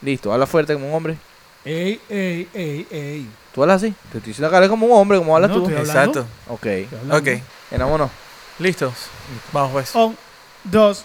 Listo, 0.00 0.32
habla 0.32 0.46
fuerte 0.46 0.74
como 0.74 0.88
un 0.90 0.94
hombre. 0.94 1.16
Ey, 1.64 2.00
ey, 2.08 2.48
ey, 2.54 2.86
ey. 2.88 3.26
¿Tú 3.52 3.62
hablas 3.62 3.82
así? 3.82 3.92
Te 4.12 4.18
estoy 4.18 4.30
diciendo 4.30 4.48
que 4.48 4.54
hables 4.54 4.70
como 4.70 4.86
un 4.86 4.92
hombre, 4.92 5.18
como 5.18 5.34
hablas 5.34 5.50
No, 5.50 5.56
tú. 5.56 5.62
estoy 5.68 5.76
hablando. 5.90 6.20
Exacto. 6.20 6.54
Ok. 6.54 6.66
Ok, 7.20 7.28
enamono. 7.72 8.08
listos. 8.60 8.92
Vamos 9.52 9.72
pues. 9.72 9.92
Un, 9.96 10.16
dos. 10.62 11.04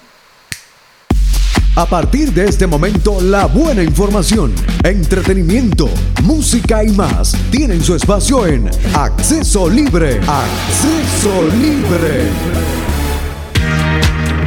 A 1.75 1.87
partir 1.87 2.31
de 2.33 2.45
este 2.45 2.67
momento, 2.67 3.19
la 3.19 3.47
buena 3.47 3.81
información, 3.81 4.53
entretenimiento, 4.83 5.89
música 6.21 6.83
y 6.83 6.89
más 6.89 7.35
tienen 7.49 7.83
su 7.83 7.95
espacio 7.95 8.45
en 8.45 8.69
Acceso 8.95 9.67
Libre. 9.71 10.19
Acceso 10.27 11.41
Libre. 11.59 12.29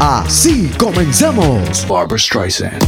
Así 0.01 0.71
comenzamos. 0.79 1.87
Barbara 1.89 2.19
Streisand. 2.19 2.83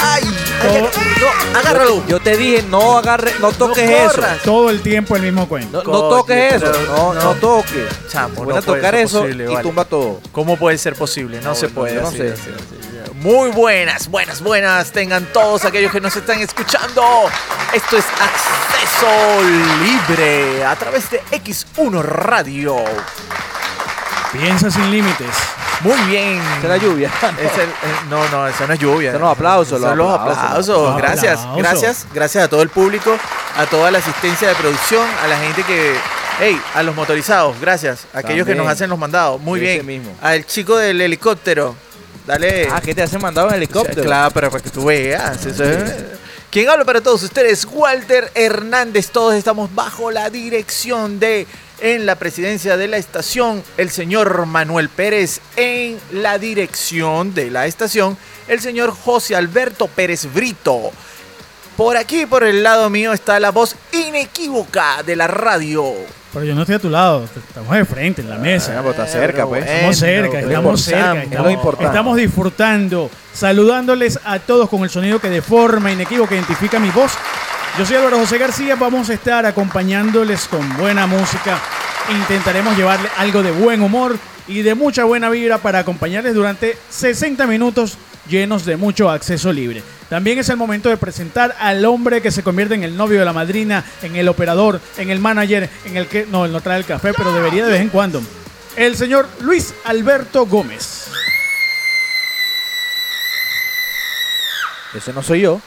¡Ay! 0.00 0.22
No, 1.20 1.58
agárralo. 1.58 2.06
Yo 2.06 2.20
te 2.20 2.36
dije, 2.36 2.62
no 2.68 2.96
agarre, 2.98 3.32
no 3.40 3.52
toques 3.52 3.88
eso. 3.88 4.14
corras. 4.14 4.42
Todo 4.42 4.70
el 4.70 4.80
tiempo 4.82 5.16
el 5.16 5.22
mismo 5.22 5.48
cuento. 5.48 5.82
No, 5.84 5.92
no 5.92 6.08
toques 6.08 6.54
eso. 6.54 6.66
pero 6.72 6.86
No, 6.96 7.14
no, 7.14 7.22
no. 7.22 7.34
toques. 7.34 7.88
Chamo, 8.10 8.34
Voy 8.36 8.48
no 8.48 8.56
a 8.58 8.62
puede 8.62 8.80
tocar 8.80 8.94
ser 8.94 9.04
eso 9.04 9.20
posible, 9.22 9.44
y 9.44 9.48
vale. 9.48 9.62
tumba 9.62 9.84
todo. 9.84 10.20
¿Cómo 10.32 10.56
puede 10.56 10.78
ser 10.78 10.94
posible? 10.94 11.40
No, 11.40 11.50
No, 11.50 11.54
se 11.54 11.68
puede. 11.68 11.94
no 12.00 12.08
así, 12.08 12.16
sé. 12.18 12.32
así, 12.32 12.50
así. 12.54 12.73
Muy 13.24 13.48
buenas, 13.52 14.08
buenas, 14.08 14.42
buenas. 14.42 14.92
Tengan 14.92 15.24
todos 15.32 15.64
aquellos 15.64 15.90
que 15.90 15.98
nos 15.98 16.14
están 16.14 16.40
escuchando. 16.40 17.02
Esto 17.72 17.96
es 17.96 18.04
Acceso 18.04 19.42
Libre 19.82 20.62
a 20.62 20.76
través 20.76 21.10
de 21.10 21.22
X1 21.30 22.02
Radio. 22.02 22.76
Piensa 24.30 24.70
sin 24.70 24.90
límites. 24.90 25.28
Muy 25.80 25.96
bien. 26.02 26.38
Es 26.62 26.68
la 26.68 26.76
lluvia. 26.76 27.10
Es 27.40 27.56
el- 27.56 28.10
no, 28.10 28.28
no, 28.28 28.46
eso 28.46 28.66
no 28.66 28.74
es 28.74 28.78
lluvia. 28.78 29.12
Son 29.12 29.22
los 29.22 29.30
aplausos, 29.32 29.80
Son 29.80 29.96
los 29.96 30.20
aplausos. 30.20 30.96
Gracias, 30.98 31.38
aplausos. 31.40 31.56
gracias, 31.56 32.06
gracias 32.12 32.44
a 32.44 32.48
todo 32.48 32.60
el 32.60 32.68
público, 32.68 33.16
a 33.56 33.64
toda 33.64 33.90
la 33.90 33.98
asistencia 33.98 34.48
de 34.48 34.54
producción, 34.54 35.06
a 35.22 35.28
la 35.28 35.38
gente 35.38 35.62
que, 35.62 35.94
hey, 36.40 36.60
a 36.74 36.82
los 36.82 36.94
motorizados, 36.94 37.58
gracias, 37.58 38.00
a 38.12 38.18
aquellos 38.18 38.46
que 38.46 38.54
nos 38.54 38.68
hacen 38.68 38.90
los 38.90 38.98
mandados, 38.98 39.40
muy 39.40 39.60
bien. 39.60 39.86
mismo. 39.86 40.14
Al 40.20 40.44
chico 40.44 40.76
del 40.76 41.00
helicóptero, 41.00 41.74
dale. 42.26 42.68
Ah, 42.70 42.80
que 42.80 42.94
te 42.94 43.02
hacen 43.02 43.20
mandado 43.20 43.48
en 43.48 43.54
helicóptero. 43.56 44.02
Claro, 44.04 44.30
pero 44.32 44.50
para 44.50 44.62
que 44.62 44.70
tú 44.70 44.84
veas. 44.86 45.44
eso 45.46 45.64
es- 45.64 45.94
¿Quién 46.50 46.68
habla 46.68 46.84
para 46.84 47.00
todos 47.00 47.22
ustedes? 47.24 47.66
Walter 47.70 48.30
Hernández. 48.34 49.10
Todos 49.10 49.34
estamos 49.34 49.74
bajo 49.74 50.12
la 50.12 50.30
dirección 50.30 51.18
de, 51.18 51.48
en 51.80 52.06
la 52.06 52.14
presidencia 52.14 52.76
de 52.76 52.86
la 52.86 52.96
estación, 52.96 53.64
el 53.76 53.90
señor 53.90 54.46
Manuel 54.46 54.88
Pérez. 54.88 55.40
En 55.56 55.98
la 56.12 56.38
dirección 56.38 57.34
de 57.34 57.50
la 57.50 57.66
estación, 57.66 58.16
el 58.46 58.60
señor 58.60 58.92
José 58.92 59.34
Alberto 59.34 59.88
Pérez 59.88 60.32
Brito. 60.32 60.92
Por 61.76 61.96
aquí, 61.96 62.24
por 62.24 62.44
el 62.44 62.62
lado 62.62 62.88
mío, 62.88 63.12
está 63.12 63.40
la 63.40 63.50
voz 63.50 63.74
inequívoca 63.90 65.02
de 65.02 65.16
la 65.16 65.26
radio. 65.26 65.92
Pero 66.34 66.44
yo 66.44 66.54
no 66.54 66.62
estoy 66.62 66.74
a 66.74 66.78
tu 66.80 66.90
lado. 66.90 67.24
Estamos 67.24 67.70
de 67.74 67.84
frente 67.84 68.20
en 68.20 68.28
la 68.28 68.34
Ah, 68.36 68.38
mesa. 68.38 68.84
está 68.90 69.06
cerca, 69.06 69.46
pues. 69.46 69.64
Estamos 69.64 69.96
cerca, 69.96 70.40
estamos 70.40 70.80
cerca. 70.82 71.22
Estamos, 71.22 71.52
importante. 71.52 71.86
estamos 71.86 72.16
disfrutando, 72.16 73.10
saludándoles 73.32 74.18
a 74.24 74.40
todos 74.40 74.68
con 74.68 74.82
el 74.82 74.90
sonido 74.90 75.20
que 75.20 75.30
de 75.30 75.40
forma 75.42 75.92
inequívoca 75.92 76.34
identifica 76.34 76.80
mi 76.80 76.90
voz. 76.90 77.12
Yo 77.78 77.86
soy 77.86 77.96
Álvaro 77.96 78.18
José 78.18 78.38
García, 78.38 78.74
vamos 78.76 79.10
a 79.10 79.14
estar 79.14 79.46
acompañándoles 79.46 80.46
con 80.46 80.76
buena 80.76 81.06
música. 81.06 81.58
Intentaremos 82.10 82.76
llevarle 82.76 83.08
algo 83.16 83.42
de 83.42 83.50
buen 83.52 83.80
humor 83.80 84.16
y 84.48 84.62
de 84.62 84.74
mucha 84.74 85.04
buena 85.04 85.30
vibra 85.30 85.58
para 85.58 85.78
acompañarles 85.78 86.34
durante 86.34 86.76
60 86.90 87.46
minutos 87.46 87.96
llenos 88.28 88.64
de 88.64 88.76
mucho 88.76 89.10
acceso 89.10 89.52
libre. 89.52 89.82
También 90.08 90.38
es 90.38 90.48
el 90.48 90.56
momento 90.56 90.88
de 90.88 90.96
presentar 90.96 91.54
al 91.58 91.84
hombre 91.84 92.20
que 92.20 92.30
se 92.30 92.42
convierte 92.42 92.74
en 92.74 92.84
el 92.84 92.96
novio 92.96 93.18
de 93.18 93.24
la 93.24 93.32
madrina, 93.32 93.84
en 94.02 94.16
el 94.16 94.28
operador, 94.28 94.80
en 94.96 95.10
el 95.10 95.18
manager, 95.18 95.68
en 95.84 95.96
el 95.96 96.06
que... 96.06 96.26
No, 96.26 96.44
él 96.44 96.52
no 96.52 96.60
trae 96.60 96.78
el 96.78 96.84
café, 96.84 97.12
pero 97.14 97.32
debería 97.32 97.64
de 97.66 97.72
vez 97.72 97.80
en 97.80 97.88
cuando. 97.88 98.22
El 98.76 98.96
señor 98.96 99.28
Luis 99.40 99.74
Alberto 99.84 100.46
Gómez. 100.46 101.08
Ese 104.94 105.12
no 105.12 105.22
soy 105.22 105.40
yo. 105.40 105.60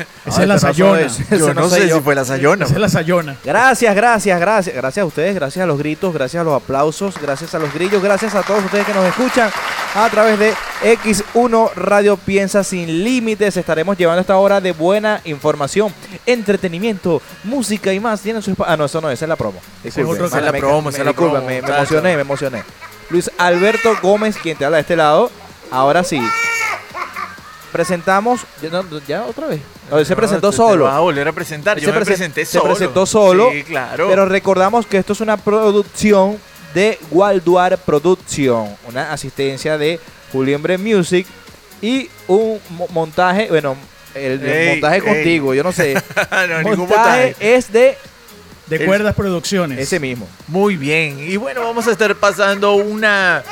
Esa 0.26 0.42
es 0.42 0.48
la 0.48 0.58
sayona. 0.58 1.06
Yo 1.30 1.54
no 1.54 1.68
sé 1.68 1.88
si 1.92 2.00
fue 2.00 2.14
la 2.14 2.24
Sayona. 2.24 2.64
Esa 2.64 2.74
es 2.74 2.80
la 2.80 2.88
sayona. 2.88 3.36
Gracias, 3.44 3.94
gracias, 3.94 4.40
gracias. 4.40 4.74
Gracias 4.76 5.02
a 5.02 5.06
ustedes, 5.06 5.34
gracias 5.34 5.62
a 5.62 5.66
los 5.66 5.78
gritos, 5.78 6.12
gracias 6.14 6.40
a 6.40 6.44
los 6.44 6.54
aplausos, 6.54 7.14
gracias 7.20 7.54
a 7.54 7.58
los 7.58 7.72
grillos, 7.72 8.02
gracias 8.02 8.34
a 8.34 8.42
todos 8.42 8.64
ustedes 8.64 8.86
que 8.86 8.94
nos 8.94 9.04
escuchan 9.06 9.50
a 9.94 10.08
través 10.08 10.38
de 10.38 10.54
X1 10.82 11.74
Radio 11.74 12.16
Piensa 12.16 12.62
Sin 12.64 13.04
Límites. 13.04 13.56
Estaremos 13.56 13.96
llevando 13.98 14.20
esta 14.20 14.36
hora 14.36 14.60
de 14.60 14.72
buena 14.72 15.20
información, 15.24 15.92
entretenimiento, 16.26 17.20
música 17.44 17.92
y 17.92 18.00
más. 18.00 18.20
Tienen 18.20 18.42
su 18.42 18.54
Ah, 18.66 18.76
no, 18.76 18.84
eso 18.84 19.00
no, 19.00 19.10
esa 19.10 19.24
es 19.24 19.28
la 19.28 19.36
promo. 19.36 19.60
Es 19.84 20.44
la 20.44 20.52
promo, 20.52 20.82
me- 20.82 20.90
esa 20.90 20.98
es 21.00 21.06
la 21.06 21.12
promo, 21.12 21.40
me, 21.46 21.58
emocioné, 21.58 22.14
me 22.16 22.22
emocioné. 22.22 22.62
Luis 23.10 23.30
Alberto 23.38 23.96
Gómez, 24.02 24.36
quien 24.40 24.56
te 24.56 24.64
habla 24.64 24.76
de 24.76 24.82
este 24.82 24.96
lado. 24.96 25.30
Ahora 25.72 26.04
sí. 26.04 26.20
Presentamos. 27.72 28.40
Ya, 28.62 28.68
no, 28.70 28.84
ya 29.06 29.24
otra 29.24 29.46
vez. 29.46 29.60
Él 29.98 30.06
se 30.06 30.12
No, 30.12 30.16
presentó 30.18 30.52
solo. 30.52 30.84
vas 30.84 30.94
a 30.94 31.00
volver 31.00 31.26
a 31.28 31.32
presentar. 31.32 31.78
Él 31.78 31.84
Yo 31.84 31.90
se 31.90 31.92
me 31.98 32.00
presen- 32.00 32.06
presenté 32.06 32.44
se 32.44 32.58
solo. 32.58 32.74
presentó 32.74 33.06
solo, 33.06 33.50
Sí, 33.52 33.62
claro. 33.64 34.08
Pero 34.08 34.26
recordamos 34.26 34.86
que 34.86 34.98
esto 34.98 35.12
es 35.12 35.20
una 35.20 35.36
producción 35.36 36.38
de 36.74 36.98
Walduar 37.10 37.76
Production, 37.78 38.68
una 38.88 39.12
asistencia 39.12 39.76
de 39.76 39.98
Juliembre 40.32 40.78
Music 40.78 41.26
y 41.82 42.08
un 42.28 42.60
mo- 42.70 42.86
montaje, 42.90 43.48
bueno, 43.48 43.76
el, 44.14 44.44
Ey, 44.44 44.68
montaje 44.70 44.96
ey. 44.96 45.02
contigo, 45.02 45.54
yo 45.54 45.62
no 45.64 45.72
sé. 45.72 45.94
no, 46.64 46.76
montaje. 46.76 47.34
es 47.40 47.72
de 47.72 47.96
De 48.70 48.76
El- 48.76 48.86
Cuerdas 48.86 49.14
Producciones. 49.14 49.78
ese 49.78 50.00
mismo. 50.00 50.26
Muy 50.48 50.76
bien. 50.76 51.18
Y 51.18 51.36
bueno, 51.36 51.62
vamos 51.62 51.86
a 51.88 51.92
estar 51.92 52.14
pasando 52.16 52.74
una 52.74 53.42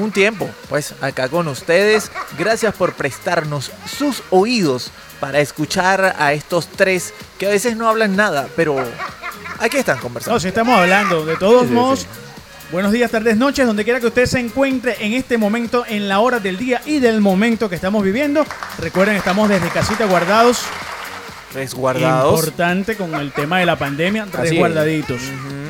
un 0.00 0.10
tiempo, 0.10 0.48
pues, 0.68 0.94
acá 1.02 1.28
con 1.28 1.46
ustedes. 1.48 2.10
Gracias 2.38 2.74
por 2.74 2.94
prestarnos 2.94 3.70
sus 3.86 4.22
oídos 4.30 4.90
para 5.20 5.38
escuchar 5.40 6.16
a 6.18 6.32
estos 6.32 6.66
tres 6.68 7.12
que 7.38 7.46
a 7.46 7.50
veces 7.50 7.76
no 7.76 7.88
hablan 7.88 8.16
nada, 8.16 8.48
pero 8.56 8.76
aquí 9.60 9.76
están 9.76 9.98
conversando. 9.98 10.36
No, 10.36 10.40
si 10.40 10.48
estamos 10.48 10.76
hablando. 10.78 11.24
De 11.26 11.36
todos 11.36 11.62
Sí, 11.62 11.68
sí, 11.68 11.74
modos, 11.74 11.98
sí. 12.00 12.06
buenos 12.72 12.90
días, 12.92 13.10
tardes, 13.10 13.36
noches, 13.36 13.66
donde 13.66 13.84
quiera 13.84 14.00
que 14.00 14.06
usted 14.06 14.24
se 14.26 14.40
encuentre 14.40 14.96
en 15.00 15.12
este 15.12 15.36
momento, 15.36 15.84
en 15.86 16.08
la 16.08 16.20
hora 16.20 16.40
del 16.40 16.56
día 16.56 16.80
y 16.86 16.98
del 16.98 17.20
momento 17.20 17.68
que 17.68 17.74
estamos 17.74 18.02
viviendo. 18.02 18.46
Recuerden, 18.78 19.16
estamos 19.16 19.48
desde 19.50 19.68
casita 19.68 20.06
guardados. 20.06 20.60
Resguardados. 21.54 22.34
Importante 22.40 22.96
con 22.96 23.14
el 23.14 23.32
tema 23.32 23.58
de 23.58 23.66
la 23.66 23.76
pandemia, 23.76 24.24
es. 24.24 24.32
resguardaditos. 24.32 25.20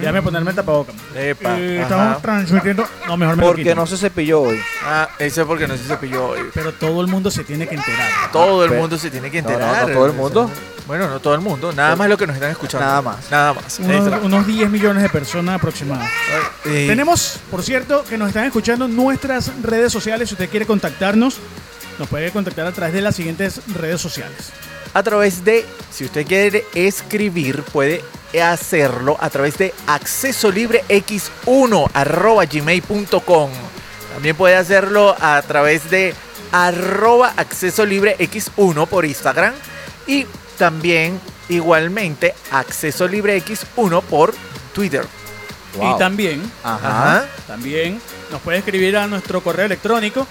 Déjame 0.01 0.23
ponerme 0.23 0.51
el 0.51 0.57
tapabocas. 0.57 0.95
Epa, 1.15 1.57
Eh, 1.59 1.81
estamos 1.83 2.21
transmitiendo. 2.23 2.85
No, 3.07 3.17
mejor 3.17 3.37
me 3.37 3.43
Porque 3.45 3.75
no 3.75 3.87
se 3.87 3.97
cepilló 3.97 4.43
hoy. 4.43 4.59
Ah, 4.85 5.09
eso 5.19 5.43
es 5.43 5.47
porque 5.47 5.69
no 5.69 5.77
se 5.77 5.85
cepilló 5.85 6.29
hoy. 6.31 6.41
Pero 6.53 6.73
todo 6.73 7.01
el 7.03 7.07
mundo 7.07 7.31
se 7.31 7.45
tiene 7.45 7.69
que 7.69 7.77
enterar. 7.77 8.09
Todo 8.33 8.65
el 8.65 8.71
pero- 8.71 8.81
mundo 8.81 8.99
se 8.99 9.11
tiene 9.11 9.31
que 9.31 9.43
No, 9.43 9.49
no, 9.49 9.55
enterar. 9.55 9.89
no 9.89 9.95
todo 9.95 10.07
el 10.07 10.13
mundo. 10.13 10.51
Bueno, 10.89 11.09
no 11.09 11.21
todo 11.21 11.35
el 11.37 11.41
mundo. 11.41 11.73
Nada 11.73 11.95
más 11.95 12.09
lo 12.09 12.17
que 12.19 12.27
nos 12.27 12.35
están 12.35 12.51
escuchando. 12.51 12.85
Nada 12.85 13.01
más. 13.03 13.31
Nada 13.31 13.55
más. 13.55 13.79
Unos, 13.79 14.25
unos 14.25 14.47
10 14.49 14.69
millones 14.69 15.05
de 15.05 15.09
personas 15.09 15.55
aproximadas. 15.55 16.11
Eh, 16.65 16.87
Tenemos, 16.89 17.39
por 17.53 17.63
cierto, 17.63 18.03
que 18.09 18.19
nos 18.19 18.29
están 18.29 18.45
escuchando 18.45 18.87
en 18.87 18.97
nuestras 18.97 19.53
redes 19.63 19.93
sociales. 19.93 20.29
Si 20.29 20.35
usted 20.35 20.49
quiere 20.51 20.67
contactarnos, 20.67 21.37
nos 22.01 22.09
puede 22.09 22.33
contactar 22.33 22.67
a 22.67 22.73
través 22.73 22.93
de 22.95 23.01
las 23.01 23.15
siguientes 23.15 23.61
redes 23.73 24.01
sociales. 24.01 24.51
A 24.95 25.03
través 25.03 25.45
de, 25.45 25.65
si 25.91 26.05
usted 26.05 26.27
quiere 26.27 26.65
escribir, 26.75 27.63
puede 27.63 28.03
hacerlo 28.43 29.17
a 29.21 29.31
través 29.31 29.59
de 29.59 29.75
acceso 29.87 30.51
libre 30.51 30.85
x1 30.89 31.91
arroba 31.93 32.45
gmail.com. 32.45 33.51
También 34.15 34.37
puede 34.37 34.57
hacerlo 34.57 35.17
a 35.21 35.41
través 35.43 35.91
de 35.91 36.15
arroba 36.53 37.33
acceso 37.37 37.85
libre 37.85 38.17
x1 38.19 38.87
por 38.87 39.05
Instagram 39.05 39.55
y 40.07 40.27
también 40.59 41.19
igualmente 41.49 42.35
acceso 42.51 43.09
libre 43.09 43.43
x1 43.43 44.03
por 44.03 44.35
Twitter. 44.75 45.07
Wow. 45.77 45.95
Y 45.95 45.99
también, 45.99 46.53
Ajá. 46.63 47.27
También 47.47 48.01
nos 48.31 48.41
puede 48.43 48.59
escribir 48.59 48.97
a 48.97 49.07
nuestro 49.07 49.43
correo 49.43 49.67
electrónico 49.67 50.27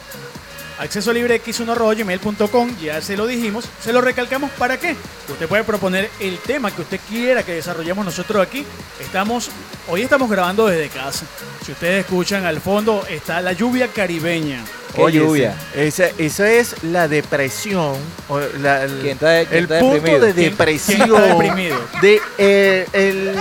acceso 0.81 1.13
libre 1.13 1.39
x1 1.43 2.81
ya 2.81 3.01
se 3.01 3.15
lo 3.15 3.27
dijimos, 3.27 3.65
se 3.79 3.93
lo 3.93 4.01
recalcamos 4.01 4.49
para 4.51 4.79
qué. 4.79 4.95
Usted 5.29 5.47
puede 5.47 5.63
proponer 5.63 6.09
el 6.19 6.39
tema 6.39 6.71
que 6.71 6.81
usted 6.81 6.99
quiera 7.07 7.43
que 7.43 7.53
desarrollemos 7.53 8.03
nosotros 8.03 8.45
aquí. 8.45 8.65
Estamos, 8.99 9.51
hoy 9.87 10.01
estamos 10.01 10.29
grabando 10.29 10.65
desde 10.65 10.89
casa. 10.89 11.25
Si 11.63 11.71
ustedes 11.71 12.05
escuchan 12.05 12.45
al 12.45 12.59
fondo 12.59 13.05
está 13.07 13.41
la 13.41 13.53
lluvia 13.53 13.89
caribeña. 13.89 14.63
Qué 14.95 15.11
lluvia. 15.11 15.55
Esa, 15.75 16.05
esa 16.17 16.49
es 16.51 16.83
la 16.83 17.07
depresión. 17.07 17.95
o 18.29 18.39
la- 18.61 18.83
el 18.83 18.99
¿Quién 18.99 19.13
está- 19.13 19.45
quién 19.45 19.57
el 19.57 19.63
está 19.63 19.79
punto 19.79 19.95
deprimido? 19.95 20.25
de 20.25 20.33
¿Quién- 20.33 20.49
depresión. 20.51 20.97
quién 21.01 21.13
está 21.15 21.27
deprimido? 21.27 21.77
De, 22.01 22.21
eh, 22.37 22.87
el, 22.93 23.35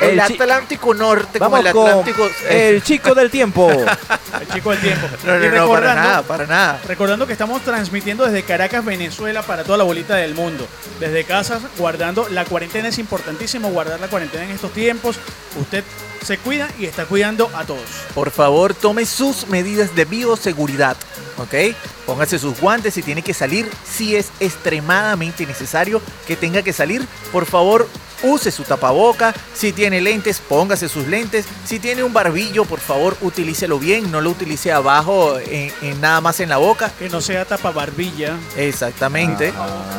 El, 0.00 0.18
El 0.18 0.26
chi- 0.26 0.34
Atlántico 0.34 0.94
Norte 0.94 1.38
Vamos 1.38 1.58
como 1.58 1.68
el 1.68 1.74
con 1.74 1.88
Atlántico. 1.88 2.28
el 2.48 2.82
chico 2.82 3.14
del 3.14 3.30
tiempo. 3.30 3.70
El 4.40 4.48
chico 4.48 4.70
del 4.70 4.80
tiempo. 4.80 5.06
No, 5.26 5.36
Y 5.36 5.48
no, 5.48 5.56
no, 5.56 5.68
para 5.68 5.80
recordando- 5.90 5.94
nada, 6.02 6.22
para 6.22 6.46
nada. 6.46 6.80
Recordando 6.88 7.26
que 7.26 7.32
estamos 7.32 7.62
transmitiendo 7.62 8.24
desde 8.24 8.42
Caracas, 8.44 8.84
Venezuela, 8.84 9.42
para 9.42 9.64
toda 9.64 9.76
la 9.76 9.84
bolita 9.84 10.14
del 10.16 10.34
mundo. 10.34 10.66
Desde 11.00 11.24
casas, 11.24 11.60
guardando 11.76 12.28
la 12.30 12.44
cuarentena. 12.46 12.88
Es 12.88 12.98
importantísimo 12.98 13.68
guardar 13.70 14.00
la 14.00 14.06
cuarentena 14.08 14.44
en 14.44 14.50
estos 14.52 14.72
tiempos. 14.72 15.18
Usted 15.60 15.84
se 16.22 16.38
cuida 16.38 16.68
y 16.78 16.86
está 16.86 17.06
cuidando 17.06 17.50
a 17.54 17.64
todos. 17.64 17.88
Por 18.14 18.30
favor, 18.30 18.74
tome 18.74 19.06
sus 19.06 19.48
medidas 19.48 19.94
de 19.94 20.04
bioseguridad, 20.04 20.96
¿ok? 21.38 21.74
Póngase 22.06 22.38
sus 22.38 22.60
guantes 22.60 22.94
si 22.94 23.02
tiene 23.02 23.22
que 23.22 23.34
salir, 23.34 23.68
si 23.84 24.16
es 24.16 24.30
extremadamente 24.40 25.46
necesario 25.46 26.02
que 26.26 26.36
tenga 26.36 26.62
que 26.62 26.72
salir. 26.72 27.06
Por 27.32 27.46
favor, 27.46 27.88
use 28.22 28.50
su 28.50 28.62
tapaboca. 28.64 29.34
Si 29.54 29.72
tiene 29.72 30.00
lentes, 30.00 30.40
póngase 30.40 30.88
sus 30.88 31.06
lentes. 31.06 31.46
Si 31.64 31.78
tiene 31.78 32.02
un 32.02 32.12
barbillo, 32.12 32.64
por 32.64 32.80
favor, 32.80 33.16
utilícelo 33.20 33.78
bien. 33.78 34.10
No 34.10 34.20
lo 34.20 34.30
utilice 34.30 34.72
abajo, 34.72 35.38
en, 35.38 35.72
en 35.82 36.00
nada 36.00 36.20
más 36.20 36.40
en 36.40 36.48
la 36.48 36.56
boca. 36.58 36.90
Que 36.98 37.08
no 37.08 37.20
sea 37.20 37.44
tapabarbilla, 37.44 38.36
Exactamente. 38.56 39.52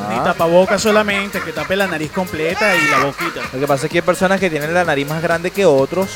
ni 0.10 0.16
tapaboca 0.24 0.78
solamente, 0.80 1.40
que 1.42 1.52
tape 1.52 1.76
la 1.76 1.88
nariz 1.88 2.12
completa 2.12 2.76
y 2.76 2.88
la 2.90 3.06
boquita. 3.06 3.42
Lo 3.54 3.60
que 3.60 3.68
pasa 3.68 3.86
es 3.86 3.92
que 3.92 3.98
hay 4.00 4.02
personas 4.04 4.40
que 4.40 4.50
tienen 4.50 4.74
la 4.74 4.84
nariz 4.84 5.08
más 5.08 5.22
grande 5.22 5.52
que 5.52 5.66
otros. 5.66 6.10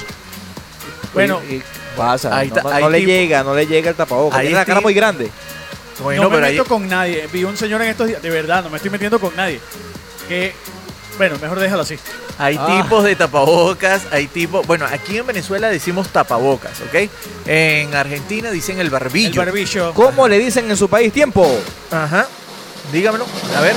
Bueno, 1.14 1.42
Y- 1.50 1.56
y 1.56 1.64
pasa. 1.96 2.36
ahí 2.38 2.50
no, 2.50 2.56
está- 2.58 2.70
no- 2.70 2.76
ahí 2.76 2.84
no 2.84 2.90
le 2.90 3.06
llega, 3.06 3.44
no 3.44 3.56
le 3.56 3.66
llega 3.68 3.90
el 3.90 3.96
tapabocas. 3.96 4.40
ahí 4.40 4.48
Tiene 4.48 4.60
la 4.60 4.66
cara 4.66 4.82
muy 4.82 4.94
grande. 4.94 5.30
Bueno, 6.04 6.24
no 6.24 6.30
me 6.30 6.36
pero 6.36 6.48
ahí- 6.48 6.58
meto 6.58 6.66
con 6.66 6.88
nadie. 6.90 7.28
Vi 7.32 7.46
un 7.46 7.56
señor 7.56 7.82
en 7.82 7.90
estos 7.90 8.08
días, 8.08 8.22
de 8.22 8.30
verdad, 8.30 8.64
no 8.64 8.70
me 8.70 8.78
estoy 8.78 8.92
metiendo 8.92 9.18
con 9.20 9.34
nadie. 9.36 9.62
Que, 10.28 10.54
bueno, 11.18 11.38
mejor 11.42 11.60
déjalo 11.60 11.82
así. 11.84 11.98
Hay 12.38 12.58
Ah. 12.60 12.82
tipos 12.84 13.04
de 13.04 13.16
tapabocas, 13.16 14.04
hay 14.12 14.28
tipos. 14.28 14.66
Bueno, 14.68 14.86
aquí 14.92 15.18
en 15.18 15.26
Venezuela 15.26 15.70
decimos 15.70 16.10
tapabocas, 16.10 16.82
¿ok? 16.82 17.10
En 17.46 17.94
Argentina 17.96 18.52
dicen 18.52 18.80
el 18.80 18.90
barbillo. 18.90 19.30
El 19.42 19.48
barbillo. 19.48 19.94
¿Cómo 19.94 20.28
le 20.28 20.38
dicen 20.40 20.70
en 20.70 20.78
su 20.78 20.90
país 20.90 21.14
tiempo? 21.14 21.48
Ajá. 21.92 22.28
Dígamelo. 22.92 23.26
A 23.58 23.62
ver. 23.62 23.76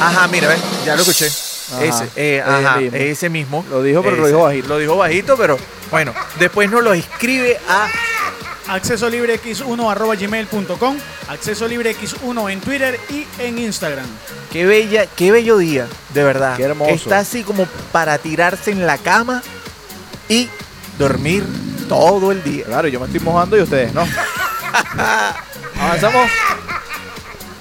Ajá, 0.00 0.28
mira, 0.28 0.48
ve, 0.48 0.56
ya 0.86 0.94
lo 0.96 1.02
escuché. 1.02 1.26
Ajá, 1.26 1.84
Ese, 1.84 2.04
eh, 2.16 2.38
ese 2.38 2.42
ajá, 2.42 2.76
mismo. 2.76 2.96
ese 2.98 3.28
mismo. 3.30 3.64
Lo 3.70 3.82
dijo, 3.82 4.02
pero 4.02 4.16
lo 4.16 4.26
dijo 4.26 4.40
bajito. 4.42 4.68
Lo 4.68 4.78
dijo 4.78 4.96
bajito, 4.96 5.36
pero 5.36 5.58
bueno. 5.90 6.14
Después 6.38 6.70
nos 6.70 6.82
lo 6.82 6.92
escribe 6.92 7.58
a. 7.68 7.88
Acceso 8.68 9.10
libre 9.10 9.40
x1 9.40 9.90
arroba 9.90 10.14
gmail.com. 10.14 10.96
Acceso 11.28 11.66
libre 11.66 11.96
x1 11.96 12.52
en 12.52 12.60
Twitter 12.60 13.00
y 13.10 13.26
en 13.38 13.58
Instagram. 13.58 14.06
Qué 14.52 14.64
bella, 14.64 15.06
qué 15.06 15.32
bello 15.32 15.58
día, 15.58 15.88
de 16.14 16.24
verdad. 16.24 16.56
Qué 16.56 16.64
hermoso. 16.64 16.92
Está 16.92 17.18
así 17.18 17.42
como 17.42 17.66
para 17.90 18.18
tirarse 18.18 18.70
en 18.70 18.86
la 18.86 18.98
cama 18.98 19.42
y 20.28 20.48
dormir 20.98 21.44
todo 21.88 22.32
el 22.32 22.42
día. 22.42 22.64
Claro, 22.64 22.88
yo 22.88 23.00
me 23.00 23.06
estoy 23.06 23.20
mojando 23.20 23.56
y 23.56 23.62
ustedes 23.62 23.92
no. 23.92 24.06
Avanzamos. 25.80 26.30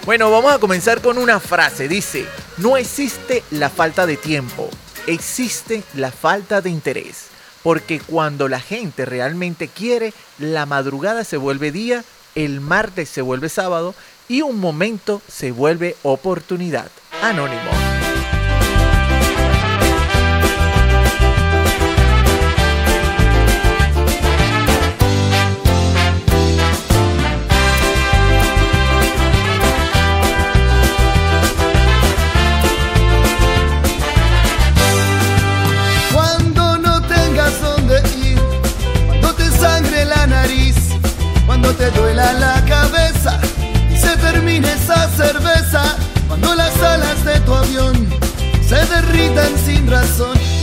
Bueno, 0.06 0.32
vamos 0.32 0.54
a 0.54 0.60
comenzar 0.60 1.02
con 1.02 1.18
una 1.18 1.40
frase. 1.40 1.88
Dice, 1.88 2.26
no 2.58 2.78
existe 2.78 3.44
la 3.52 3.70
falta 3.70 4.06
de 4.06 4.18
tiempo, 4.18 4.70
existe 5.08 5.84
la 5.96 6.12
falta 6.12 6.62
de 6.62 6.70
interés. 6.70 7.31
Porque 7.64 8.00
cuando 8.00 8.48
la 8.48 8.60
gente 8.60 9.06
realmente 9.06 9.68
quiere, 9.68 10.14
la 10.40 10.66
madrugada 10.66 11.24
se 11.24 11.38
vuelve 11.38 11.72
día, 11.72 12.04
el 12.36 12.62
martes 12.62 13.10
se 13.10 13.22
vuelve 13.22 13.50
sábado 13.50 13.94
y 14.28 14.42
un 14.42 14.60
momento 14.60 15.22
se 15.28 15.52
vuelve 15.52 15.96
oportunidad. 16.04 16.90
Anónimo. 17.22 17.91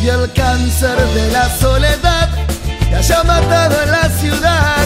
Y 0.02 0.08
el 0.08 0.32
cáncer 0.32 0.96
de 1.14 1.32
la 1.32 1.48
soledad 1.58 2.28
te 2.88 2.96
haya 2.96 3.22
matado 3.24 3.82
en 3.82 3.90
la 3.90 4.08
ciudad. 4.08 4.84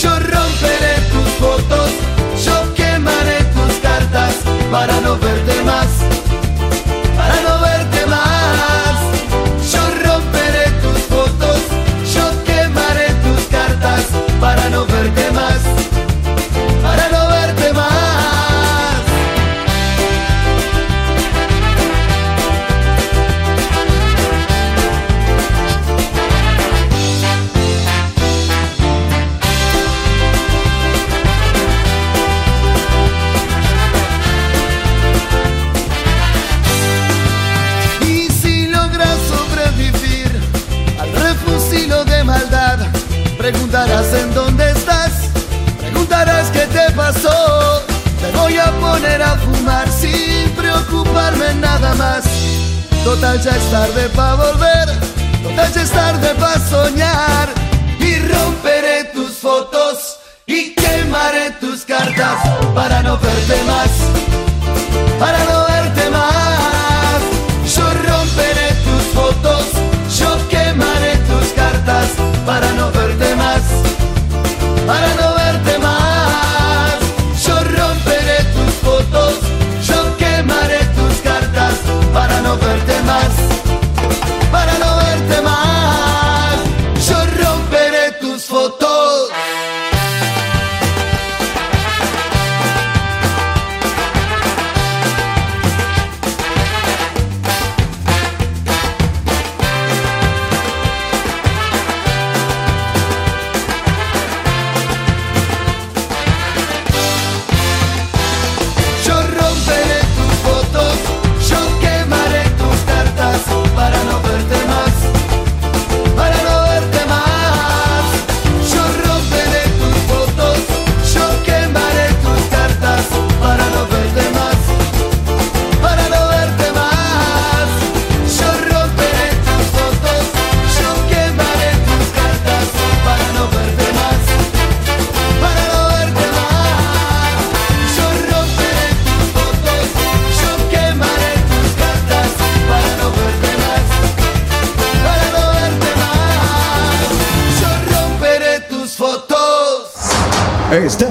Yo 0.00 0.10
romperé 0.18 0.94
tus 1.10 1.28
fotos, 1.38 1.90
yo 2.44 2.74
quemaré 2.74 3.38
tus 3.54 3.74
cartas 3.82 4.34
para 4.70 5.00
no 5.00 5.09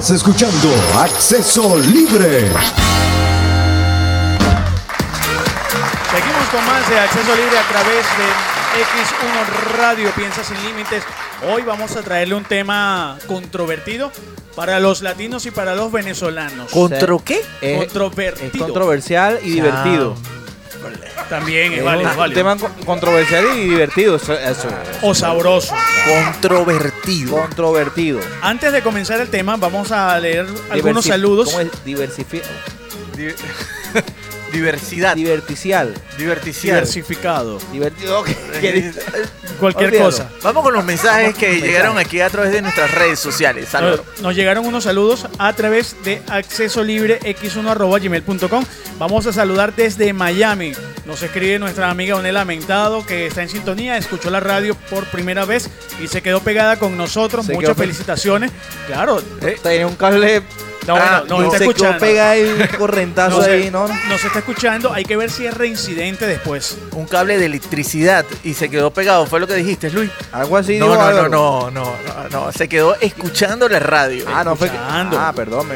Estás 0.10 0.28
escuchando 0.28 0.70
Acceso 0.98 1.78
Libre. 1.78 2.50
Seguimos 6.10 6.50
con 6.52 6.66
más 6.66 6.90
de 6.90 6.98
acceso 6.98 7.36
libre 7.36 7.60
a 7.60 7.68
través 7.68 8.06
de 8.18 8.26
X1 8.82 9.78
Radio 9.78 10.10
Piensa 10.16 10.44
sin 10.44 10.58
Límites. 10.64 11.04
Hoy 11.54 11.62
vamos 11.62 11.96
a 11.96 12.02
traerle 12.02 12.34
un 12.34 12.44
tema 12.44 13.20
controvertido 13.28 14.12
para 14.56 14.80
los 14.80 15.04
latinos 15.04 15.46
y 15.46 15.52
para 15.52 15.76
los 15.76 15.92
venezolanos. 15.92 16.72
¿Contro 16.72 17.24
qué? 17.24 17.42
Es, 17.62 17.78
Controvertido. 17.78 18.48
es 18.48 18.60
controversial 18.60 19.40
y 19.44 19.52
divertido. 19.52 20.16
También 21.30 21.74
es 21.74 21.80
Es 21.80 21.86
válido, 21.86 22.10
un 22.12 22.18
válido. 22.18 22.38
tema 22.40 22.58
co- 22.58 22.72
controversial 22.86 23.46
y 23.58 23.70
divertido. 23.70 24.16
Eso, 24.16 24.34
eso. 24.34 24.68
O 25.02 25.14
sabroso. 25.16 25.74
Controvertido. 26.08 27.38
Controvertido. 27.38 28.20
Antes 28.42 28.72
de 28.74 28.82
comenzar 28.82 29.20
el 29.22 29.30
tema, 29.30 29.58
vamos 29.58 29.92
a 29.92 30.18
leer 30.20 30.48
algunos 30.70 31.06
Diversi- 31.06 31.10
saludos. 31.10 31.48
¿Cómo 31.50 31.60
es? 31.62 31.68
Diversifi- 31.86 32.42
Di- 33.16 33.34
Diversidad. 34.52 35.16
Diverticial. 35.16 35.94
Diverticial. 36.18 36.76
Diversificado. 36.78 37.60
Divertido. 37.72 38.24
Cualquier 39.60 39.90
Olvídalo. 39.90 40.10
cosa. 40.12 40.30
Vamos 40.42 40.64
con 40.64 40.74
los 40.74 40.86
mensajes 40.86 41.36
que 41.36 41.60
llegaron 41.62 41.98
aquí 41.98 42.22
a 42.22 42.30
través 42.30 42.52
de 42.52 42.62
nuestras 42.62 42.92
redes 42.92 43.20
sociales. 43.20 43.74
Álvaro. 43.76 44.06
Nos 44.22 44.36
llegaron 44.36 44.66
unos 44.66 44.86
saludos 44.86 45.28
a 45.38 45.54
través 45.54 45.96
de 46.04 46.22
acceso 46.28 46.84
libre 46.84 47.20
x1 47.22 48.66
Vamos 48.98 49.26
a 49.28 49.34
saludar 49.34 49.76
desde 49.76 50.14
Miami. 50.14 50.74
Nos 51.06 51.24
escribe 51.24 51.58
nuestra 51.60 51.90
amiga 51.90 52.16
Onela 52.16 52.46
Mentado 52.46 53.06
que 53.06 53.28
está 53.28 53.42
en 53.42 53.50
sintonía, 53.50 53.98
escuchó 53.98 54.30
la 54.30 54.40
radio 54.40 54.76
por 54.90 55.06
primera 55.06 55.46
vez 55.46 55.70
y 56.04 56.08
se 56.08 56.22
quedó 56.22 56.42
pegada 56.42 56.78
con 56.78 56.98
nosotros. 56.98 57.46
Se 57.46 57.54
Muchas 57.54 57.76
felicitaciones. 57.76 58.52
Claro, 58.88 59.22
Tiene 59.64 59.86
un 59.86 59.96
cable. 59.96 60.44
No, 60.88 60.96
Ah, 60.96 61.24
bueno, 61.28 61.44
y 61.44 61.46
está 61.46 61.58
se 61.60 61.64
quedó 61.66 61.72
escuchando. 61.72 62.00
pega 62.00 62.78
correntazo 62.78 63.38
Nos, 63.38 63.48
ahí, 63.48 63.70
¿no? 63.72 63.88
nos 63.88 64.24
está 64.24 64.40
escuchando. 64.40 64.94
Hay 64.94 65.04
que 65.06 65.16
ver 65.18 65.30
si 65.30 65.46
es 65.46 65.54
reincidente 65.54 66.26
después. 66.26 66.78
Un 66.94 67.06
cable 67.06 67.38
de 67.38 67.46
electricidad 67.46 68.26
y 68.44 68.54
se 68.54 68.70
quedó 68.70 68.92
pegado. 68.92 69.26
¿Fue 69.26 69.40
lo 69.40 69.48
que 69.48 69.56
dijiste, 69.56 69.90
Luis? 69.92 70.10
Algo 70.32 70.58
así. 70.58 70.78
No, 70.78 70.88
no, 70.88 71.12
no, 71.12 71.30
no, 71.30 71.72
no, 71.72 71.96
no, 72.06 72.30
no. 72.30 72.52
Se 72.52 72.68
quedó 72.68 72.96
escuchando 73.00 73.68
la 73.70 73.80
radio. 73.80 74.26
Ah, 74.28 74.44
no 74.44 74.56
fue. 74.56 74.70
Ah, 74.74 75.32
perdón, 75.36 75.68
me, 75.68 75.76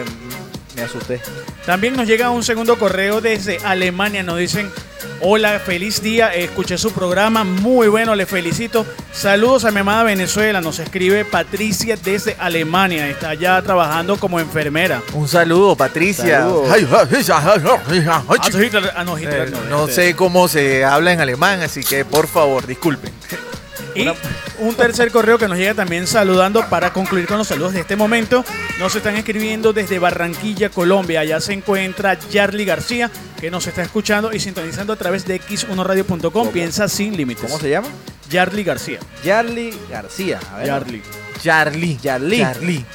me 0.76 0.82
asusté. 0.82 1.22
También 1.66 1.96
nos 1.96 2.08
llega 2.08 2.30
un 2.30 2.44
segundo 2.44 2.78
correo 2.78 3.22
desde 3.22 3.60
Alemania. 3.64 4.24
Nos 4.24 4.38
dicen, 4.40 4.72
hola, 5.22 5.60
feliz 5.60 6.02
día. 6.02 6.34
Escuché 6.34 6.78
su 6.78 6.92
programa, 6.92 7.44
muy 7.44 7.88
bueno, 7.88 8.16
le 8.16 8.26
felicito. 8.26 8.86
Saludos 9.12 9.66
a 9.66 9.72
mi 9.72 9.80
amada 9.80 10.04
Venezuela. 10.04 10.62
Nos 10.62 10.80
escribe 10.80 11.26
Patricia 11.26 11.96
desde 11.96 12.36
Alemania. 12.40 13.10
Está 13.10 13.34
ya 13.34 13.62
trabajando 13.62 14.18
como 14.18 14.40
enfermera. 14.40 15.02
Un 15.14 15.28
saludo, 15.28 15.76
Patricia. 15.76 16.42
Saludos. 16.42 16.70
Ah, 18.96 19.04
no, 19.04 19.18
Hitler 19.18 19.52
no, 19.52 19.64
no 19.70 19.88
sé 19.88 20.16
cómo 20.16 20.48
se 20.48 20.86
habla 20.86 21.14
en 21.14 21.22
alemán, 21.22 21.62
así 21.62 21.84
que 21.84 22.06
por 22.06 22.28
favor, 22.28 22.66
disculpen. 22.68 23.12
Y 23.96 24.08
un 24.60 24.76
tercer 24.76 25.12
correo 25.12 25.38
que 25.38 25.48
nos 25.48 25.58
llega 25.58 25.74
también 25.74 26.08
saludando 26.08 26.68
para 26.70 26.92
concluir 26.94 27.28
con 27.28 27.38
los 27.38 27.48
saludos 27.48 27.74
de 27.74 27.82
este 27.82 27.96
momento. 27.96 28.44
Nos 28.80 28.96
están 28.96 29.16
escribiendo 29.16 29.72
desde 29.74 30.00
Barranquilla, 30.00 30.70
Colombia. 30.70 31.20
Allá 31.20 31.40
se 31.40 31.54
encuentra 31.54 32.18
Yarly 32.32 32.66
García, 32.66 33.12
que 33.40 33.52
nos 33.52 33.68
está 33.68 33.82
escuchando 33.84 34.34
y 34.34 34.40
sintonizando 34.40 34.94
a 34.94 34.96
través 34.96 35.26
de 35.26 35.40
x1radio.com. 35.42 36.50
Piensa 36.52 36.88
sin 36.88 37.16
límites. 37.16 37.44
¿Cómo 37.46 37.60
se 37.60 37.70
llama? 37.70 37.88
Yarly 38.30 38.64
García. 38.64 39.00
Yarly 39.24 39.74
García. 39.90 40.40
Charlie. 41.42 41.98
Charlie. 42.40 42.86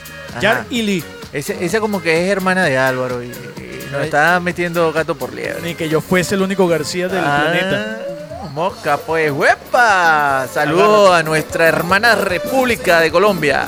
Yar 0.40 0.66
y 0.70 0.82
Lee. 0.82 1.04
Ese- 1.32 1.64
esa 1.64 1.80
como 1.80 2.02
que 2.02 2.24
es 2.24 2.30
hermana 2.30 2.64
de 2.64 2.76
Álvaro 2.78 3.22
y, 3.22 3.26
y 3.26 3.88
nos 3.92 4.02
está 4.02 4.40
metiendo 4.40 4.92
gato 4.92 5.14
por 5.14 5.32
liebre. 5.32 5.60
Ni 5.62 5.74
que 5.74 5.88
yo 5.88 6.00
fuese 6.00 6.34
el 6.34 6.42
único 6.42 6.66
García 6.68 7.08
del 7.08 7.22
Ah, 7.24 7.40
planeta. 7.50 7.98
Mosca, 8.52 8.96
pues, 8.98 9.30
¡huepa! 9.32 10.46
Saludos 10.52 11.10
a 11.12 11.22
nuestra 11.22 11.66
hermana 11.66 12.14
República 12.14 13.00
de 13.00 13.10
Colombia. 13.10 13.66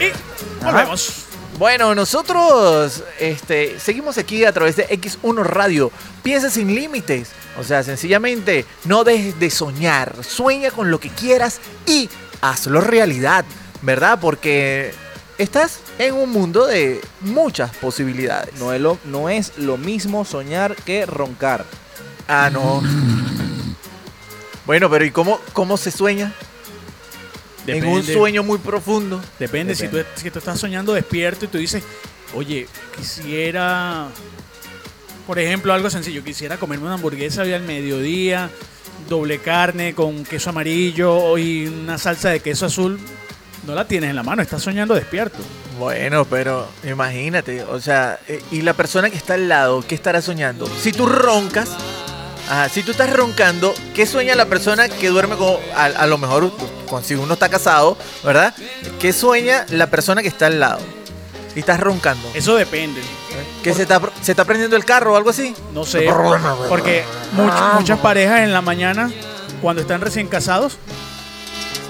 Y 0.00 0.64
volvemos. 0.64 1.26
Bueno, 1.58 1.94
nosotros 1.94 3.04
este, 3.18 3.78
seguimos 3.78 4.18
aquí 4.18 4.44
a 4.44 4.52
través 4.52 4.76
de 4.76 4.88
X1 4.88 5.44
Radio. 5.44 5.92
Piensa 6.22 6.50
sin 6.50 6.74
límites. 6.74 7.30
O 7.58 7.62
sea, 7.62 7.82
sencillamente, 7.82 8.64
no 8.84 9.04
dejes 9.04 9.38
de 9.38 9.50
soñar. 9.50 10.24
Sueña 10.24 10.70
con 10.70 10.90
lo 10.90 10.98
que 10.98 11.10
quieras 11.10 11.60
y 11.86 12.08
hazlo 12.40 12.80
realidad, 12.80 13.44
¿verdad? 13.82 14.18
Porque 14.20 14.92
estás 15.38 15.80
en 15.98 16.14
un 16.14 16.30
mundo 16.30 16.66
de 16.66 17.00
muchas 17.20 17.76
posibilidades. 17.76 18.54
No 18.58 18.72
es, 18.72 18.80
lo, 18.80 18.98
no 19.04 19.28
es 19.28 19.56
lo 19.58 19.76
mismo 19.76 20.24
soñar 20.24 20.74
que 20.76 21.06
roncar. 21.06 21.64
Ah, 22.28 22.50
no. 22.52 22.82
Bueno, 24.66 24.88
pero 24.90 25.04
¿y 25.04 25.10
cómo, 25.10 25.40
cómo 25.52 25.76
se 25.76 25.90
sueña? 25.90 26.32
En 27.66 27.84
un 27.84 27.96
Depende. 27.96 28.14
sueño 28.14 28.42
muy 28.42 28.58
profundo. 28.58 29.20
Depende, 29.38 29.74
Si, 29.74 29.88
tú, 29.88 29.98
si 30.16 30.30
tú 30.30 30.38
estás 30.38 30.58
soñando 30.58 30.92
despierto 30.92 31.44
y 31.44 31.48
tú 31.48 31.58
dices, 31.58 31.82
oye, 32.34 32.66
quisiera, 32.96 34.08
por 35.26 35.38
ejemplo, 35.38 35.72
algo 35.72 35.90
sencillo, 35.90 36.24
quisiera 36.24 36.56
comerme 36.56 36.86
una 36.86 36.94
hamburguesa 36.94 37.42
hoy 37.42 37.52
al 37.52 37.62
mediodía, 37.62 38.50
doble 39.08 39.38
carne 39.38 39.94
con 39.94 40.24
queso 40.24 40.50
amarillo 40.50 41.36
y 41.38 41.66
una 41.66 41.98
salsa 41.98 42.30
de 42.30 42.40
queso 42.40 42.66
azul, 42.66 42.98
no 43.66 43.74
la 43.74 43.86
tienes 43.86 44.10
en 44.10 44.16
la 44.16 44.22
mano, 44.22 44.40
estás 44.42 44.62
soñando 44.62 44.94
despierto. 44.94 45.38
Bueno, 45.78 46.24
pero 46.24 46.68
imagínate, 46.84 47.62
o 47.62 47.80
sea, 47.80 48.18
eh, 48.28 48.42
y 48.50 48.62
la 48.62 48.74
persona 48.74 49.10
que 49.10 49.16
está 49.16 49.34
al 49.34 49.48
lado, 49.48 49.82
¿qué 49.86 49.94
estará 49.94 50.20
soñando? 50.22 50.66
Si 50.80 50.92
tú 50.92 51.06
roncas, 51.06 51.70
ajá, 52.50 52.68
si 52.68 52.82
tú 52.82 52.90
estás 52.90 53.10
roncando, 53.12 53.72
¿qué 53.94 54.04
sueña 54.04 54.34
la 54.34 54.44
persona 54.46 54.88
que 54.88 55.08
duerme 55.08 55.36
con, 55.36 55.56
a, 55.74 55.84
a 55.86 56.06
lo 56.06 56.18
mejor, 56.18 56.52
con, 56.88 57.02
si 57.02 57.14
uno 57.14 57.32
está 57.34 57.48
casado, 57.48 57.96
¿verdad? 58.24 58.54
¿Qué 58.98 59.12
sueña 59.14 59.64
la 59.70 59.86
persona 59.88 60.20
que 60.20 60.28
está 60.28 60.46
al 60.46 60.60
lado? 60.60 60.80
Y 61.56 61.60
estás 61.60 61.80
roncando. 61.80 62.28
Eso 62.34 62.54
depende. 62.56 63.00
¿Que 63.62 63.74
se 63.74 63.82
está, 63.82 64.00
se 64.22 64.32
está 64.32 64.44
prendiendo 64.44 64.76
el 64.76 64.84
carro 64.84 65.14
o 65.14 65.16
algo 65.16 65.30
así? 65.30 65.54
No 65.72 65.84
sé, 65.84 66.08
porque 66.68 67.04
much- 67.36 67.74
muchas 67.78 67.98
parejas 67.98 68.40
en 68.40 68.52
la 68.52 68.60
mañana, 68.60 69.10
cuando 69.62 69.82
están 69.82 70.00
recién 70.00 70.28
casados, 70.28 70.78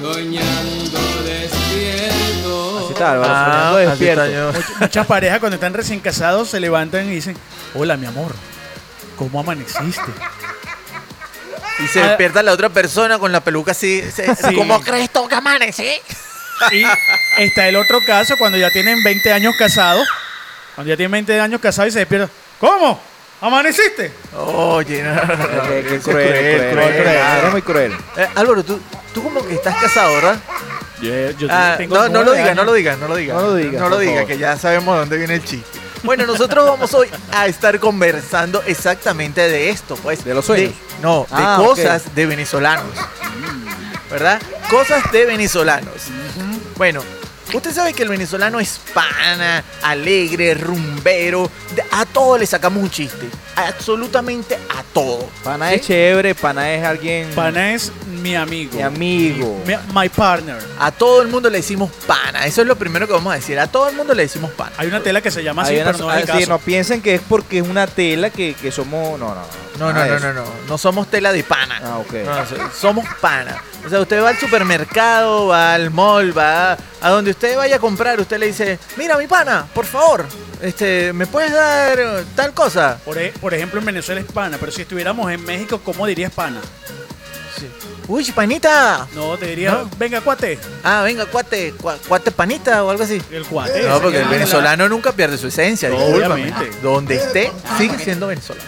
Soñando 0.00 0.98
despierto. 1.24 2.78
Así 2.78 2.92
está, 2.92 3.12
Álvaro, 3.12 3.32
Ah, 3.34 3.44
soñando 3.44 3.76
así 3.78 3.86
despierto. 4.04 4.24
está 4.24 4.34
yo. 4.36 4.52
much- 4.52 4.80
muchas 4.80 5.06
parejas 5.06 5.38
cuando 5.40 5.54
están 5.56 5.74
recién 5.74 6.00
casados 6.00 6.48
se 6.48 6.58
levantan 6.60 7.06
y 7.06 7.10
dicen, 7.10 7.36
hola 7.74 7.96
mi 7.98 8.06
amor, 8.06 8.32
¿cómo 9.20 9.40
amaneciste? 9.40 10.10
Y 11.78 11.86
se 11.88 12.02
Ah. 12.02 12.08
despierta 12.08 12.42
la 12.42 12.52
otra 12.52 12.70
persona 12.70 13.18
con 13.18 13.30
la 13.32 13.40
peluca 13.44 13.72
así. 13.72 14.02
se- 14.10 14.34
Sí. 14.34 14.54
¿Cómo 14.54 14.80
crees 14.80 15.10
tú 15.10 15.28
que 15.28 15.34
amanecí? 15.34 15.90
Y 16.72 16.84
está 17.38 17.68
el 17.68 17.76
otro 17.76 17.98
caso 18.06 18.34
cuando 18.38 18.56
ya 18.58 18.70
tienen 18.70 19.02
20 19.02 19.30
años 19.32 19.54
casados. 19.58 20.06
Cuando 20.74 20.88
ya 20.90 20.96
tienen 20.96 21.12
20 21.12 21.38
años 21.40 21.60
casados 21.60 21.90
y 21.90 21.92
se 21.92 21.98
despiertan. 22.00 22.30
¿Cómo? 22.58 22.98
¿Amaneciste? 23.42 24.12
Oye, 24.36 25.02
no, 25.02 25.14
no, 25.14 25.24
no, 25.24 25.36
no, 25.36 25.62
Qué- 25.62 25.68
cruel, 25.68 25.86
es 25.94 26.02
cruel, 26.02 26.02
cruel, 26.02 26.70
cruel, 26.72 27.02
cruel. 27.02 27.16
Eres 27.38 27.52
muy 27.52 27.62
cruel. 27.62 27.96
Eh, 28.16 28.28
Álvaro, 28.34 28.62
tú, 28.64 28.80
tú 29.14 29.22
como 29.22 29.46
que 29.46 29.54
estás 29.54 29.76
casado, 29.76 30.14
¿verdad? 30.16 30.38
Yo, 31.00 31.30
yo 31.38 31.48
Ah, 31.50 31.74
tengo 31.78 31.94
no, 31.94 32.08
no 32.08 32.18
lo 32.18 32.24
nueve 32.24 32.40
digas, 32.40 32.56
no 32.56 32.64
lo 32.64 32.72
digas, 32.74 32.98
no 32.98 33.08
lo 33.08 33.16
digas. 33.16 33.36
No 33.36 33.42
lo 33.42 33.54
digas, 33.54 33.80
No 33.80 33.88
lo 33.88 33.94
por 33.96 34.00
digas, 34.00 34.14
favor. 34.16 34.28
que 34.28 34.38
ya 34.38 34.56
sabemos 34.58 34.94
de 34.94 35.00
dónde 35.00 35.16
viene 35.16 35.34
el 35.36 35.44
chiste. 35.44 35.78
Bueno, 36.02 36.26
nosotros 36.26 36.66
vamos 36.66 36.94
hoy 36.94 37.08
a 37.32 37.46
estar 37.46 37.78
conversando 37.78 38.62
exactamente 38.66 39.40
de 39.48 39.70
esto, 39.70 39.96
pues. 39.96 40.24
¿De 40.24 40.34
los 40.34 40.44
sueños? 40.46 40.72
no, 41.02 41.20
de 41.22 41.26
Ah, 41.36 41.56
cosas 41.64 42.14
de 42.14 42.26
venezolanos. 42.26 42.92
¿Verdad? 44.10 44.40
Cosas 44.70 45.10
de 45.12 45.26
venezolanos. 45.26 45.94
Bueno, 46.76 47.02
usted 47.52 47.72
sabe 47.72 47.92
que 47.92 48.02
el 48.02 48.08
venezolano 48.08 48.58
es 48.60 48.80
pana, 48.92 49.62
alegre, 49.82 50.54
rumbero. 50.54 51.50
a 51.92 52.04
todo 52.06 52.38
le 52.38 52.46
sacamos 52.46 52.82
un 52.82 52.90
chiste. 52.90 53.28
Absolutamente 53.68 54.54
a 54.68 54.82
todo. 54.92 55.28
Pana 55.44 55.68
¿Sí? 55.70 55.74
es 55.76 55.80
chévere, 55.86 56.34
pana 56.34 56.72
es 56.72 56.84
alguien. 56.84 57.30
Pana 57.34 57.72
es 57.74 57.92
mi 58.22 58.34
amigo. 58.34 58.76
Mi 58.76 58.82
amigo. 58.82 59.62
Mi- 59.66 59.76
my 59.94 60.08
partner. 60.08 60.58
A 60.78 60.90
todo 60.92 61.22
el 61.22 61.28
mundo 61.28 61.48
le 61.50 61.58
decimos 61.58 61.90
pana. 62.06 62.46
Eso 62.46 62.60
es 62.62 62.66
lo 62.66 62.76
primero 62.76 63.06
que 63.06 63.12
vamos 63.12 63.32
a 63.32 63.36
decir. 63.36 63.58
A 63.58 63.66
todo 63.66 63.88
el 63.88 63.96
mundo 63.96 64.14
le 64.14 64.22
decimos 64.22 64.50
pana. 64.52 64.72
Hay 64.78 64.88
una 64.88 65.00
tela 65.00 65.20
que 65.20 65.30
se 65.30 65.42
llama 65.42 65.62
así, 65.62 65.74
Hay 65.74 65.80
una- 65.80 65.92
pero 65.92 66.04
no 66.06 66.12
es 66.12 66.16
el 66.20 66.26
sí, 66.26 66.32
caso. 66.32 66.46
no 66.48 66.58
piensen 66.58 67.02
que 67.02 67.14
es 67.16 67.20
porque 67.28 67.58
es 67.58 67.66
una 67.68 67.86
tela 67.86 68.30
que, 68.30 68.54
que 68.54 68.70
somos. 68.72 69.18
No, 69.18 69.28
no, 69.28 69.34
no. 69.34 69.70
No, 69.78 69.92
no, 69.94 70.04
no, 70.06 70.18
no, 70.20 70.32
no. 70.34 70.44
No 70.68 70.76
somos 70.78 71.06
tela 71.08 71.32
de 71.32 71.42
pana. 71.42 71.80
Ah, 71.82 71.98
ok. 71.98 72.12
No, 72.24 72.46
so- 72.46 72.70
somos 72.78 73.06
pana. 73.20 73.56
O 73.86 73.88
sea, 73.88 73.98
usted 74.00 74.22
va 74.22 74.28
al 74.28 74.36
supermercado, 74.38 75.46
va 75.46 75.72
al 75.72 75.90
mall, 75.90 76.36
va 76.36 76.76
a 77.00 77.08
donde 77.08 77.30
usted 77.30 77.56
vaya 77.56 77.76
a 77.76 77.78
comprar, 77.78 78.20
usted 78.20 78.38
le 78.38 78.46
dice, 78.48 78.78
mira 78.98 79.16
mi 79.16 79.26
pana, 79.26 79.66
por 79.74 79.86
favor, 79.86 80.26
este, 80.62 81.12
¿me 81.12 81.26
puedes 81.26 81.52
dar 81.52 81.98
tal 82.34 82.52
cosa? 82.54 82.98
Por, 83.04 83.18
e- 83.18 83.32
por 83.40 83.54
ejemplo, 83.54 83.80
en 83.80 83.86
Venezuela 83.86 84.20
es 84.20 84.26
pana, 84.26 84.56
pero 84.58 84.72
si 84.72 84.82
estuviéramos 84.82 85.30
en 85.32 85.44
México, 85.44 85.80
¿cómo 85.84 86.06
dirías 86.06 86.32
pana? 86.32 86.60
Uy, 88.08 88.24
panita. 88.32 89.06
No, 89.14 89.36
te 89.36 89.46
diría, 89.46 89.72
No. 89.72 89.90
venga, 89.98 90.20
cuate. 90.20 90.58
Ah, 90.82 91.02
venga, 91.04 91.26
cuate, 91.26 91.74
cua- 91.74 91.98
cuate 92.08 92.30
panita 92.32 92.82
o 92.82 92.90
algo 92.90 93.04
así. 93.04 93.22
El 93.30 93.44
cuate. 93.44 93.82
No, 93.82 93.90
ese 93.94 94.00
porque 94.00 94.16
que 94.18 94.22
el 94.24 94.28
venezolano 94.28 94.88
nunca 94.88 95.12
pierde 95.12 95.36
su 95.38 95.46
esencia, 95.48 95.90
No, 95.90 95.96
discúlpame. 95.98 96.34
obviamente. 96.50 96.70
Donde 96.82 97.16
esté, 97.16 97.52
sigue 97.78 97.98
siendo 97.98 98.26
venezolano. 98.28 98.64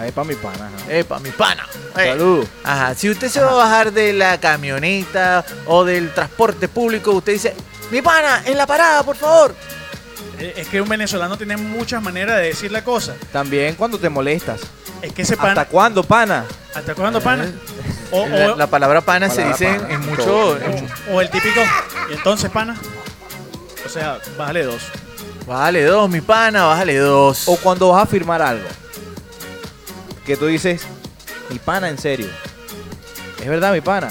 Ahí 0.00 0.10
para 0.10 0.24
mi 0.26 0.34
pana. 0.34 0.70
ajá. 0.76 0.92
Epa, 0.92 1.20
mi 1.20 1.30
pana. 1.30 1.66
Eh. 1.96 2.06
Salud. 2.08 2.46
Ajá, 2.64 2.94
si 2.96 3.08
usted 3.10 3.28
se 3.28 3.40
va 3.40 3.50
a 3.52 3.54
bajar 3.54 3.92
de 3.92 4.12
la 4.12 4.40
camioneta 4.40 5.44
o 5.66 5.84
del 5.84 6.12
transporte 6.12 6.66
público, 6.66 7.12
usted 7.12 7.34
dice, 7.34 7.54
mi 7.92 8.02
pana, 8.02 8.42
en 8.44 8.56
la 8.58 8.66
parada, 8.66 9.02
por 9.04 9.16
favor. 9.16 9.54
Eh, 10.44 10.54
Es 10.56 10.68
que 10.68 10.80
un 10.80 10.88
venezolano 10.88 11.36
tiene 11.38 11.56
muchas 11.56 12.02
maneras 12.02 12.36
de 12.38 12.44
decir 12.48 12.70
la 12.72 12.84
cosa. 12.84 13.14
También 13.32 13.74
cuando 13.76 13.98
te 13.98 14.08
molestas. 14.08 14.60
Es 15.02 15.12
que 15.12 15.22
ese 15.22 15.36
pana. 15.36 15.52
¿Hasta 15.52 15.66
cuándo, 15.66 16.02
pana? 16.04 16.44
¿Hasta 16.74 16.94
cuándo, 16.94 17.20
pana? 17.20 17.46
O, 18.10 18.26
La, 18.26 18.52
o- 18.52 18.56
la 18.56 18.66
palabra 18.66 19.00
pana 19.00 19.28
se 19.28 19.42
Palabra 19.42 19.56
dice 19.58 19.74
pana. 19.80 19.94
en 19.94 20.00
mucho... 20.06 20.24
Todo. 20.24 20.58
en 20.58 20.70
mucho- 20.70 20.94
o 21.10 21.20
el 21.20 21.30
típico. 21.30 21.60
¿Y 22.10 22.14
entonces, 22.14 22.50
pana? 22.50 22.76
O 23.84 23.88
sea, 23.88 24.18
bájale 24.38 24.64
dos. 24.64 24.82
Bájale 25.46 25.84
dos, 25.84 26.08
mi 26.08 26.20
pana, 26.20 26.64
bájale 26.64 26.96
dos. 26.98 27.48
O 27.48 27.56
cuando 27.56 27.88
vas 27.90 28.02
a 28.02 28.06
firmar 28.06 28.40
algo. 28.42 28.66
Que 30.24 30.36
tú 30.36 30.46
dices, 30.46 30.82
mi 31.50 31.58
pana, 31.58 31.88
en 31.88 31.98
serio. 31.98 32.28
Es 33.40 33.46
verdad, 33.48 33.72
mi 33.72 33.80
pana. 33.82 34.08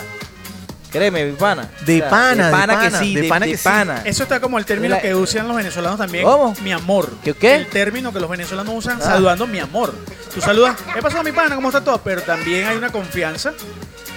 Créeme, 0.93 1.25
mi 1.25 1.33
pana. 1.33 1.67
De 1.85 2.01
pana, 2.03 2.45
de 2.45 2.51
pana, 2.51 2.79
que 2.89 2.97
sí, 2.97 3.15
de 3.15 3.21
de, 3.23 3.27
pana 3.27 3.45
que 3.45 3.57
sí. 3.57 3.63
pana. 3.63 4.01
Eso 4.05 4.23
está 4.23 4.39
como 4.39 4.57
el 4.59 4.65
término 4.65 4.95
La- 4.95 5.01
que 5.01 5.13
usan 5.15 5.47
los 5.47 5.57
venezolanos 5.57 5.97
también. 5.97 6.23
¿Cómo? 6.23 6.55
Mi 6.63 6.71
amor. 6.71 7.09
¿Qué, 7.23 7.33
qué? 7.33 7.55
El 7.55 7.67
término 7.67 8.13
que 8.13 8.19
los 8.19 8.29
venezolanos 8.29 8.73
usan 8.77 8.99
Ah. 9.01 9.05
saludando 9.05 9.45
mi 9.47 9.59
amor. 9.59 9.93
Tú 10.33 10.39
saludas, 10.39 10.77
¿qué 10.93 11.01
pasó 11.01 11.21
mi 11.23 11.31
pana? 11.31 11.55
¿Cómo 11.55 11.67
está 11.69 11.83
todo? 11.83 11.99
Pero 12.03 12.21
también 12.21 12.67
hay 12.67 12.77
una 12.77 12.91
confianza 12.91 13.53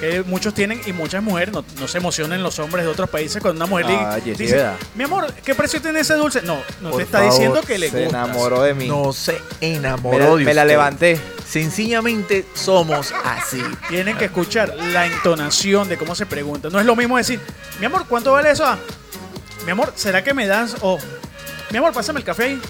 que 0.01 0.23
muchos 0.27 0.53
tienen 0.53 0.81
y 0.85 0.93
muchas 0.93 1.23
mujeres, 1.23 1.55
no, 1.55 1.65
no 1.81 1.89
se 1.89 1.97
emocionen 1.99 2.43
los 2.43 2.59
hombres 2.59 2.85
de 2.85 2.91
otros 2.91 3.09
países 3.09 3.41
cuando 3.41 3.65
una 3.65 3.71
mujer 3.71 3.87
le 3.87 4.21
sí, 4.23 4.43
dice, 4.43 4.57
¿verdad? 4.57 4.75
mi 4.95 5.05
amor, 5.05 5.33
¿qué 5.43 5.55
precio 5.55 5.81
tiene 5.81 6.01
ese 6.01 6.13
dulce? 6.15 6.43
No, 6.43 6.59
no 6.83 6.91
Por 6.91 6.99
te 6.99 7.05
está 7.05 7.19
favor, 7.19 7.33
diciendo 7.33 7.63
que 7.63 7.79
le 7.79 7.91
Se 7.91 8.03
gusta. 8.05 8.25
enamoró 8.25 8.63
de 8.63 8.75
mí. 8.75 8.87
No 8.89 9.15
se 9.15 9.41
me 9.63 9.77
enamoró 9.77 10.19
la, 10.33 10.37
de 10.37 10.45
me 10.45 10.53
la 10.55 10.65
levanté. 10.67 11.19
Sencillamente 11.49 12.45
somos 12.55 13.15
así. 13.25 13.63
Tienen 13.89 14.17
que 14.17 14.27
escuchar 14.27 14.75
la 14.77 15.07
entonación 15.07 15.89
de 15.89 15.97
cómo 15.97 16.15
se 16.15 16.27
pregunta. 16.27 16.69
No 16.71 16.81
es 16.81 16.87
lo 16.87 16.97
mismo 16.97 17.17
decir, 17.17 17.41
mi 17.79 17.87
amor, 17.87 18.07
¿cuánto 18.09 18.33
vale 18.33 18.51
eso? 18.51 18.67
Ah, 18.67 18.79
mi 19.65 19.71
amor, 19.71 19.93
¿será 19.97 20.25
que 20.25 20.35
me 20.35 20.47
das? 20.47 20.77
O, 20.81 20.99
mi 21.71 21.79
amor, 21.79 21.93
pásame 21.93 22.21
el 22.21 22.25
café 22.25 22.45
ahí. 22.45 22.61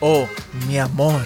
Oh, 0.00 0.28
mi 0.66 0.78
amor, 0.78 1.22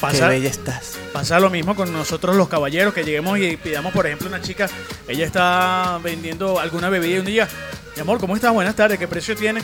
Pasa, 0.00 0.18
qué 0.18 0.36
bella 0.36 0.48
estás. 0.48 0.98
Pasa 1.12 1.38
lo 1.38 1.50
mismo 1.50 1.76
con 1.76 1.92
nosotros 1.92 2.34
los 2.36 2.48
caballeros, 2.48 2.94
que 2.94 3.04
lleguemos 3.04 3.38
y 3.38 3.56
pidamos, 3.56 3.92
por 3.92 4.06
ejemplo, 4.06 4.28
una 4.28 4.40
chica, 4.40 4.68
ella 5.06 5.26
está 5.26 6.00
vendiendo 6.02 6.58
alguna 6.58 6.88
bebida 6.88 7.16
y 7.16 7.18
un 7.18 7.26
día, 7.26 7.48
mi 7.94 8.00
amor, 8.00 8.18
¿cómo 8.18 8.34
estás? 8.34 8.52
Buenas 8.52 8.74
tardes, 8.74 8.98
¿qué 8.98 9.06
precio 9.06 9.36
tiene? 9.36 9.60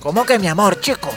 ¿Cómo 0.00 0.26
que 0.26 0.38
mi 0.38 0.48
amor, 0.48 0.80
chico? 0.80 1.10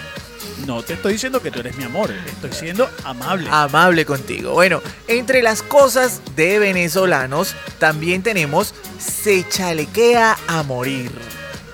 No 0.65 0.83
te 0.83 0.93
estoy 0.93 1.13
diciendo 1.13 1.41
que 1.41 1.49
tú 1.51 1.59
eres 1.59 1.75
mi 1.75 1.83
amor, 1.83 2.11
estoy 2.27 2.51
siendo 2.53 2.89
amable. 3.03 3.49
Amable 3.51 4.05
contigo. 4.05 4.53
Bueno, 4.53 4.81
entre 5.07 5.41
las 5.41 5.61
cosas 5.63 6.21
de 6.35 6.59
venezolanos 6.59 7.55
también 7.79 8.21
tenemos 8.23 8.73
se 8.99 9.47
chalequea 9.47 10.37
a 10.47 10.63
morir. 10.63 11.11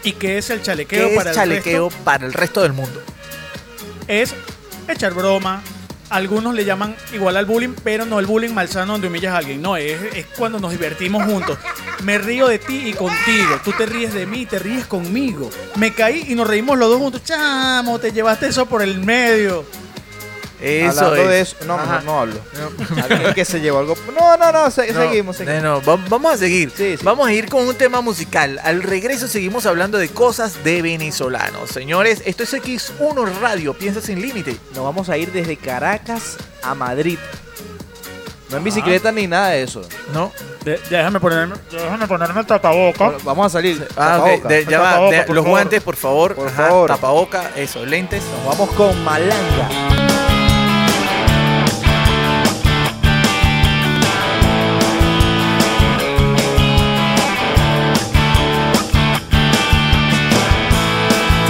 ¿Y 0.04 0.14
qué 0.14 0.38
es 0.38 0.50
el 0.50 0.62
chalequeo 0.62 1.10
¿Qué 1.10 1.16
para 1.16 1.32
es 1.32 1.38
el 1.38 1.42
chalequeo 1.44 1.90
resto? 1.90 2.04
para 2.06 2.26
el 2.26 2.34
resto 2.34 2.62
del 2.62 2.74
mundo? 2.74 3.02
Es 4.08 4.34
echar 4.88 5.14
broma. 5.14 5.62
Algunos 6.10 6.54
le 6.54 6.64
llaman 6.64 6.96
igual 7.14 7.36
al 7.36 7.46
bullying, 7.46 7.76
pero 7.84 8.06
no 8.06 8.20
el 8.20 8.26
bullying 8.26 8.54
malsano 8.54 8.94
donde 8.94 9.08
humillas 9.08 9.34
a 9.34 9.38
alguien. 9.38 9.62
No, 9.62 9.76
es, 9.76 10.02
es 10.16 10.26
cuando 10.38 10.60
nos 10.60 10.72
divertimos 10.72 11.24
juntos. 11.26 11.58
Me 12.04 12.18
río 12.18 12.48
de 12.48 12.60
ti 12.60 12.88
y 12.88 12.94
contigo. 12.94 13.60
Tú 13.64 13.74
te 13.74 13.86
ríes 13.86 14.14
de 14.14 14.26
mí 14.26 14.46
te 14.46 14.60
ríes 14.60 14.86
conmigo. 14.86 15.50
Me 15.76 15.94
caí 15.94 16.26
y 16.30 16.36
nos 16.36 16.48
reímos 16.48 16.78
los 16.78 16.90
dos 16.90 17.00
juntos. 17.00 17.24
Chamo, 17.24 18.00
te 18.00 18.12
llevaste 18.12 18.48
eso 18.48 18.66
por 18.68 18.82
el 18.82 19.00
medio. 19.04 19.66
Eso 20.60 21.06
Hablando 21.06 21.24
es. 21.24 21.30
de 21.30 21.42
eso. 21.42 21.56
No, 21.68 21.74
Ajá. 21.76 21.86
mejor 21.86 22.04
no 22.04 22.20
hablo. 22.20 22.40
Alguien 23.10 23.34
que 23.34 23.46
se 23.46 23.60
llevó 23.60 23.80
algo. 23.80 23.96
No, 24.20 24.38
no, 24.38 24.52
no. 24.52 24.72
se- 24.72 24.92
No, 24.92 25.02
seguimos, 25.02 25.38
seguimos. 25.38 25.62
no, 25.64 25.80
no, 25.80 25.82
va- 25.86 26.04
vamos 26.10 26.34
a 26.34 26.38
seguir. 26.38 26.72
Sí, 26.76 26.98
sí. 26.98 27.04
Vamos 27.04 27.28
a 27.28 27.34
ir 27.34 27.48
con 27.50 27.68
un 27.68 27.76
tema 27.76 28.02
musical. 28.02 28.60
Al 28.64 28.82
regreso 28.84 29.28
seguimos 29.28 29.66
hablando 29.68 29.98
de 29.98 30.10
cosas 30.10 30.64
de 30.64 30.82
venezolanos. 30.82 31.70
Señores, 31.70 32.24
esto 32.26 32.44
es 32.44 32.54
X1 32.54 33.40
Radio, 33.40 33.74
piensa 33.76 34.02
sin 34.02 34.22
límite. 34.22 34.58
Nos 34.76 34.84
vamos 34.84 35.10
a 35.10 35.18
ir 35.18 35.32
desde 35.32 35.58
Caracas 35.58 36.38
a 36.64 36.74
Madrid. 36.74 37.20
No 38.50 38.56
Ah. 38.56 38.58
en 38.60 38.64
bicicleta 38.64 39.12
ni 39.12 39.28
nada 39.28 39.50
de 39.50 39.64
eso. 39.64 39.82
¿No? 40.14 40.32
De- 40.64 40.80
déjame 40.90 41.20
ponerme, 41.20 41.56
déjame 41.70 42.08
ponerme 42.08 42.40
el 42.40 42.46
tapaboca. 42.48 43.04
Bueno, 43.06 43.20
vamos 43.24 43.46
a 43.46 43.50
salir. 43.50 43.86
Ah, 43.96 44.22
ok, 44.24 44.44
de- 44.48 44.66
ya 44.66 44.80
va. 44.80 44.92
Tapaboca, 44.92 45.16
de- 45.18 45.24
por 45.24 45.36
los 45.36 45.44
favor. 45.44 45.60
guantes, 45.60 45.84
por 45.84 45.96
favor. 45.98 46.36
Por 46.36 46.48
Ajá, 46.48 46.68
favor. 46.68 46.88
Tapaboca, 46.90 47.52
eso, 47.56 47.86
lentes. 47.86 48.24
Nos 48.24 48.46
vamos 48.58 48.70
con 48.76 49.04
Malanga. 49.04 49.70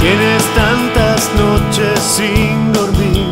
Tienes 0.10 0.44
tantas 0.56 1.30
noches 1.36 2.00
sin 2.00 2.72
dormir. 2.72 3.28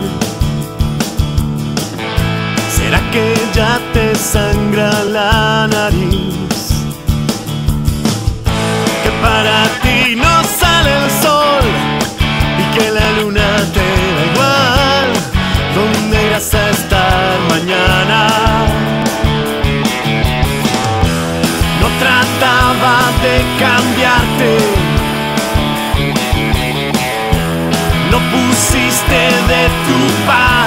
¿Será 2.70 3.00
que 3.12 3.34
ya 3.54 3.80
te 3.94 4.14
sangra 4.14 4.92
la 5.06 5.70
nariz? 5.72 6.68
Que 9.04 9.12
para 9.22 9.64
pusiste 28.76 29.30
de 29.48 29.70
tu 29.86 30.26
parte. 30.26 30.65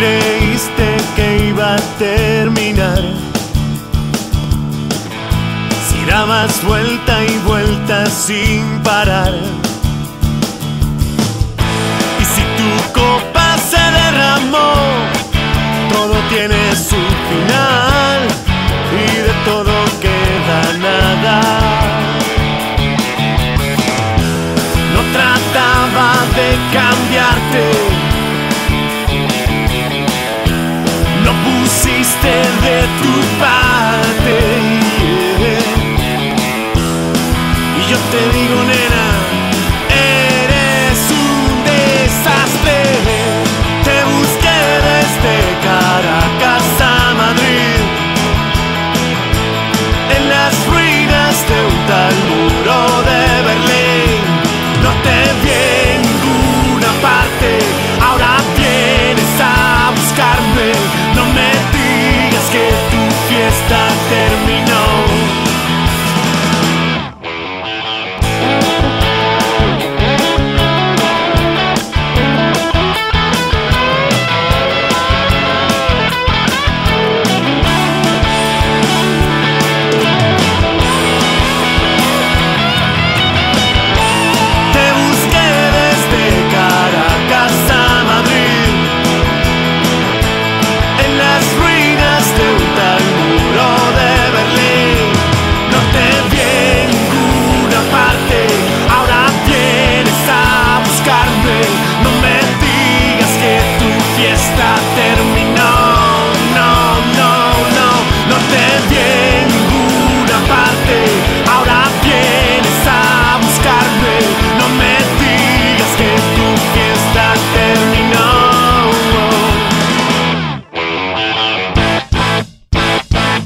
Creíste 0.00 0.96
que 1.14 1.48
iba 1.48 1.74
a 1.74 1.80
terminar? 1.98 3.02
Si 5.86 6.04
dabas 6.06 6.64
vuelta 6.64 7.24
y 7.24 7.38
vuelta 7.46 8.06
sin 8.06 8.62
parar. 8.82 9.34
Y 12.20 12.24
si 12.34 12.42
tu 12.58 12.70
copa 13.00 13.46
se 13.70 13.82
derramó, 14.00 14.72
todo 15.92 16.14
tiene 16.30 16.62
su 16.88 17.02
final 17.30 18.20
y 19.02 19.06
de 19.26 19.34
todo 19.48 19.74
queda 20.04 20.60
nada. 20.88 21.36
No 24.94 25.00
trataba 25.16 26.10
de 26.38 26.48
cambiarte, 26.76 27.89
pusiste 32.20 32.62
de 32.62 32.80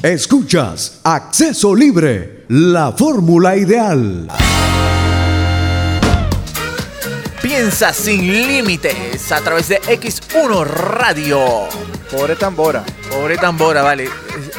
Escuchas 0.04 1.00
Acceso 1.02 1.74
Libre, 1.74 2.44
la 2.48 2.92
fórmula 2.92 3.56
ideal. 3.56 4.28
Piensa 7.40 7.90
sin 7.94 8.30
límites 8.30 9.32
a 9.32 9.40
través 9.40 9.68
de 9.68 9.80
X1 9.80 10.66
Radio. 10.66 11.40
Pobre 12.10 12.36
tambora. 12.36 12.84
Pobre 13.10 13.38
tambora, 13.38 13.80
vale. 13.80 14.10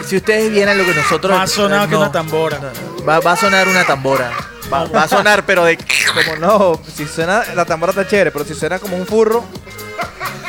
Si 0.08 0.16
ustedes 0.16 0.52
vieran 0.52 0.80
lo 0.80 0.84
que 0.84 0.96
nosotros. 0.96 1.38
Más 1.38 1.52
sonado 1.52 1.86
eh, 1.86 1.90
que 1.90 1.96
una 1.96 2.12
tambora. 2.12 2.60
Va, 3.08 3.20
va 3.20 3.34
a 3.34 3.38
sonar 3.38 3.68
una 3.68 3.86
tambora. 3.86 4.32
Va, 4.72 4.86
va 4.86 5.04
a 5.04 5.08
sonar, 5.08 5.46
pero 5.46 5.64
de. 5.66 5.78
Como 5.78 6.38
no, 6.38 6.82
si 6.96 7.06
suena, 7.08 7.44
la 7.56 7.66
tambora 7.66 7.92
está 7.92 8.08
chévere, 8.08 8.32
pero 8.32 8.46
si 8.46 8.54
suena 8.56 8.80
como 8.80 8.98
un 8.98 9.06
furro. 9.06 9.44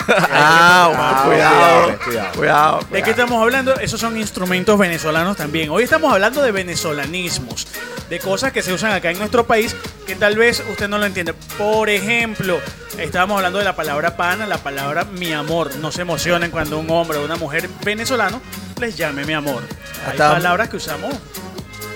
Ah, 0.09 0.93
Ah, 0.95 1.23
cuidado. 1.27 1.57
cuidado, 1.59 1.99
cuidado. 2.05 2.33
Cuidado. 2.37 2.81
¿De 2.91 3.03
qué 3.03 3.11
estamos 3.11 3.43
hablando? 3.43 3.75
Esos 3.81 4.01
son 4.01 4.17
instrumentos 4.17 4.79
venezolanos 4.79 5.37
también. 5.37 5.69
Hoy 5.71 5.83
estamos 5.83 6.13
hablando 6.13 6.43
de 6.43 6.53
venezolanismos, 6.53 7.67
de 8.09 8.19
cosas 8.21 8.53
que 8.53 8.63
se 8.63 8.73
usan 8.73 8.93
acá 8.93 9.11
en 9.11 9.19
nuestro 9.19 9.47
país 9.47 9.75
que 10.07 10.15
tal 10.15 10.37
vez 10.37 10.63
usted 10.71 10.89
no 10.89 10.99
lo 10.99 11.07
entiende. 11.07 11.35
Por 11.59 11.91
ejemplo, 11.91 12.61
estábamos 12.99 13.37
hablando 13.39 13.59
de 13.59 13.65
la 13.65 13.75
palabra 13.75 14.17
pana, 14.17 14.47
la 14.47 14.59
palabra 14.59 15.05
mi 15.05 15.33
amor. 15.33 15.75
No 15.77 15.91
se 15.91 16.03
emocionen 16.03 16.53
cuando 16.53 16.79
un 16.79 16.89
hombre 16.91 17.19
o 17.19 17.25
una 17.25 17.37
mujer 17.37 17.69
venezolano 17.83 18.41
les 18.81 18.97
llame 18.97 19.25
mi 19.25 19.33
amor. 19.35 19.63
Hay 20.09 20.17
palabras 20.17 20.69
que 20.69 20.77
usamos 20.77 21.13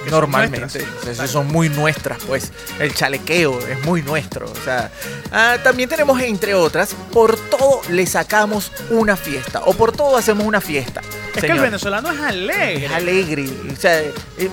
que 0.05 0.11
son 0.11 0.21
Normalmente. 0.21 0.87
Esas 1.11 1.31
son 1.31 1.47
muy 1.49 1.69
nuestras, 1.69 2.19
pues. 2.25 2.51
El 2.79 2.95
chalequeo 2.95 3.59
es 3.67 3.85
muy 3.85 4.03
nuestro. 4.03 4.51
O 4.51 4.65
sea, 4.65 4.91
ah, 5.33 5.57
también 5.63 5.89
tenemos, 5.89 6.21
entre 6.21 6.55
otras, 6.55 6.95
por 7.13 7.37
todo 7.37 7.81
le 7.91 8.07
sacamos 8.07 8.73
una 8.91 9.17
fiesta. 9.17 9.63
O 9.67 9.75
por 9.75 9.93
todo 9.93 10.17
hacemos 10.17 10.47
una 10.47 10.61
fiesta. 10.61 11.01
Es 11.35 11.41
que 11.43 11.53
el 11.53 11.61
venezolano 11.61 12.11
es 12.11 12.21
alegre. 12.21 12.87
Es 12.87 12.91
alegre. 12.93 13.49
O 13.73 13.77
sea, 13.81 14.01
eh, 14.01 14.13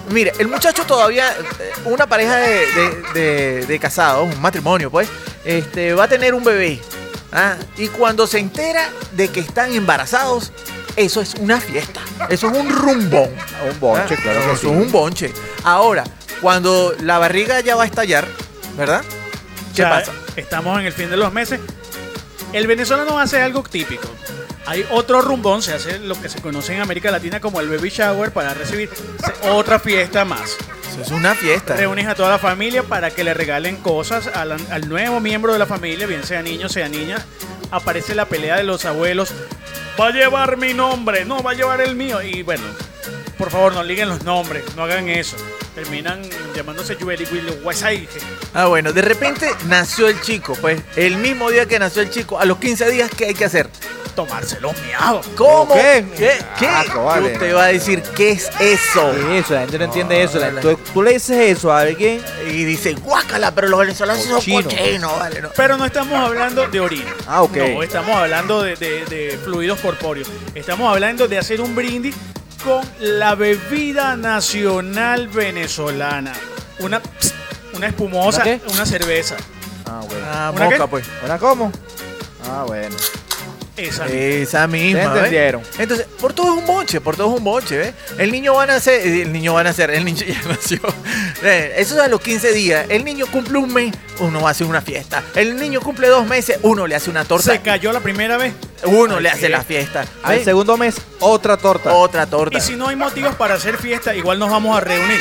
mire, 0.09 0.31
el 0.39 0.47
muchacho 0.47 0.83
todavía, 0.85 1.29
eh, 1.31 1.71
una 1.85 2.05
pareja 2.07 2.35
de, 2.37 2.65
de- 2.67 3.03
de- 3.13 3.65
de 3.65 3.79
casados, 3.79 4.27
un 4.33 4.39
matrimonio, 4.41 4.91
pues, 4.91 5.09
este, 5.43 5.93
va 5.93 6.03
a 6.03 6.07
tener 6.07 6.33
un 6.35 6.43
bebé. 6.43 6.79
¿ah? 7.31 7.55
Y 7.77 7.87
cuando 7.87 8.27
se 8.27 8.39
entera 8.39 8.89
de 9.13 9.27
que 9.29 9.39
están 9.39 9.73
embarazados, 9.73 10.51
eso 10.97 11.21
es 11.21 11.35
una 11.35 11.61
fiesta. 11.61 12.01
Eso 12.27 12.49
es 12.49 12.57
un 12.57 12.69
rumbón. 12.69 13.29
Un 13.71 13.79
bonche, 13.79 14.15
¿ah? 14.15 14.21
claro 14.21 14.39
que 14.39 14.45
Eso 14.45 14.55
sí. 14.57 14.67
es 14.67 14.73
un 14.73 14.91
bonche. 14.91 15.31
Ahora, 15.63 16.03
cuando 16.41 16.93
la 17.01 17.19
barriga 17.19 17.61
ya 17.61 17.75
va 17.75 17.83
a 17.83 17.85
estallar, 17.85 18.27
¿verdad? 18.75 19.03
¿Qué 19.71 19.83
sea, 19.83 19.89
pasa? 19.91 20.11
Estamos 20.35 20.79
en 20.79 20.87
el 20.87 20.93
fin 20.93 21.09
de 21.09 21.17
los 21.17 21.31
meses. 21.31 21.59
El 22.51 22.65
venezolano 22.65 23.19
hace 23.19 23.39
algo 23.41 23.61
típico. 23.63 24.09
Hay 24.65 24.85
otro 24.89 25.21
rumbón, 25.21 25.61
se 25.61 25.73
hace 25.73 25.99
lo 25.99 26.19
que 26.19 26.29
se 26.29 26.41
conoce 26.41 26.75
en 26.75 26.81
América 26.81 27.11
Latina 27.11 27.39
como 27.39 27.61
el 27.61 27.69
baby 27.69 27.89
shower 27.89 28.31
para 28.31 28.53
recibir 28.53 28.89
otra 29.43 29.79
fiesta 29.79 30.25
más. 30.25 30.57
Eso 30.91 31.01
es 31.01 31.11
una 31.11 31.35
fiesta. 31.35 31.75
Reúnes 31.75 32.07
a 32.07 32.15
toda 32.15 32.31
la 32.31 32.39
familia 32.39 32.81
para 32.83 33.11
que 33.11 33.23
le 33.23 33.33
regalen 33.33 33.77
cosas 33.77 34.27
al, 34.27 34.51
al 34.51 34.89
nuevo 34.89 35.19
miembro 35.19 35.53
de 35.53 35.59
la 35.59 35.67
familia, 35.67 36.07
bien 36.07 36.23
sea 36.23 36.41
niño, 36.41 36.69
sea 36.69 36.89
niña. 36.89 37.23
Aparece 37.71 38.15
la 38.15 38.25
pelea 38.25 38.57
de 38.57 38.63
los 38.63 38.83
abuelos. 38.85 39.33
Va 39.99 40.07
a 40.07 40.11
llevar 40.11 40.57
mi 40.57 40.73
nombre, 40.75 41.25
no 41.25 41.41
va 41.41 41.51
a 41.51 41.53
llevar 41.55 41.81
el 41.81 41.95
mío. 41.95 42.21
Y 42.21 42.43
bueno, 42.43 42.63
por 43.37 43.49
favor, 43.49 43.73
no 43.73 43.83
liguen 43.83 44.09
los 44.09 44.23
nombres, 44.23 44.63
no 44.75 44.83
hagan 44.83 45.09
eso. 45.09 45.37
Terminan 45.73 46.21
llamándose 46.55 46.95
Willy 46.95 47.25
Wasaige. 47.63 48.19
Ah, 48.53 48.67
bueno, 48.67 48.93
de 48.93 49.01
repente 49.01 49.49
nació 49.65 50.07
el 50.07 50.19
chico, 50.21 50.55
pues, 50.61 50.81
el 50.95 51.17
mismo 51.17 51.49
día 51.49 51.65
que 51.67 51.79
nació 51.79 52.01
el 52.01 52.09
chico, 52.09 52.39
a 52.39 52.45
los 52.45 52.57
15 52.57 52.89
días, 52.91 53.09
¿qué 53.15 53.25
hay 53.25 53.33
que 53.33 53.45
hacer? 53.45 53.69
Tomárselo 54.17 54.73
miado. 54.83 55.21
¿Cómo? 55.35 55.75
¿Qué? 55.75 56.03
¿Qué? 56.17 56.39
¿Qué? 56.57 56.67
Ah, 56.67 56.83
vale. 56.95 57.33
Usted 57.33 57.55
va 57.55 57.65
a 57.65 57.67
decir, 57.67 58.01
¿qué 58.15 58.31
es 58.31 58.49
eso? 58.59 59.11
¿Qué 59.11 59.37
es 59.37 59.45
eso? 59.45 59.53
La 59.53 59.59
gente 59.59 59.77
no 59.77 59.85
entiende 59.85 60.23
eso. 60.23 60.39
La- 60.39 60.59
tú, 60.59 60.75
tú 60.91 61.03
le 61.03 61.13
dices 61.13 61.37
eso 61.55 61.71
a 61.71 61.81
alguien. 61.81 62.19
Y 62.47 62.63
dice, 62.65 62.93
guácala, 62.95 63.53
pero 63.53 63.67
los 63.67 63.79
venezolanos 63.79 64.23
son 64.23 64.33
Cochino. 64.33 64.63
cochinos, 64.63 65.19
vale, 65.19 65.41
no. 65.43 65.49
Pero 65.55 65.77
no 65.77 65.85
estamos 65.85 66.13
hablando 66.19 66.67
de 66.67 66.79
orina. 66.79 67.13
Ah, 67.27 67.43
ok. 67.43 67.55
No, 67.57 67.83
estamos 67.83 68.15
hablando 68.15 68.63
de, 68.63 68.75
de- 68.75 69.05
de 69.05 69.37
fluidos 69.43 69.79
corpóreos. 69.81 70.27
Estamos 70.55 70.91
hablando 70.91 71.27
de 71.27 71.37
hacer 71.37 71.61
un 71.61 71.75
brindis 71.75 72.15
con 72.63 72.83
la 72.99 73.35
bebida 73.35 74.15
nacional 74.15 75.27
venezolana. 75.27 76.33
Una, 76.79 77.03
una 77.75 77.85
espumosa, 77.85 78.37
¿Una 78.41 78.43
qué? 78.43 78.61
una 78.73 78.85
cerveza. 78.87 79.35
Ah, 79.85 80.01
bueno. 80.09 80.25
Ah, 80.27 80.51
¿Una 80.55 80.65
moca, 80.65 80.77
qué? 80.79 80.87
pues. 80.87 81.05
¿Una 81.23 81.37
cómo? 81.37 81.71
Ah, 82.49 82.63
bueno. 82.65 82.95
Esa. 83.77 84.07
Esa 84.07 84.67
misma, 84.67 85.01
¿Se 85.01 85.07
¿ves? 85.07 85.15
entendieron? 85.17 85.61
Entonces, 85.77 86.07
por 86.19 86.33
todo 86.33 86.47
es 86.53 86.59
un 86.59 86.65
bonche, 86.65 86.99
por 86.99 87.15
todo 87.15 87.31
es 87.33 87.37
un 87.37 87.43
bonche, 87.43 87.77
¿ves? 87.77 87.93
El 88.17 88.31
niño 88.31 88.55
va 88.55 88.63
a 88.63 88.65
nacer, 88.65 89.05
eh, 89.05 89.21
el 89.21 89.31
niño 89.31 89.53
va 89.53 89.61
a 89.61 89.63
nacer, 89.65 89.91
el 89.91 90.03
niño 90.03 90.25
ya 90.27 90.41
nació. 90.47 90.79
Eh, 91.43 91.75
Eso 91.77 91.95
es 91.95 92.01
a 92.01 92.07
los 92.07 92.19
15 92.21 92.53
días. 92.53 92.85
El 92.89 93.05
niño 93.05 93.25
cumple 93.27 93.57
un 93.59 93.71
mes, 93.71 93.93
uno 94.19 94.47
hace 94.47 94.63
una 94.63 94.81
fiesta. 94.81 95.21
El 95.35 95.57
niño 95.57 95.79
cumple 95.81 96.07
dos 96.07 96.25
meses, 96.25 96.57
uno 96.63 96.87
le 96.87 96.95
hace 96.95 97.09
una 97.11 97.23
torta. 97.25 97.51
Se 97.51 97.61
cayó 97.61 97.91
la 97.91 97.99
primera 97.99 98.37
vez. 98.37 98.53
Uno 98.85 99.17
Ay, 99.17 99.23
le 99.23 99.29
hace 99.29 99.41
qué. 99.41 99.49
la 99.49 99.63
fiesta. 99.63 100.05
Al 100.23 100.43
segundo 100.43 100.75
mes, 100.77 100.95
otra 101.19 101.57
torta. 101.57 101.93
Otra 101.93 102.25
torta. 102.25 102.57
Y 102.57 102.61
si 102.61 102.75
no 102.75 102.87
hay 102.89 102.95
motivos 102.95 103.35
para 103.35 103.55
hacer 103.55 103.77
fiesta, 103.77 104.15
igual 104.15 104.37
nos 104.39 104.49
vamos 104.49 104.75
a 104.77 104.81
reunir. 104.81 105.19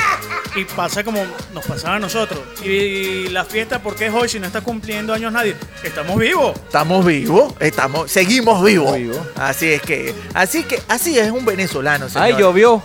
Y 0.54 0.64
pasa 0.64 1.04
como 1.04 1.22
nos 1.52 1.66
pasaba 1.66 1.96
a 1.96 1.98
nosotros. 1.98 2.40
Y 2.64 3.28
la 3.28 3.44
fiesta, 3.44 3.82
¿por 3.82 3.94
qué 3.96 4.06
es 4.06 4.12
hoy 4.14 4.28
si 4.28 4.38
no 4.40 4.46
está 4.46 4.62
cumpliendo 4.62 5.12
años 5.12 5.30
nadie? 5.32 5.54
Estamos 5.82 6.18
vivos. 6.18 6.54
Estamos 6.66 7.04
vivos, 7.04 7.54
estamos, 7.60 8.10
seguimos 8.10 8.45
vivos. 8.64 8.94
Vivos. 8.96 9.18
Así 9.36 9.72
es 9.72 9.82
que, 9.82 10.14
así 10.34 10.62
que, 10.64 10.80
así 10.88 11.18
es 11.18 11.30
un 11.30 11.44
venezolano, 11.44 12.08
señor. 12.08 12.24
Ay, 12.26 12.34
llovió. 12.38 12.82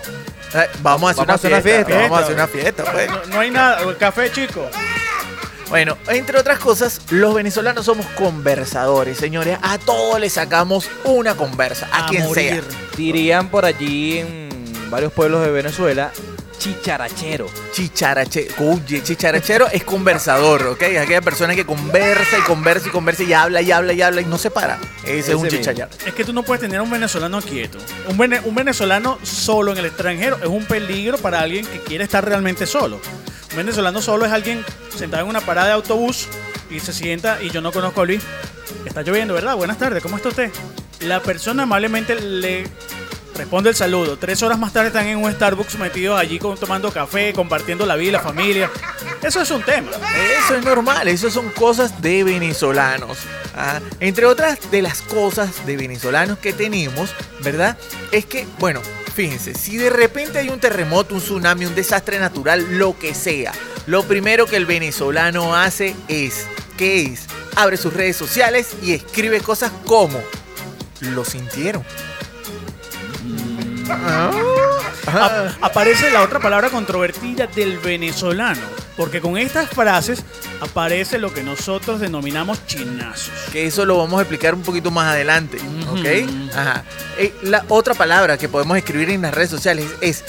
Eh, 0.54 0.67
Vamos 0.82 1.10
a 1.10 1.12
hacer, 1.12 1.26
Vamos 1.26 1.26
una, 1.26 1.32
a 1.34 1.36
hacer 1.36 1.52
una 1.54 1.62
fiesta, 1.62 1.86
fiesta. 1.86 2.02
Vamos 2.04 2.19
a 2.19 2.24
hacer 2.24 2.36
una 2.36 2.47
fiesta, 2.47 2.84
pues. 2.91 3.10
No, 3.10 3.26
no 3.28 3.39
hay 3.39 3.52
nada. 3.52 3.82
El 3.82 3.97
café, 3.97 4.32
chico. 4.32 4.67
Bueno, 5.69 5.97
entre 6.10 6.38
otras 6.38 6.60
cosas, 6.60 7.00
los 7.12 7.34
venezolanos 7.34 7.86
somos 7.86 8.06
conversadores, 8.17 9.17
señores. 9.17 9.58
A 9.62 9.78
todos 9.78 10.19
le 10.19 10.30
sacamos 10.30 10.89
una 11.06 11.36
conversa, 11.36 11.88
a, 11.91 12.06
A 12.06 12.10
quien 12.10 12.24
morir. 12.24 12.63
sea. 12.67 12.80
Dirían 12.97 13.47
por 13.47 13.63
allí 13.63 14.17
en 14.19 14.50
varios 14.89 15.13
pueblos 15.13 15.41
de 15.45 15.52
Venezuela, 15.52 16.12
chicharachero. 16.62 17.47
Chicharachero, 17.74 18.54
oye, 18.60 19.02
chicharachero 19.02 19.67
es 19.71 19.84
conversador, 19.84 20.67
¿ok? 20.67 20.84
Aquella 21.02 21.21
persona 21.21 21.56
que 21.56 21.65
conversa 21.65 22.38
y 22.38 22.41
conversa 22.41 22.88
y 22.88 22.91
conversa 22.91 23.24
y 23.24 23.34
habla 23.34 23.62
y 23.62 23.71
habla 23.71 23.93
y 23.93 24.02
habla 24.04 24.21
y 24.21 24.26
no 24.26 24.38
se 24.38 24.52
para. 24.52 24.78
Ese, 25.04 25.32
es 25.32 25.36
un 25.38 25.47
chicharachero. 25.47 25.89
Es 26.06 26.13
que 26.13 26.24
tú 26.24 26.34
no 26.34 26.43
puedes 26.43 26.62
tener 26.62 26.78
a 26.80 26.84
un 26.84 26.91
venezolano 26.91 27.41
quieto. 27.41 27.80
Un, 28.08 28.17
vene- 28.17 28.41
un 28.45 28.54
venezolano 28.54 29.17
solo 29.24 29.71
en 29.71 29.80
el 29.80 29.86
extranjero 29.88 30.38
es 30.38 30.47
un 30.47 30.65
peligro 30.65 31.17
para 31.17 31.39
alguien 31.39 31.65
que 31.65 31.80
quiere 31.80 32.04
estar 32.04 32.24
realmente 32.24 32.67
solo. 32.67 33.02
Un 33.52 33.58
venezolano 33.58 34.00
solo 34.02 34.26
es 34.28 34.32
alguien 34.32 34.63
sentado 34.95 35.24
en 35.24 35.30
una 35.30 35.41
parada 35.41 35.67
de 35.67 35.74
autobús 35.74 36.28
y 36.69 36.80
se 36.80 36.93
sienta 36.93 37.41
y 37.41 37.50
yo 37.50 37.62
no 37.62 37.71
conozco 37.71 38.02
a 38.02 38.06
Luis. 38.06 38.21
Está 38.86 39.02
lloviendo, 39.02 39.34
¿verdad? 39.34 39.56
Buenas 39.56 39.78
tardes, 39.80 40.02
¿cómo 40.04 40.17
está 40.17 40.30
usted? 40.30 40.52
La 41.02 41.21
persona 41.21 41.63
amablemente 41.63 42.13
le 42.15 42.65
responde 43.41 43.71
el 43.71 43.75
saludo. 43.75 44.17
Tres 44.17 44.43
horas 44.43 44.60
más 44.60 44.71
tarde 44.71 44.89
están 44.89 45.08
en 45.08 45.17
un 45.17 45.32
Starbucks 45.32 45.75
metidos 45.80 46.19
allí 46.19 46.38
tomando 46.38 46.91
café, 46.91 47.34
compartiendo 47.34 47.88
la 47.88 47.95
vida, 47.95 48.12
la 48.13 48.19
familia. 48.19 48.69
Eso 49.23 49.41
es 49.41 49.49
un 49.49 49.63
tema. 49.63 49.89
Eso 50.45 50.56
es 50.58 50.63
normal, 50.63 51.08
eso 51.08 51.32
son 51.32 51.49
cosas 51.49 52.04
de 52.04 52.23
venezolanos. 52.23 53.17
Ah, 53.56 53.80
Entre 53.99 54.27
otras 54.27 54.69
de 54.69 54.84
las 54.84 55.01
cosas 55.01 55.65
de 55.65 55.75
venezolanos 55.75 56.38
que 56.38 56.54
tenemos, 56.54 57.10
¿verdad? 57.39 57.80
Es 58.12 58.27
que, 58.27 58.45
bueno, 58.60 58.80
fíjense, 59.15 59.56
si 59.56 59.75
de 59.75 59.89
repente 59.89 60.38
hay 60.38 60.49
un 60.49 60.60
terremoto, 60.60 61.15
un 61.15 61.21
tsunami, 61.21 61.65
un 61.65 61.73
desastre 61.73 62.19
natural, 62.19 62.77
lo 62.77 62.97
que 62.99 63.15
sea, 63.15 63.54
lo 63.88 64.04
primero 64.04 64.45
que 64.45 64.58
el 64.58 64.67
venezolano 64.67 65.56
hace 65.56 65.95
es, 66.08 66.45
¿qué 66.77 67.01
es? 67.01 67.25
Abre 67.56 67.77
sus 67.77 67.91
redes 67.91 68.17
sociales 68.17 68.75
y 68.84 68.93
escribe 68.93 69.41
cosas 69.41 69.71
como, 69.88 70.21
lo 71.01 71.25
sintieron. 71.25 71.84
Ah, 73.93 74.32
Ap- 75.08 75.63
aparece 75.63 76.12
la 76.12 76.21
otra 76.21 76.39
palabra 76.39 76.69
controvertida 76.69 77.47
del 77.47 77.80
venezolano, 77.80 78.62
porque 78.95 79.19
con 79.19 79.38
estas 79.38 79.69
frases 79.69 80.23
aparece 80.62 81.17
lo 81.17 81.34
que 81.34 81.43
nosotros 81.43 81.99
denominamos 81.99 82.65
chinazos. 82.67 83.32
que 83.51 83.65
eso 83.65 83.86
lo 83.86 83.97
vamos 83.97 84.19
a 84.19 84.21
explicar 84.21 84.54
un 84.54 84.62
poquito 84.62 84.91
más 84.91 85.08
adelante. 85.12 85.58
¿ok? 85.89 86.56
Ajá. 86.56 86.84
Eh, 87.17 87.34
la 87.43 87.65
otra 87.67 87.93
palabra 87.93 88.38
que 88.38 88.47
podemos 88.47 88.77
escribir 88.77 89.10
en 89.10 89.23
las 89.23 89.34
redes 89.34 89.49
sociales 89.49 89.88
es, 90.01 90.23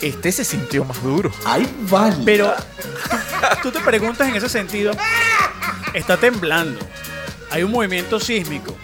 este 0.00 0.30
se 0.32 0.44
sintió 0.44 0.84
más 0.84 1.02
duro. 1.02 1.32
Pero 2.24 2.54
tú 3.62 3.70
te 3.70 3.80
preguntas 3.80 4.28
en 4.28 4.36
ese 4.36 4.48
sentido, 4.48 4.92
está 5.94 6.16
temblando, 6.16 6.78
hay 7.50 7.62
un 7.62 7.70
movimiento 7.72 8.20
sísmico. 8.20 8.76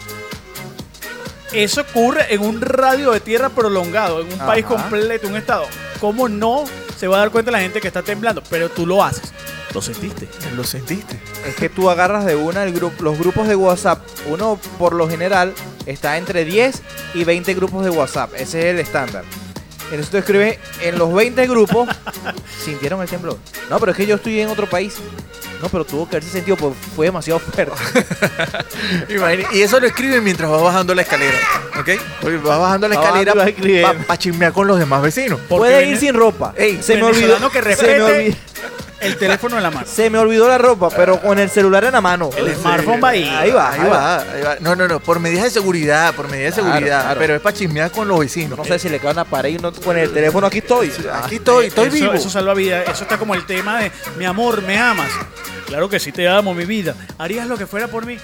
Eso 1.53 1.81
ocurre 1.81 2.33
en 2.33 2.41
un 2.41 2.61
radio 2.61 3.11
de 3.11 3.19
tierra 3.19 3.49
prolongado, 3.49 4.21
en 4.21 4.31
un 4.31 4.39
país 4.39 4.65
completo, 4.65 5.27
un 5.27 5.37
estado. 5.37 5.65
¿Cómo 5.99 6.27
no 6.27 6.65
se 6.97 7.07
va 7.07 7.17
a 7.17 7.19
dar 7.19 7.31
cuenta 7.31 7.51
la 7.51 7.59
gente 7.59 7.79
que 7.79 7.87
está 7.87 8.03
temblando? 8.03 8.43
Pero 8.49 8.69
tú 8.69 8.85
lo 8.85 9.03
haces. 9.03 9.31
Lo 9.73 9.81
sentiste. 9.81 10.27
¿Lo 10.55 10.63
sentiste? 10.63 11.19
Es 11.45 11.55
que 11.55 11.69
tú 11.69 11.89
agarras 11.89 12.25
de 12.25 12.35
una 12.35 12.63
el 12.63 12.73
grupo, 12.73 13.03
los 13.03 13.17
grupos 13.17 13.47
de 13.47 13.55
WhatsApp. 13.55 13.99
Uno, 14.27 14.59
por 14.77 14.93
lo 14.93 15.09
general, 15.09 15.53
está 15.85 16.17
entre 16.17 16.45
10 16.45 16.81
y 17.13 17.23
20 17.23 17.53
grupos 17.53 17.83
de 17.83 17.91
WhatsApp. 17.91 18.33
Ese 18.35 18.59
es 18.59 18.65
el 18.65 18.79
estándar. 18.79 19.23
Entonces 19.89 20.09
tú 20.09 20.17
escribes 20.17 20.59
en 20.81 20.97
los 20.97 21.13
20 21.13 21.47
grupos, 21.47 21.89
¿sintieron 22.63 23.01
el 23.01 23.09
temblor? 23.09 23.37
No, 23.69 23.79
pero 23.79 23.91
es 23.91 23.97
que 23.97 24.05
yo 24.05 24.15
estoy 24.15 24.39
en 24.41 24.49
otro 24.49 24.67
país. 24.67 24.95
No, 25.61 25.69
pero 25.69 25.85
tuvo 25.85 26.07
que 26.07 26.17
haberse 26.17 26.29
sentido, 26.29 26.55
pues 26.55 26.75
fue 26.95 27.07
demasiado 27.07 27.39
fuerte. 27.39 27.71
Y 29.53 29.61
eso 29.61 29.79
lo 29.79 29.87
escriben 29.87 30.23
mientras 30.23 30.51
vas 30.51 30.61
bajando 30.61 30.93
la 30.93 31.01
escalera, 31.01 31.37
¿ok? 31.79 31.89
Porque 32.21 32.37
vas 32.37 32.59
bajando 32.59 32.87
la 32.87 32.95
escalera 32.95 33.33
para 33.33 34.17
chismear 34.17 34.53
con 34.53 34.67
los 34.67 34.77
demás 34.77 35.01
vecinos. 35.01 35.39
Porque 35.47 35.69
Puede 35.69 35.89
ir 35.89 35.97
sin 35.97 36.13
ropa. 36.13 36.53
Ey, 36.55 36.81
se 36.81 36.95
me 36.97 37.03
olvidó. 37.03 37.37
que 37.49 37.59
se, 37.59 37.61
me 37.61 37.61
respete 37.61 38.01
olvidó 38.01 38.35
el 38.99 39.17
teléfono 39.17 39.57
en 39.57 39.63
la 39.63 39.71
mano. 39.71 39.85
se 39.87 40.09
me 40.09 40.17
olvidó 40.17 40.47
la 40.47 40.57
ropa, 40.57 40.89
pero 40.95 41.19
con 41.21 41.37
el 41.39 41.49
celular 41.49 41.83
en 41.85 41.91
la 41.93 42.01
mano. 42.01 42.29
El 42.35 42.53
smartphone 42.55 43.01
va 43.03 43.09
ahí. 43.09 43.23
Ahí 43.23 43.51
va, 43.51 43.71
Ahí 43.71 43.89
va, 43.89 44.19
ahí 44.21 44.41
va. 44.41 44.55
No, 44.59 44.75
no, 44.75 44.87
no, 44.87 44.99
por 44.99 45.19
medidas 45.19 45.43
de 45.45 45.49
seguridad, 45.51 46.13
por 46.15 46.27
medidas 46.29 46.55
de 46.55 46.61
Claro, 46.61 46.75
seguridad. 46.77 47.01
claro. 47.03 47.19
Pero 47.19 47.35
es 47.35 47.41
para 47.41 47.55
chismear 47.57 47.91
con 47.91 48.07
los 48.07 48.19
vecinos. 48.19 48.57
No 48.57 48.65
sé 48.65 48.79
si 48.79 48.89
le 48.89 48.99
cae 48.99 49.11
una 49.11 49.25
pared 49.25 49.49
y 49.51 49.55
uno 49.57 49.71
con 49.71 49.97
el 49.97 50.11
teléfono 50.11 50.47
aquí 50.47 50.59
estoy. 50.59 50.91
Aquí 51.23 51.35
estoy, 51.35 51.67
estoy 51.67 51.87
eso, 51.87 51.93
vivo. 51.95 52.13
Eso 52.13 52.29
salva 52.29 52.53
vida. 52.53 52.83
Eso 52.83 53.03
está 53.03 53.17
como 53.17 53.35
el 53.35 53.45
tema 53.45 53.79
de 53.81 53.91
mi 54.17 54.25
amor, 54.25 54.61
me 54.63 54.77
amas. 54.77 55.09
Claro 55.67 55.89
que 55.89 55.99
sí 55.99 56.11
te 56.11 56.27
amo, 56.27 56.53
mi 56.53 56.65
vida. 56.65 56.95
¿Harías 57.17 57.47
lo 57.47 57.57
que 57.57 57.67
fuera 57.67 57.87
por 57.87 58.05
mí? 58.05 58.17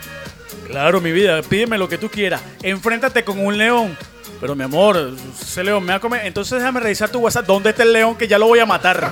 Claro, 0.67 1.01
mi 1.01 1.11
vida. 1.11 1.41
Pídeme 1.43 1.77
lo 1.77 1.87
que 1.89 1.97
tú 1.97 2.09
quieras. 2.09 2.41
Enfréntate 2.61 3.23
con 3.23 3.37
un 3.39 3.57
león. 3.57 3.97
Pero 4.39 4.55
mi 4.55 4.63
amor, 4.63 5.13
ese 5.41 5.63
león 5.63 5.83
me 5.83 5.91
va 5.91 5.97
a 5.97 5.99
comer. 6.01 6.25
Entonces 6.25 6.57
déjame 6.59 6.79
revisar 6.81 7.09
tu 7.09 7.19
WhatsApp. 7.19 7.45
¿Dónde 7.45 7.69
está 7.69 7.83
el 7.83 7.93
león 7.93 8.15
que 8.15 8.27
ya 8.27 8.37
lo 8.39 8.47
voy 8.47 8.59
a 8.59 8.65
matar? 8.65 9.09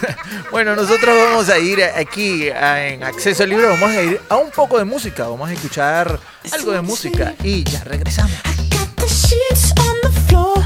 Bueno, 0.50 0.74
nosotros 0.76 1.14
vamos 1.16 1.48
a 1.48 1.58
ir 1.58 1.82
aquí 1.82 2.48
a- 2.50 2.88
en 2.88 3.02
Acceso 3.04 3.46
Libre, 3.46 3.66
vamos 3.66 3.90
a 3.90 4.02
ir 4.02 4.20
a 4.28 4.36
un 4.36 4.50
poco 4.50 4.78
de 4.78 4.84
música, 4.84 5.26
vamos 5.28 5.48
a 5.48 5.52
escuchar 5.52 6.18
algo 6.52 6.72
de 6.72 6.80
música 6.82 7.34
y 7.42 7.64
ya 7.64 7.84
regresamos. 7.84 8.32
Got 8.70 8.94
the 8.96 9.06
sheets 9.06 9.72
on 9.78 9.96
the 10.02 10.20
floor, 10.28 10.64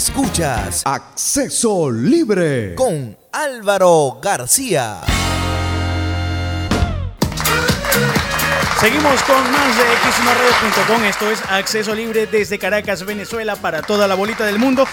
Escuchas 0.00 0.80
Acceso 0.86 1.90
Libre. 1.90 2.74
Con 2.74 3.18
Álvaro 3.32 4.18
García. 4.22 5.02
Seguimos 8.80 9.22
con 9.24 9.52
más 9.52 9.76
de 9.76 9.82
x1radio.com. 9.82 11.04
Esto 11.04 11.30
es 11.30 11.42
acceso 11.50 11.94
libre 11.94 12.26
desde 12.26 12.58
Caracas, 12.58 13.04
Venezuela, 13.04 13.56
para 13.56 13.82
toda 13.82 14.08
la 14.08 14.14
bolita 14.14 14.46
del 14.46 14.58
mundo. 14.58 14.88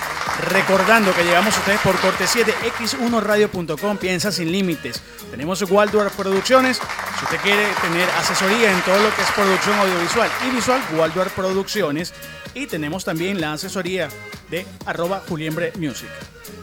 Recordando 0.50 1.16
que 1.16 1.24
llegamos 1.24 1.56
a 1.56 1.60
ustedes 1.60 1.80
por 1.80 1.98
cortesía 2.02 2.44
de 2.44 2.52
x1radio.com. 2.52 3.96
Piensa 3.96 4.34
sin 4.34 4.52
límites. 4.52 5.02
Tenemos 5.32 5.62
Waldorf 5.62 6.18
Producciones. 6.18 6.82
Si 7.18 7.24
usted 7.24 7.38
quiere 7.38 7.66
tener 7.82 8.10
asesoría 8.10 8.74
en 8.74 8.82
todo 8.82 9.00
lo 9.00 9.16
que 9.16 9.22
es 9.22 9.32
producción 9.32 9.80
audiovisual 9.80 10.30
y 10.46 10.54
visual, 10.54 10.82
Waldorf 10.98 11.32
Producciones. 11.32 12.14
Y 12.58 12.66
tenemos 12.66 13.06
también 13.06 13.40
la 13.40 13.54
asesoría 13.54 14.10
de 14.50 14.66
arroba 14.88 15.22
Juliembre 15.30 15.72
Music. 15.78 16.10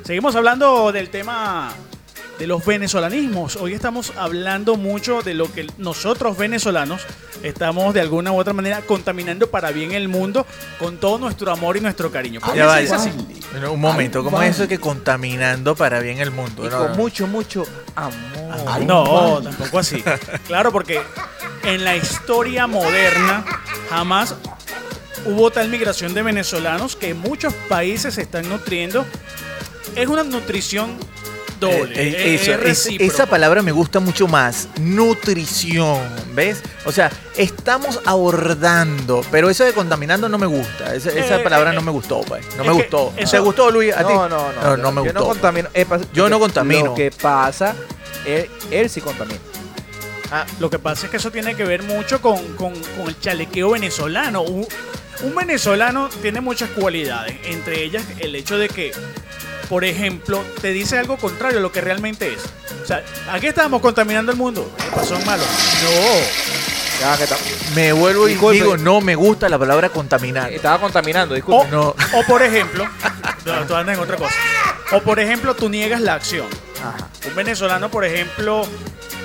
Seguimos 0.05 0.35
hablando 0.35 0.91
del 0.91 1.09
tema 1.09 1.73
de 2.37 2.49
los 2.49 2.67
venezolanismos. 2.67 3.55
Hoy 3.55 3.75
estamos 3.75 4.13
hablando 4.17 4.75
mucho 4.75 5.23
de 5.23 5.35
lo 5.35 5.53
que 5.53 5.69
nosotros 5.79 6.37
venezolanos 6.37 7.03
estamos 7.45 7.95
de 7.95 8.01
alguna 8.01 8.33
u 8.33 8.41
otra 8.41 8.53
manera 8.53 8.81
contaminando 8.81 9.49
para 9.51 9.71
bien 9.71 9.93
el 9.93 10.09
mundo 10.09 10.45
con 10.81 10.97
todo 10.97 11.19
nuestro 11.19 11.53
amor 11.53 11.77
y 11.77 11.81
nuestro 11.81 12.11
cariño. 12.11 12.41
¿Por 12.41 12.55
qué 12.55 12.59
Ya 12.59 12.75
así? 12.75 13.13
Bueno, 13.53 13.71
Un 13.73 13.81
momento, 13.81 14.25
¿cómo 14.25 14.41
Ay, 14.41 14.49
es 14.49 14.57
eso 14.57 14.67
que 14.67 14.81
contaminando 14.81 15.77
para 15.77 16.01
bien 16.01 16.19
el 16.19 16.33
mundo? 16.33 16.67
Y 16.67 16.71
No, 16.71 16.79
con 16.79 16.89
no. 16.91 16.97
mucho, 16.97 17.29
mucho 17.29 17.65
amor. 17.95 18.83
No, 18.85 19.41
tampoco 19.45 19.79
así. 19.79 20.03
Claro, 20.49 20.73
porque 20.73 21.01
en 21.63 21.85
la 21.85 21.95
historia 21.95 22.67
moderna 22.67 23.45
jamás 23.89 24.35
hubo 25.27 25.51
tal 25.51 25.69
migración 25.69 26.15
de 26.15 26.23
venezolanos 26.23 26.97
que 26.97 27.15
muchos 27.15 27.53
países 27.69 28.15
se 28.15 28.23
están 28.23 28.49
nutriendo. 28.49 29.05
Es 29.97 30.09
una 30.09 30.23
nutrición 30.25 30.97
doble. 31.61 31.95
Eh, 31.95 32.17
eh, 32.19 32.35
es- 32.35 32.43
eso, 32.49 32.91
es 32.91 33.01
esa 33.01 33.27
palabra 33.27 33.63
me 33.63 33.73
gusta 33.73 34.01
mucho 34.01 34.27
más. 34.27 34.69
Nutrición, 34.81 36.01
¿ves? 36.35 36.61
O 36.85 36.93
sea, 36.93 37.11
estamos 37.37 38.01
abordando, 38.05 39.23
pero 39.31 39.49
eso 39.49 39.65
de 39.65 39.73
contaminando 39.73 40.29
no 40.29 40.37
me 40.39 40.47
gusta. 40.47 40.95
Esa, 40.95 41.11
esa 41.11 41.37
Eh, 41.37 41.45
palabra 41.45 41.73
eh, 41.73 41.75
no 41.75 41.83
me 41.83 41.91
gustó, 41.93 42.21
pues. 42.23 42.45
No 42.57 42.65
me 42.65 42.73
gustó. 42.73 43.13
¿Te 43.31 43.39
gustó, 43.39 43.71
Luis? 43.71 43.95
¿A 43.95 43.99
ti? 44.07 44.13
No, 44.13 44.29
no, 44.29 44.53
no. 44.53 44.77
No, 44.77 44.93
me 44.93 44.97
yo 45.01 45.05
gustó. 45.05 45.21
no 45.21 45.27
contamino. 45.27 45.69
Eh, 45.75 45.87
Yo 46.13 46.25
no 46.25 46.31
lo- 46.31 46.41
contamino. 46.41 46.85
Lo 46.87 46.95
que 46.95 47.11
pasa, 47.11 47.75
él, 48.27 48.51
él 48.71 48.91
sí 48.91 49.01
contamina. 49.01 49.39
Ah, 50.33 50.45
lo 50.59 50.69
que 50.69 50.79
pasa 50.81 51.07
es 51.07 51.11
que 51.11 51.19
eso 51.19 51.31
tiene 51.31 51.55
que 51.55 51.65
ver 51.65 51.83
mucho 51.85 52.21
con, 52.21 52.39
con- 52.57 52.75
con 52.75 53.09
el 53.09 53.19
chalequeo 53.21 53.71
venezolano. 53.71 54.45
Un 55.23 55.35
venezolano 55.35 56.09
tiene 56.23 56.41
muchas 56.41 56.71
cualidades, 56.71 57.37
entre 57.45 57.83
ellas 57.83 58.03
el 58.19 58.35
hecho 58.35 58.59
de 58.59 58.69
que, 58.69 58.93
por 59.69 59.85
ejemplo, 59.85 60.43
te 60.61 60.69
dice 60.73 60.99
algo 60.99 61.17
contrario 61.17 61.59
a 61.59 61.63
lo 61.63 61.73
que 61.73 61.81
realmente 61.81 62.33
es. 62.35 62.41
O 62.83 62.87
sea, 62.87 63.03
aquí 63.33 63.47
estamos 63.47 63.81
contaminando 63.81 64.33
el 64.33 64.39
mundo. 64.39 64.71
¿Qué 64.77 65.07
Son 65.07 65.25
malos. 65.25 65.47
No. 65.83 66.65
Ya, 67.01 67.17
que 67.19 67.27
Me 67.75 67.93
vuelvo 67.93 68.29
y 68.29 68.33
Disculpe. 68.33 68.55
digo, 68.55 68.77
no 68.77 69.01
me 69.01 69.15
gusta 69.15 69.49
la 69.49 69.59
palabra 69.59 69.89
contaminar. 69.89 70.53
Estaba 70.53 70.79
contaminando, 70.79 71.33
O, 71.33 71.37
disculpe. 71.37 71.69
No. 71.71 71.89
o 71.89 72.23
por 72.29 72.43
ejemplo, 72.43 72.87
no, 73.45 73.67
tú 73.67 73.75
andas 73.75 73.97
en 73.97 74.03
otra 74.03 74.17
cosa. 74.17 74.35
O 74.93 75.01
por 75.01 75.19
ejemplo, 75.19 75.55
tú 75.55 75.69
niegas 75.69 76.01
la 76.01 76.15
acción. 76.15 76.47
Ajá. 76.81 77.09
Un 77.27 77.35
venezolano, 77.35 77.91
por 77.91 78.05
ejemplo, 78.05 78.67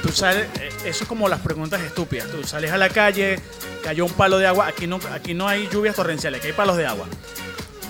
tú 0.02 0.12
sales, 0.12 0.47
eh, 0.60 0.68
eso 0.85 1.03
es 1.03 1.07
como 1.07 1.27
las 1.27 1.39
preguntas 1.41 1.81
estúpidas. 1.81 2.29
Tú 2.29 2.43
sales 2.43 2.71
a 2.71 2.77
la 2.77 2.89
calle, 2.89 3.39
cayó 3.83 4.05
un 4.05 4.13
palo 4.13 4.37
de 4.37 4.47
agua, 4.47 4.67
aquí 4.67 4.87
no, 4.87 4.99
aquí 5.11 5.33
no 5.33 5.47
hay 5.47 5.67
lluvias 5.69 5.95
torrenciales, 5.95 6.39
aquí 6.39 6.47
hay 6.47 6.53
palos 6.53 6.77
de 6.77 6.85
agua. 6.85 7.05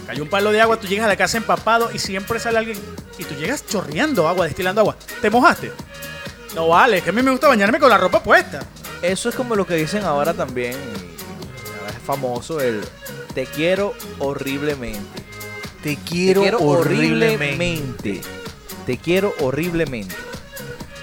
Cayó 0.07 0.23
un 0.23 0.29
palo 0.29 0.51
de 0.51 0.59
agua, 0.59 0.77
tú 0.77 0.87
llegas 0.87 1.05
a 1.05 1.09
la 1.09 1.15
casa 1.15 1.37
empapado 1.37 1.91
y 1.93 1.99
siempre 1.99 2.39
sale 2.39 2.57
alguien 2.57 2.79
y 3.17 3.23
tú 3.25 3.35
llegas 3.35 3.65
chorreando 3.67 4.27
agua, 4.27 4.45
destilando 4.45 4.81
agua. 4.81 4.95
¿Te 5.21 5.29
mojaste? 5.29 5.71
No 6.55 6.67
vale, 6.67 6.97
es 6.97 7.03
que 7.03 7.11
a 7.11 7.13
mí 7.13 7.21
me 7.21 7.31
gusta 7.31 7.47
bañarme 7.47 7.79
con 7.79 7.89
la 7.89 7.97
ropa 7.97 8.23
puesta. 8.23 8.61
Eso 9.03 9.29
es 9.29 9.35
como 9.35 9.55
lo 9.55 9.67
que 9.67 9.75
dicen 9.75 10.03
ahora 10.03 10.33
también. 10.33 10.73
ahora 11.79 11.91
es 11.91 12.03
famoso 12.03 12.59
el 12.59 12.81
te 13.35 13.45
quiero 13.45 13.93
horriblemente. 14.17 15.23
Te 15.83 15.95
quiero, 15.95 16.41
te 16.41 16.49
quiero 16.49 16.59
horriblemente. 16.59 17.45
horriblemente. 17.45 18.21
Te 18.85 18.97
quiero 18.97 19.33
horriblemente. 19.39 20.15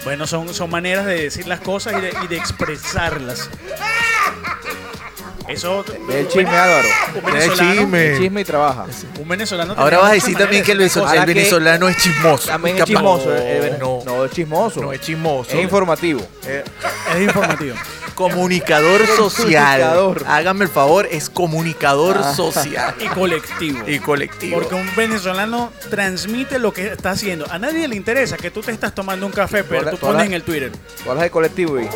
Bueno, 0.07 0.29
son, 0.29 0.55
son 0.55 0.71
maneras 0.71 1.05
de 1.05 1.21
decir 1.21 1.49
las 1.49 1.59
cosas 1.59 1.95
y 1.99 2.01
de, 2.01 2.15
y 2.23 2.29
de 2.29 2.37
expresarlas. 2.37 3.51
Eso. 5.49 5.85
Ve 6.09 6.21
el 6.21 6.29
chisme, 6.29 6.49
Álvaro. 6.57 6.89
Un 7.09 7.15
Ve 7.15 7.19
el 7.31 7.35
venezolano, 7.35 7.75
chisme. 7.81 8.07
El 8.13 8.19
chisme 8.19 8.41
y 8.41 8.45
trabaja. 8.45 8.87
un 9.21 9.29
venezolano 9.29 9.75
Ahora 9.77 9.99
vas 9.99 10.11
a 10.11 10.15
decir 10.15 10.37
también 10.37 10.65
que 10.65 10.73
el, 10.73 10.79
venezolano 10.79 11.89
es 11.89 11.97
chismoso. 11.99 12.49
También 12.49 12.77
es 12.77 12.81
Capaz. 12.83 12.93
chismoso. 12.93 13.35
el- 13.37 13.79
No, 13.79 14.03
no, 14.05 14.25
es 14.25 14.33
chismoso. 14.33 14.81
no 14.81 14.93
es 14.93 15.01
chismoso. 15.01 15.51
Es 15.53 15.63
informativo. 15.63 16.21
cosas. 16.21 16.65
Es 17.15 17.23
informativo. 17.23 17.77
Comunicador 18.17 19.07
social. 19.17 19.81
Comunicador. 19.83 20.25
Hágame 20.27 20.65
el 20.65 20.71
favor, 20.71 21.07
es 21.11 21.29
comunicador 21.29 22.19
Ah. 22.23 22.35
social. 22.35 22.95
Y 23.01 23.07
colectivo. 23.09 23.79
Y 23.87 23.99
colectivo. 23.99 24.57
Porque 24.59 24.75
un 24.75 24.89
venezolano 24.97 25.71
transmite 25.91 26.59
lo 26.59 26.73
que 26.73 26.87
está 26.93 27.11
haciendo. 27.11 27.47
A 27.51 27.59
nadie 27.59 27.87
le 27.87 27.95
interesa 27.97 28.37
que 28.39 28.51
tú 28.51 28.63
te 28.63 28.73
estás 28.73 28.95
tomando 28.95 29.27
un 29.27 29.33
café, 29.33 29.65
pero 29.65 29.91
tú 29.91 29.99
pones 29.99 30.27
en 30.27 30.33
el 30.33 30.43
Twitter. 30.43 30.73
¿Cuál 31.05 31.19
es 31.19 31.25
el 31.25 31.31
colectivo? 31.31 31.77
ahí? 31.77 31.89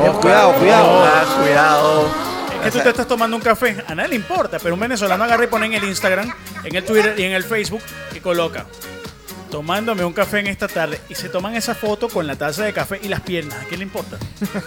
Oh, 0.00 0.20
cuidado, 0.20 0.52
cuidado. 0.54 1.04
Ah, 1.04 1.36
cuidado. 1.40 2.08
Es 2.64 2.72
que 2.72 2.78
tú 2.78 2.80
te 2.82 2.88
estás 2.90 3.06
tomando 3.08 3.36
un 3.36 3.42
café. 3.42 3.82
A 3.86 3.94
nadie 3.94 4.10
le 4.10 4.16
importa, 4.16 4.58
pero 4.58 4.74
un 4.74 4.80
venezolano 4.80 5.24
agarra 5.24 5.44
y 5.44 5.46
pone 5.48 5.66
en 5.66 5.74
el 5.74 5.84
Instagram, 5.84 6.32
en 6.64 6.74
el 6.74 6.84
Twitter 6.84 7.14
y 7.18 7.22
en 7.24 7.32
el 7.32 7.44
Facebook 7.44 7.82
y 8.14 8.20
coloca. 8.20 8.66
Tomándome 9.50 10.04
un 10.04 10.12
café 10.12 10.40
en 10.40 10.48
esta 10.48 10.66
tarde 10.66 11.00
y 11.08 11.14
se 11.14 11.28
toman 11.28 11.54
esa 11.54 11.74
foto 11.74 12.08
con 12.08 12.26
la 12.26 12.34
taza 12.36 12.64
de 12.64 12.72
café 12.72 12.98
y 13.02 13.08
las 13.08 13.20
piernas. 13.20 13.60
¿A 13.62 13.64
quién 13.66 13.80
le 13.80 13.84
importa? 13.84 14.16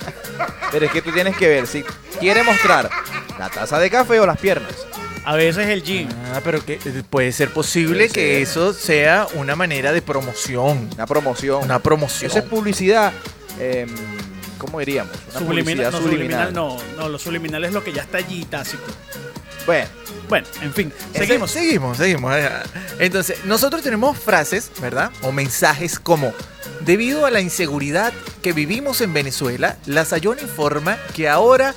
Pero 0.71 0.85
es 0.85 0.91
que 0.91 1.01
tú 1.01 1.11
tienes 1.11 1.35
que 1.35 1.47
ver 1.47 1.67
si 1.67 1.83
quiere 2.19 2.43
mostrar 2.43 2.89
la 3.37 3.49
taza 3.49 3.79
de 3.79 3.89
café 3.89 4.19
o 4.19 4.25
las 4.25 4.37
piernas. 4.37 4.71
A 5.25 5.35
veces 5.35 5.67
el 5.67 5.83
jean. 5.83 6.07
Ah, 6.33 6.39
pero 6.41 6.63
que 6.63 6.75
eh, 6.75 7.03
puede 7.09 7.33
ser 7.33 7.51
posible 7.51 8.07
Puede 8.07 8.07
que 8.07 8.31
ser. 8.33 8.41
eso 8.43 8.71
sea 8.71 9.27
una 9.33 9.57
manera 9.57 9.91
de 9.91 10.01
promoción. 10.01 10.89
Una 10.95 11.05
promoción. 11.05 11.63
Una 11.63 11.79
promoción. 11.79 12.31
Eso 12.31 12.39
es 12.39 12.45
publicidad. 12.45 13.11
em, 13.59 13.89
¿Cómo 14.57 14.79
diríamos? 14.79 15.13
Una 15.31 15.39
Subliminal, 15.39 15.91
publicidad 15.91 15.91
no, 15.91 15.99
subliminal 16.01 16.53
no, 16.53 16.77
no, 16.97 17.09
lo 17.09 17.19
subliminal 17.19 17.63
es 17.65 17.73
lo 17.73 17.83
que 17.83 17.93
ya 17.93 18.01
está 18.03 18.17
allí 18.17 18.43
tácito. 18.45 18.83
Bueno, 19.65 19.87
Bueno, 20.29 20.47
en 20.61 20.73
fin, 20.73 20.93
Ese- 21.13 21.25
seguimos. 21.25 21.51
Seguimos, 21.51 21.97
seguimos. 21.97 22.33
Entonces, 22.99 23.43
nosotros 23.45 23.81
tenemos 23.81 24.17
frases, 24.17 24.71
¿verdad? 24.81 25.11
O 25.21 25.31
mensajes 25.31 25.99
como, 25.99 26.33
debido 26.81 27.25
a 27.25 27.31
la 27.31 27.41
inseguridad 27.41 28.13
que 28.41 28.53
vivimos 28.53 29.01
en 29.01 29.13
Venezuela, 29.13 29.77
la 29.85 30.05
Sayona 30.05 30.41
informa 30.41 30.97
que 31.15 31.27
ahora 31.29 31.73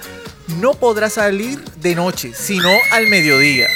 no 0.60 0.74
podrá 0.74 1.10
salir 1.10 1.60
de 1.76 1.94
noche, 1.94 2.32
sino 2.34 2.70
al 2.92 3.08
mediodía. 3.08 3.66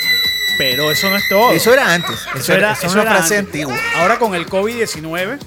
Pero 0.58 0.92
eso 0.92 1.10
no 1.10 1.16
es 1.16 1.28
todo. 1.28 1.52
Eso 1.52 1.72
era 1.72 1.92
antes. 1.92 2.16
Eso, 2.36 2.52
era, 2.52 2.72
eso 2.72 2.80
es 2.82 2.84
eso 2.86 2.92
una 2.94 3.02
era 3.02 3.10
frase 3.18 3.38
antes. 3.38 3.54
antigua. 3.62 3.76
Ahora 3.96 4.18
con 4.20 4.34
el 4.36 4.46
COVID-19 4.46 5.38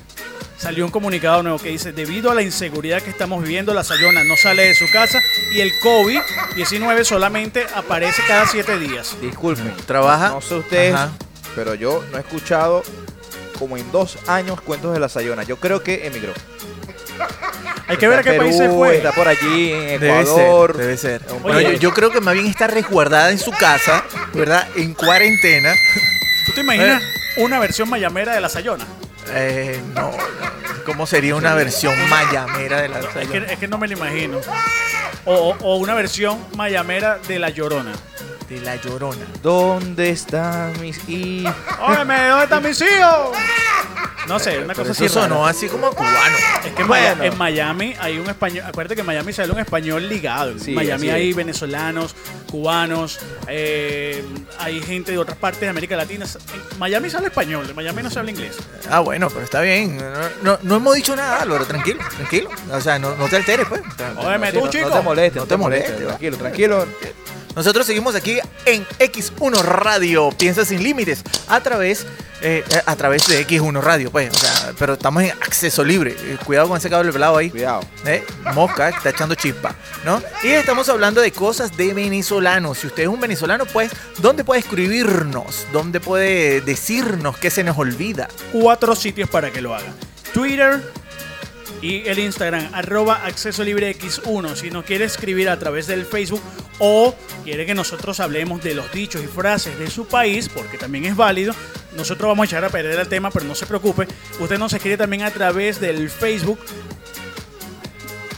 salió 0.58 0.86
un 0.86 0.92
comunicado 0.92 1.44
nuevo 1.44 1.60
que 1.60 1.70
dice, 1.70 1.92
debido 1.92 2.32
a 2.32 2.36
la 2.36 2.42
inseguridad 2.42 3.02
que 3.02 3.10
estamos 3.10 3.42
viviendo, 3.44 3.74
la 3.74 3.84
Sayona 3.84 4.24
no 4.24 4.36
sale 4.36 4.68
de 4.68 4.76
su 4.76 4.90
casa 4.92 5.22
y 5.54 5.62
el 5.62 5.72
COVID-19 5.80 7.04
solamente 7.04 7.66
aparece 7.76 8.22
cada 8.28 8.46
siete 8.48 8.78
días. 8.80 9.16
disculpen. 9.22 9.74
Trabaja. 9.86 10.30
No 10.30 10.42
sé 10.42 10.56
ustedes, 10.56 10.94
Ajá. 10.96 11.12
pero 11.56 11.76
yo 11.76 12.04
no 12.12 12.18
he 12.18 12.22
escuchado 12.22 12.84
como 13.60 13.78
en 13.78 13.92
dos 13.92 14.18
años 14.28 14.62
cuentos 14.62 14.94
de 14.94 15.00
la 15.00 15.10
Sayona. 15.10 15.44
Yo 15.44 15.58
creo 15.58 15.82
que 15.84 16.08
emigró. 16.08 16.34
Hay 17.88 17.98
que 17.98 18.08
ver 18.08 18.20
a 18.20 18.24
qué 18.24 18.34
país 18.34 18.56
se 18.58 18.70
fue. 18.70 18.98
Está 18.98 19.12
por 19.14 19.28
allí, 19.28 19.72
en 19.72 20.00
Debe 20.02 20.22
Ecuador. 20.22 20.72
ser, 20.76 20.82
debe 20.82 20.98
ser. 20.98 21.22
Un 21.32 21.42
Bueno, 21.42 21.62
yo, 21.62 21.72
yo 21.74 21.92
creo 21.94 22.12
que 22.12 22.20
más 22.20 22.34
bien 22.34 22.46
está 22.48 22.68
resguardada 22.68 23.32
en 23.32 23.40
su 23.40 23.52
casa, 23.52 24.04
¿verdad? 24.34 24.68
En 24.76 24.94
cuarentena. 24.94 25.74
¿Tú 26.46 26.52
te 26.54 26.62
imaginas 26.62 27.02
una 27.38 27.60
versión 27.60 27.90
mayamera 27.90 28.34
de 28.36 28.42
la 28.42 28.50
Sayona? 28.50 28.86
Eh, 29.32 29.82
no. 29.94 30.12
¿Cómo 30.86 31.06
sería 31.06 31.36
una 31.36 31.54
versión 31.54 31.94
mayamera 32.10 32.82
de 32.82 32.90
la 32.90 33.00
Es 33.00 33.28
que, 33.30 33.38
es 33.38 33.60
que 33.60 33.68
no 33.68 33.78
me 33.78 33.88
lo 33.88 33.94
imagino. 33.94 34.40
O, 35.26 35.34
o- 35.34 35.58
o 35.60 35.76
una 35.78 35.94
versión 35.94 36.40
mayamera 36.56 37.20
de 37.28 37.40
la 37.40 37.50
Llorona. 37.50 37.94
De 38.50 38.62
la 38.62 38.76
llorona. 38.78 39.26
¿Dónde 39.44 40.10
están 40.10 40.80
mis 40.80 40.98
hijos? 41.10 41.54
¡Óyeme, 41.82 42.28
¿dónde 42.30 42.44
están 42.46 42.64
mis 42.64 42.80
hijos? 42.82 43.36
No 44.26 44.40
sé, 44.40 44.60
una 44.60 44.74
cosa 44.74 44.92
Eso 44.92 45.06
así. 45.06 45.08
rara. 45.16 45.28
sonó 45.28 45.46
así 45.48 45.68
como 45.68 45.90
cubano. 45.92 46.38
Es 46.66 46.72
que 46.74 46.82
en 46.82 46.88
Bueno. 46.88 47.24
En 47.24 47.38
Miami 47.38 47.94
hay 48.00 48.18
un 48.20 48.28
español, 48.30 48.64
acuérdate 48.68 48.96
que 48.96 49.02
en 49.02 49.08
Miami 49.08 49.32
sale 49.34 49.52
un 49.52 49.60
español 49.60 50.08
ligado. 50.08 50.52
En 50.52 50.60
Sí, 50.62 50.72
Miami 50.74 51.10
hay 51.10 51.30
es. 51.32 51.36
venezolanos, 51.36 52.16
cubanos, 52.50 53.20
eh, 53.48 54.26
hay 54.60 54.82
gente 54.82 55.12
de 55.12 55.18
otras 55.18 55.38
partes 55.38 55.62
de 55.62 55.70
América 55.70 55.96
Latina. 55.98 56.26
En 56.26 56.80
Miami 56.80 57.10
sale 57.10 57.28
español, 57.28 57.66
en 57.70 57.76
Miami 57.76 58.04
no 58.04 58.10
se 58.10 58.20
habla 58.20 58.32
inglés. 58.32 58.58
Ah, 58.90 59.00
bueno, 59.00 59.30
pero 59.30 59.44
está 59.44 59.60
bien. 59.62 59.98
No, 59.98 60.04
no, 60.54 60.60
no 60.62 60.76
hemos 60.78 60.96
dicho 60.96 61.16
nada, 61.18 61.42
Álvaro. 61.42 61.66
Tranquilo, 61.66 62.00
tranquilo. 62.16 62.50
O 62.72 62.80
sea, 62.82 62.98
no, 63.00 63.16
no 63.16 63.28
te 63.28 63.36
alteres, 63.38 63.66
pues. 63.68 63.82
Óyeme, 64.18 64.52
Sí, 64.52 64.58
tú, 64.58 64.66
no, 64.66 64.72
chico. 64.72 64.90
no 64.90 64.96
te 64.96 65.02
molestes, 65.04 65.36
No 65.36 65.42
no 65.42 65.48
te 65.48 65.54
te 65.54 65.58
molestes. 65.58 66.08
Tranquilo, 66.08 66.38
tranquilo. 66.38 66.86
Nosotros 67.58 67.88
seguimos 67.88 68.14
aquí 68.14 68.38
en 68.68 68.86
X1 69.00 69.60
Radio, 69.64 70.30
Piensa 70.30 70.64
sin 70.64 70.84
límites, 70.84 71.24
a 71.48 71.60
través, 71.60 72.06
eh, 72.40 72.64
a 72.86 72.96
través 72.96 73.26
de 73.26 73.48
X1 73.48 73.82
Radio, 73.82 74.12
pues. 74.12 74.30
O 74.32 74.38
sea, 74.38 74.74
pero 74.78 74.94
estamos 74.94 75.24
en 75.24 75.32
acceso 75.32 75.84
libre. 75.84 76.16
Eh, 76.20 76.38
cuidado 76.46 76.68
con 76.68 76.78
ese 76.78 76.88
cable 76.88 77.12
pelado 77.12 77.36
ahí. 77.36 77.50
Cuidado. 77.50 77.82
¿eh? 78.06 78.24
Mosca, 78.54 78.90
está 78.90 79.10
echando 79.10 79.34
chispa, 79.34 79.74
¿no? 80.06 80.22
Y 80.44 80.50
estamos 80.50 80.88
hablando 80.90 81.20
de 81.20 81.32
cosas 81.32 81.76
de 81.76 81.96
venezolanos. 81.96 82.78
Si 82.78 82.86
usted 82.86 83.04
es 83.04 83.10
un 83.10 83.20
venezolano, 83.20 83.66
pues, 83.66 83.92
¿dónde 84.20 84.44
puede 84.44 84.60
escribirnos? 84.60 85.66
¿Dónde 85.74 86.00
puede 86.00 86.62
decirnos 86.62 87.38
qué 87.38 87.50
se 87.50 87.64
nos 87.64 87.76
olvida? 87.80 88.28
Cuatro 88.52 88.96
sitios 88.96 89.32
para 89.32 89.50
que 89.50 89.64
lo 89.64 89.74
haga. 89.74 89.92
Twitter, 90.32 90.80
y 91.82 92.08
el 92.08 92.20
Instagram, 92.20 92.70
arroba 92.74 93.26
acceso 93.26 93.64
libre 93.64 93.96
X1. 93.98 94.56
Si 94.56 94.72
nos 94.72 94.84
quiere 94.86 95.06
escribir 95.06 95.50
a 95.50 95.60
través 95.60 95.88
del 95.88 96.06
Facebook 96.06 96.42
o 96.80 97.16
quiere 97.44 97.66
que 97.66 97.76
nosotros 97.76 98.20
hablemos 98.20 98.64
de 98.64 98.74
los 98.74 98.92
dichos 98.92 99.24
y 99.24 99.28
frases 99.28 99.78
de 99.78 99.90
su 99.90 100.08
país, 100.08 100.50
porque 100.50 100.78
también 100.78 101.06
es 101.06 101.16
válido, 101.16 101.54
nosotros 101.96 102.28
vamos 102.28 102.44
a 102.44 102.46
echar 102.48 102.66
a 102.66 102.70
perder 102.70 103.00
el 103.00 103.08
tema, 103.08 103.32
pero 103.32 103.46
no 103.46 103.56
se 103.56 103.66
preocupe. 103.66 104.08
Usted 104.40 104.58
nos 104.58 104.74
escribe 104.74 104.98
también 104.98 105.24
a 105.24 105.32
través 105.32 105.80
del 105.80 106.10
Facebook. 106.10 106.60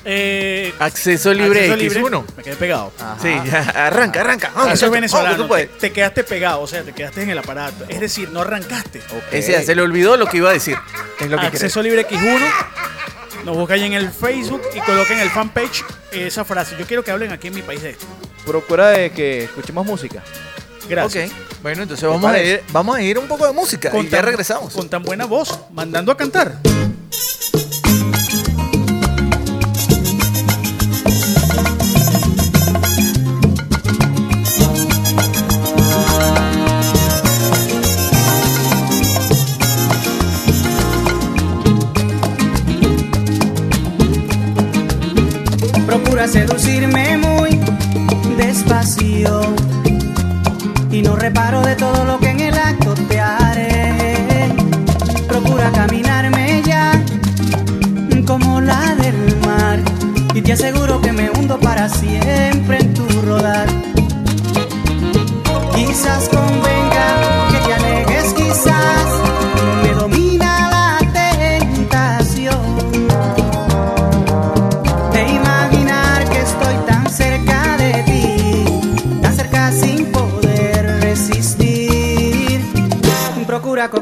Eh, 0.05 0.73
Acceso 0.79 1.33
libre 1.33 1.71
Acceso 1.71 1.99
X1. 1.99 2.23
Me 2.37 2.43
quedé 2.43 2.55
pegado. 2.55 2.91
Sí, 3.21 3.29
ya, 3.45 3.59
arranca, 3.87 4.21
arranca. 4.21 4.51
Vamos, 4.55 4.73
Eso 4.73 4.85
es 4.85 4.91
venezolano. 4.91 5.47
puedes. 5.47 5.69
Te, 5.71 5.89
te 5.89 5.91
quedaste 5.91 6.23
pegado, 6.23 6.61
o 6.61 6.67
sea, 6.67 6.83
te 6.83 6.93
quedaste 6.93 7.23
en 7.23 7.29
el 7.29 7.37
aparato. 7.37 7.85
Es 7.87 7.99
decir, 7.99 8.29
no 8.31 8.41
arrancaste. 8.41 9.01
Ese 9.31 9.51
ya 9.51 9.61
se 9.61 9.75
le 9.75 9.81
olvidó 9.81 10.17
lo 10.17 10.25
que 10.27 10.37
iba 10.37 10.49
a 10.49 10.53
decir. 10.53 10.77
Es 11.19 11.29
lo 11.29 11.37
que 11.37 11.47
Acceso 11.47 11.81
Libre 11.83 12.07
X1. 12.07 12.39
Nos 13.45 13.55
busca 13.55 13.73
ahí 13.75 13.83
en 13.83 13.93
el 13.93 14.09
Facebook 14.09 14.61
y 14.75 14.79
coloquen 14.81 15.17
en 15.17 15.23
el 15.23 15.29
fanpage 15.29 15.83
esa 16.11 16.43
frase. 16.43 16.75
Yo 16.77 16.85
quiero 16.85 17.03
que 17.03 17.11
hablen 17.11 17.31
aquí 17.31 17.47
en 17.47 17.55
mi 17.55 17.61
país 17.61 17.81
de 17.81 17.91
esto. 17.91 18.05
Procura 18.45 18.89
de 18.89 19.11
que 19.11 19.45
escuchemos 19.45 19.85
música. 19.85 20.23
Gracias. 20.89 21.29
Ok, 21.29 21.37
bueno, 21.61 21.83
entonces 21.83 22.09
vamos 22.09 22.31
a, 22.31 22.41
ir, 22.41 22.63
vamos 22.71 22.95
a 22.95 23.01
ir 23.01 23.19
un 23.19 23.27
poco 23.27 23.45
de 23.45 23.53
música 23.53 23.91
y 23.95 24.07
ya 24.07 24.21
regresamos. 24.21 24.73
Con 24.73 24.89
tan 24.89 25.03
buena 25.03 25.25
voz, 25.25 25.59
mandando 25.71 26.11
a 26.11 26.17
cantar. 26.17 26.57
Procura 46.31 46.78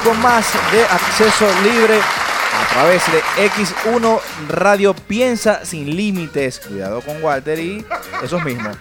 Con 0.00 0.20
más 0.20 0.46
de 0.72 0.82
acceso 0.84 1.46
libre 1.62 1.98
a 1.98 2.72
través 2.72 3.02
de 3.12 3.22
X1 3.50 4.20
Radio 4.48 4.94
Piensa 4.94 5.64
sin 5.64 5.94
límites. 5.94 6.60
Cuidado 6.60 7.02
con 7.02 7.22
Walter 7.22 7.58
y 7.58 7.84
esos 8.22 8.42
mismos. 8.42 8.76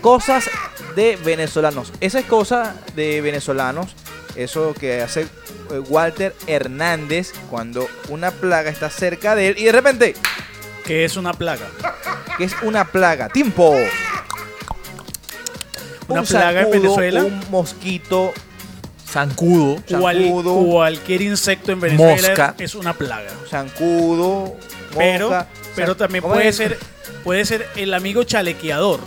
Cosas 0.00 0.48
de 0.96 1.16
venezolanos. 1.22 1.92
Esa 2.00 2.18
es 2.18 2.24
cosa 2.24 2.74
de 2.96 3.20
venezolanos. 3.20 3.94
Eso 4.34 4.74
que 4.74 5.02
hace 5.02 5.22
eh, 5.22 5.78
Walter 5.88 6.34
Hernández 6.46 7.32
cuando 7.50 7.86
una 8.08 8.30
plaga 8.30 8.70
está 8.70 8.88
cerca 8.90 9.34
de 9.36 9.48
él 9.48 9.58
y 9.58 9.64
de 9.64 9.72
repente, 9.72 10.14
Que 10.84 11.04
es 11.04 11.16
una 11.16 11.34
plaga. 11.34 11.66
que 12.38 12.44
es 12.44 12.54
una 12.62 12.86
plaga. 12.86 13.28
Tiempo. 13.28 13.76
Una 16.08 16.20
Un 16.22 16.26
plaga 16.26 16.62
en 16.62 16.70
Venezuela. 16.70 17.22
Un 17.22 17.40
mosquito. 17.50 18.32
Zancudo. 19.12 19.82
Cual- 19.98 20.16
Zancudo. 20.22 20.54
cualquier 20.64 21.22
insecto 21.22 21.72
en 21.72 21.80
Venezuela 21.80 22.28
Mosca. 22.28 22.54
es 22.58 22.74
una 22.74 22.94
plaga. 22.94 23.30
zancudo, 23.48 24.56
Pero, 24.96 25.28
mosca. 25.28 25.46
pero 25.76 25.92
O 25.92 25.94
sea, 25.94 25.98
también 26.06 26.22
¿cómo 26.22 26.34
puede 26.34 26.48
es? 26.48 26.56
ser, 26.56 26.78
puede 27.24 27.44
ser 27.44 27.68
el 27.76 27.92
amigo 27.94 28.24
chalequeador. 28.24 29.00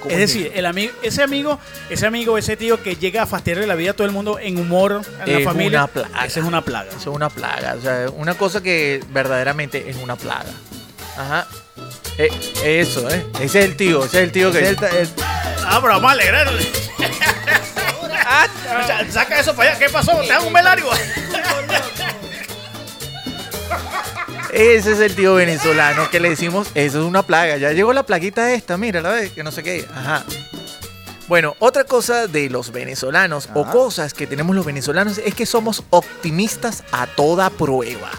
¿Cómo 0.00 0.12
Es 0.12 0.18
decir, 0.18 0.50
el 0.54 0.64
amigo, 0.64 0.92
ese 1.02 1.22
amigo, 1.22 1.58
ese 1.90 2.06
amigo, 2.06 2.38
ese 2.38 2.56
tío 2.56 2.82
que 2.82 2.96
llega 2.96 3.22
a 3.24 3.26
fastidiarle 3.26 3.66
la 3.66 3.74
vida 3.74 3.90
a 3.90 3.92
todo 3.94 4.06
el 4.06 4.14
mundo 4.14 4.38
en 4.38 4.58
humor, 4.58 5.02
en 5.26 5.32
la 5.32 5.38
Es 5.40 5.44
familia. 5.44 5.80
una 5.80 5.86
plaga. 5.88 6.24
Esa 6.24 6.40
es 6.40 6.46
una 6.46 6.64
plaga. 6.64 6.88
Eso 6.88 6.98
es 7.10 7.16
una 7.16 7.28
plaga. 7.28 7.74
O 7.78 7.82
sea, 7.82 8.06
una 8.16 8.32
cosa 8.32 8.62
que 8.62 9.04
verdaderamente 9.12 9.90
es 9.90 9.96
una 9.96 10.16
plaga. 10.16 10.48
Ajá. 11.18 11.46
Eh, 12.16 12.30
eso, 12.64 13.10
¿eh? 13.10 13.26
Ese 13.40 13.58
es 13.60 13.64
el 13.66 13.76
tío. 13.76 14.02
Ese 14.02 14.18
es 14.18 14.24
el 14.24 14.32
tío 14.32 14.50
que. 14.50 14.60
Es 14.62 14.68
el- 14.70 14.84
el- 14.84 15.08
Ah, 15.66 15.78
pero 15.82 15.92
vamos 15.94 16.08
a 16.10 16.12
alegrarle. 16.14 16.66
Saca 19.10 19.40
eso 19.40 19.54
para 19.54 19.70
allá. 19.70 19.78
¿Qué 19.78 19.88
pasó? 19.88 20.20
¿Te 20.20 20.28
dan 20.28 20.46
un 20.46 20.52
velario? 20.52 20.86
Ese 24.52 24.92
es 24.92 25.00
el 25.00 25.14
tío 25.14 25.34
venezolano 25.34 26.10
que 26.10 26.18
le 26.18 26.30
decimos, 26.30 26.68
eso 26.74 26.98
es 27.00 27.04
una 27.04 27.22
plaga. 27.22 27.56
Ya 27.56 27.72
llegó 27.72 27.92
la 27.92 28.02
plaguita 28.02 28.52
esta, 28.52 28.76
mira, 28.76 29.00
la 29.00 29.10
ves, 29.10 29.30
que 29.30 29.44
no 29.44 29.52
sé 29.52 29.62
qué. 29.62 29.86
Ajá. 29.94 30.24
Bueno, 31.28 31.54
otra 31.60 31.84
cosa 31.84 32.26
de 32.26 32.50
los 32.50 32.72
venezolanos 32.72 33.48
o 33.54 33.64
cosas 33.64 34.12
que 34.12 34.26
tenemos 34.26 34.56
los 34.56 34.66
venezolanos 34.66 35.18
es 35.18 35.34
que 35.36 35.46
somos 35.46 35.84
optimistas 35.90 36.82
a 36.90 37.06
toda 37.06 37.50
prueba. 37.50 38.10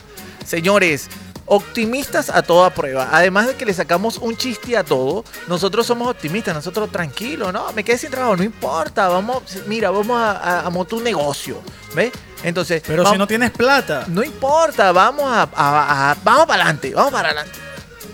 Señores, 0.46 1.10
optimistas 1.54 2.30
a 2.30 2.42
toda 2.44 2.70
prueba. 2.70 3.10
Además 3.12 3.46
de 3.48 3.56
que 3.56 3.66
le 3.66 3.74
sacamos 3.74 4.18
un 4.18 4.38
chiste 4.38 4.78
a 4.78 4.86
todo, 4.86 5.26
nosotros 5.48 5.86
somos 5.86 6.08
optimistas, 6.10 6.56
nosotros 6.56 6.90
tranquilos, 6.90 7.52
¿no? 7.52 7.74
Me 7.74 7.84
quedé 7.84 7.98
sin 7.98 8.10
trabajo, 8.10 8.38
no 8.38 8.44
importa, 8.44 9.10
vamos, 9.10 9.44
mira, 9.68 9.92
vamos 9.92 10.18
a, 10.18 10.32
a- 10.32 10.66
a 10.68 10.70
montar 10.70 10.98
un 11.00 11.04
negocio, 11.04 11.62
¿ves? 11.94 12.14
Entonces, 12.44 12.82
Pero 12.88 13.04
vamos- 13.04 13.16
si 13.16 13.20
no 13.20 13.28
tienes 13.28 13.52
plata. 13.52 14.06
no 14.08 14.24
importa, 14.24 14.94
vamos 14.94 15.26
a, 15.30 15.42
a- 15.54 16.12
a- 16.12 16.18
vamos 16.24 16.46
para 16.46 16.64
adelante, 16.64 16.94
vamos 16.96 17.12
para 17.12 17.28
adelante. 17.30 17.60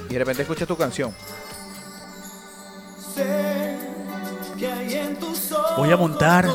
y 0.10 0.14
de 0.14 0.20
repente 0.20 0.42
escuchas 0.42 0.68
tu 0.68 0.76
canción. 0.76 1.14
Voy 5.78 5.91
a 5.91 5.97
montar 5.97 6.47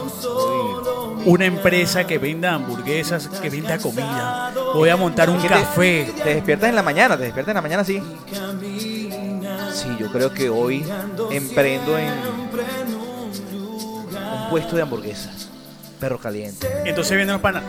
una 1.24 1.44
empresa 1.44 2.05
que 2.05 2.18
venda 2.18 2.55
hamburguesas, 2.55 3.28
que 3.28 3.48
venda 3.50 3.78
comida. 3.78 4.53
Voy 4.74 4.88
a 4.88 4.96
montar 4.96 5.30
un 5.30 5.36
¿Qué 5.40 5.48
te- 5.48 5.55
café. 5.55 6.12
Te 6.22 6.34
despiertas 6.34 6.68
en 6.70 6.74
la 6.74 6.82
mañana, 6.82 7.16
te 7.16 7.24
despiertas 7.24 7.53
en 7.53 7.57
la 7.57 7.62
mañana 7.62 7.84
sí. 7.84 8.03
Sí, 9.72 9.88
yo 9.98 10.11
creo 10.12 10.32
que 10.32 10.50
hoy 10.50 10.84
emprendo 11.30 11.96
en 11.98 12.11
un 13.53 14.48
puesto 14.50 14.76
de 14.76 14.82
hamburguesas. 14.82 15.48
Perro 16.00 16.18
caliente. 16.18 16.68
Entonces 16.84 17.16
vienen 17.16 17.32
los 17.34 17.40
panas. 17.40 17.62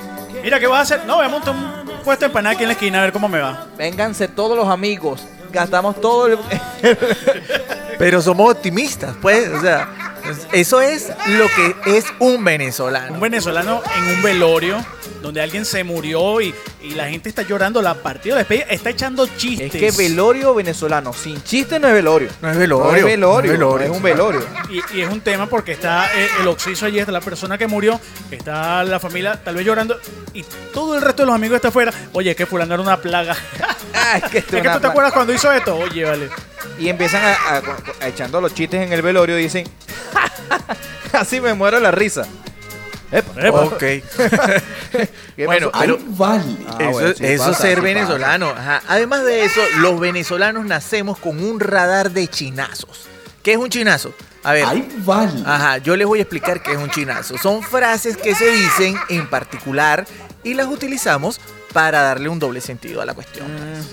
Mira, 0.43 0.59
¿qué 0.59 0.65
vas 0.67 0.79
a 0.79 0.95
hacer? 0.95 1.07
No, 1.07 1.17
voy 1.17 1.25
a 1.25 1.29
montar 1.29 1.53
un 1.55 1.85
puesto 2.03 2.21
de 2.21 2.27
empanada 2.27 2.55
aquí 2.55 2.63
en 2.63 2.69
la 2.69 2.73
esquina 2.73 2.99
a 2.99 3.01
ver 3.03 3.13
cómo 3.13 3.29
me 3.29 3.39
va. 3.39 3.67
Vénganse 3.77 4.27
todos 4.27 4.57
los 4.57 4.67
amigos. 4.67 5.23
Gastamos 5.51 6.01
todo 6.01 6.25
el... 6.27 6.37
Pero 7.99 8.21
somos 8.23 8.51
optimistas, 8.51 9.15
pues, 9.21 9.47
o 9.49 9.61
sea, 9.61 9.87
eso 10.51 10.81
es 10.81 11.11
lo 11.27 11.47
que 11.47 11.97
es 11.97 12.05
un 12.19 12.43
venezolano. 12.43 13.13
Un 13.13 13.19
venezolano 13.19 13.81
en 13.97 14.03
un 14.15 14.21
velorio 14.23 14.83
donde 15.21 15.41
alguien 15.41 15.63
se 15.65 15.83
murió 15.85 16.41
y, 16.41 16.53
y 16.81 16.91
la 16.95 17.07
gente 17.07 17.29
está 17.29 17.43
llorando 17.43 17.81
la 17.81 17.93
partida 17.95 18.35
de 18.35 18.39
despedida, 18.39 18.65
está 18.69 18.89
echando 18.89 19.25
chistes. 19.37 19.73
Es 19.73 19.79
que 19.79 19.91
velorio 19.91 20.53
venezolano, 20.53 21.13
sin 21.13 21.41
chiste 21.43 21.79
no 21.79 21.87
es 21.87 21.93
velorio. 21.93 22.29
No 22.41 22.51
es 22.51 22.57
velorio. 22.57 22.91
No 22.91 22.97
es 22.97 23.03
velorio, 23.03 23.51
no 23.51 23.53
es 23.53 23.59
velorio. 23.59 23.85
es 23.87 23.97
un 23.97 24.03
velorio. 24.03 24.41
Y, 24.69 24.97
y 24.97 25.01
es 25.01 25.09
un 25.09 25.21
tema 25.21 25.47
porque 25.47 25.71
está 25.73 26.07
eh, 26.13 26.27
el 26.41 26.47
oxiso 26.47 26.85
allí, 26.85 26.99
está 26.99 27.11
la 27.13 27.21
persona 27.21 27.57
que 27.57 27.67
murió, 27.67 27.99
está 28.31 28.83
la 28.83 28.99
familia 28.99 29.39
tal 29.41 29.55
vez 29.55 29.65
llorando 29.65 29.97
y 30.33 30.43
todo 30.73 30.95
el 30.95 31.01
resto 31.01 31.23
de 31.23 31.27
los 31.27 31.35
amigos 31.35 31.55
está 31.55 31.69
afuera. 31.69 31.93
Oye, 32.13 32.31
es 32.31 32.35
que 32.35 32.45
fulano 32.45 32.73
era 32.73 32.83
una 32.83 32.97
plaga. 32.97 33.35
Ah, 33.95 34.17
es 34.17 34.23
que 34.31 34.37
es 34.39 34.45
que 34.45 34.57
tú 34.59 34.79
te 34.79 34.87
acuerdas 34.87 35.13
cuando 35.13 35.31
hizo 35.33 35.51
esto. 35.51 35.75
Oye, 35.77 36.03
vale. 36.03 36.27
Y 36.79 36.89
empiezan 36.89 37.23
a, 37.23 37.33
a- 37.57 37.61
a- 38.01 38.07
echando 38.07 38.41
los 38.41 38.53
chistes 38.53 38.81
en 38.81 38.91
el 38.91 39.03
velorio 39.03 39.37
y 39.37 39.43
dicen, 39.43 39.65
así 41.13 41.41
me 41.41 41.53
muero 41.53 41.79
la 41.79 41.91
risa. 41.91 42.25
Epa. 43.11 43.61
Ok. 43.61 43.77
¿Qué 45.35 45.45
bueno, 45.45 45.71
pero 45.79 45.99
Vale. 46.07 46.57
Ah, 46.67 46.89
bueno, 46.91 47.13
sí 47.15 47.25
eso 47.25 47.45
pasa, 47.45 47.51
es 47.51 47.57
ser 47.57 47.77
sí 47.77 47.83
venezolano. 47.83 48.49
Ajá. 48.49 48.81
Además 48.87 49.23
de 49.23 49.45
eso, 49.45 49.61
los 49.77 49.99
venezolanos 49.99 50.65
nacemos 50.65 51.19
con 51.19 51.43
un 51.43 51.59
radar 51.59 52.09
de 52.11 52.27
chinazos. 52.27 53.07
¿Qué 53.43 53.51
es 53.51 53.57
un 53.57 53.69
chinazo? 53.69 54.13
A 54.41 54.53
ver. 54.53 54.65
Ay, 54.67 54.89
vale. 55.05 55.43
Ajá, 55.45 55.77
yo 55.77 55.95
les 55.95 56.07
voy 56.07 56.19
a 56.19 56.21
explicar 56.23 56.63
qué 56.63 56.71
es 56.71 56.77
un 56.77 56.89
chinazo. 56.89 57.37
Son 57.37 57.61
frases 57.61 58.17
que 58.17 58.33
se 58.33 58.49
dicen 58.49 58.95
en 59.09 59.29
particular 59.29 60.07
y 60.43 60.55
las 60.55 60.67
utilizamos 60.67 61.39
para 61.73 62.01
darle 62.03 62.29
un 62.29 62.39
doble 62.39 62.61
sentido 62.61 63.01
a 63.01 63.05
la 63.05 63.13
cuestión. 63.13 63.47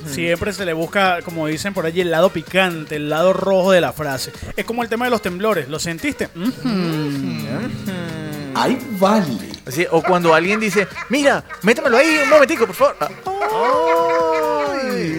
Siempre 0.07 0.53
se 0.53 0.65
le 0.65 0.73
busca, 0.75 1.23
como 1.23 1.47
dicen 1.47 1.73
por 1.75 1.87
allí, 1.87 2.03
el 2.03 2.11
lado 2.11 2.29
picante, 2.31 2.97
el 2.97 3.09
lado 3.09 3.33
rojo 3.33 3.73
de 3.73 3.81
la 3.81 3.93
frase. 3.93 4.33
Es 4.57 4.65
como 4.65 4.83
el 4.83 4.89
tema 4.89 5.07
de 5.07 5.11
los 5.11 5.23
temblores. 5.23 5.69
¿Lo 5.69 5.79
sentiste? 5.81 6.29
Ay, 8.55 8.79
vale. 8.99 9.49
Así, 9.67 9.87
o 9.91 10.03
cuando 10.03 10.35
alguien 10.35 10.61
dice, 10.61 10.87
mira, 11.09 11.43
métemelo 11.63 11.97
ahí 11.97 12.21
un 12.23 12.29
momentico, 12.29 12.67
por 12.67 12.75
favor. 12.75 12.97
Y 14.93 15.15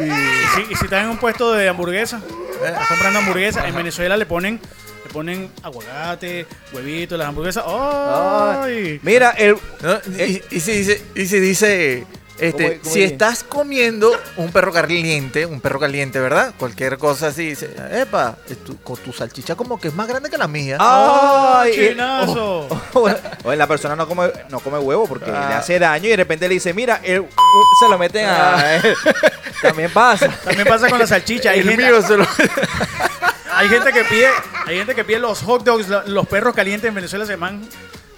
si, 0.55 0.73
y 0.73 0.75
si 0.75 0.85
estás 0.85 1.03
en 1.03 1.09
un 1.09 1.17
puesto 1.17 1.51
de 1.53 1.67
hamburguesa, 1.67 2.21
estás 2.63 2.87
comprando 2.87 3.19
hamburguesas, 3.19 3.65
en 3.65 3.75
Venezuela 3.75 4.17
le 4.17 4.25
ponen, 4.25 4.59
le 5.05 5.13
ponen 5.13 5.49
aguacate, 5.63 6.45
huevito, 6.73 7.17
las 7.17 7.29
hamburguesas. 7.29 7.63
¡Ay! 7.65 8.99
Mira, 9.01 9.31
el, 9.31 9.55
¿No? 9.81 10.23
Y, 10.23 10.41
y 10.51 10.59
se 10.59 10.71
dice, 10.73 11.01
y 11.15 11.25
se 11.25 11.39
dice 11.39 12.05
este, 12.41 12.63
¿Cómo- 12.63 12.81
cómo 12.81 12.93
si 12.93 13.03
es? 13.03 13.11
estás 13.11 13.43
comiendo 13.43 14.11
un 14.37 14.51
perro 14.51 14.73
caliente, 14.73 15.45
un 15.45 15.61
perro 15.61 15.79
caliente, 15.79 16.19
¿verdad? 16.19 16.53
Cualquier 16.57 16.97
cosa 16.97 17.27
así, 17.27 17.45
dice, 17.49 17.73
epa, 17.91 18.35
tu- 18.65 18.77
con 18.81 18.97
tu 18.97 19.13
salchicha 19.13 19.55
como 19.55 19.79
que 19.79 19.87
es 19.89 19.93
más 19.93 20.07
grande 20.07 20.29
que 20.29 20.37
la 20.37 20.47
mía. 20.47 20.77
¡Ay! 20.79 21.71
eh, 21.75 21.89
chinazo! 21.91 22.67
o- 22.93 23.09
o 23.43 23.55
la 23.55 23.67
persona 23.67 23.95
no 23.95 24.07
come, 24.07 24.31
no 24.49 24.59
come 24.59 24.77
huevo 24.79 25.07
porque 25.07 25.29
Ah. 25.31 25.47
le 25.49 25.55
hace 25.55 25.79
daño 25.79 26.07
y 26.07 26.09
de 26.09 26.17
repente 26.17 26.47
le 26.47 26.55
dice, 26.55 26.73
mira, 26.73 26.99
el, 27.03 27.25
se 27.79 27.89
lo 27.89 27.97
meten 27.97 28.25
a 28.27 28.75
él. 28.75 28.95
También 29.61 29.91
pasa. 29.91 30.27
También 30.43 30.67
pasa 30.67 30.89
con 30.89 30.97
la 30.99 31.05
salchicha. 31.07 31.51
Hay 31.51 31.59
el 31.59 31.69
gente, 31.69 31.85
mío 31.85 32.01
se 32.01 32.17
lo... 32.17 32.25
hay 33.53 33.69
gente 33.69 33.93
que 33.93 34.03
pide, 34.05 34.27
hay 34.65 34.77
gente 34.77 34.95
que 34.95 35.03
pide 35.03 35.19
los 35.19 35.41
hot 35.43 35.63
dogs, 35.63 35.87
los 36.07 36.27
perros 36.27 36.55
calientes 36.55 36.87
en 36.89 36.95
Venezuela 36.95 37.25
se 37.25 37.33
llaman. 37.33 37.61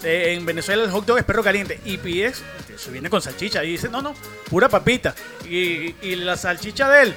Eh, 0.04 0.34
en 0.34 0.44
Venezuela 0.46 0.84
el 0.84 0.90
hot 0.90 1.04
dog 1.06 1.18
es 1.18 1.24
perro 1.24 1.42
caliente 1.42 1.80
y 1.84 1.96
pides, 1.98 2.42
eso 2.74 2.90
viene 2.90 3.08
con 3.10 3.20
salchicha 3.22 3.64
y 3.64 3.70
dice, 3.72 3.88
no, 3.88 4.02
no, 4.02 4.14
pura 4.50 4.68
papita. 4.68 5.14
Y, 5.48 5.94
y 6.02 6.16
la 6.16 6.36
salchicha 6.36 6.88
de 6.90 7.02
él, 7.04 7.14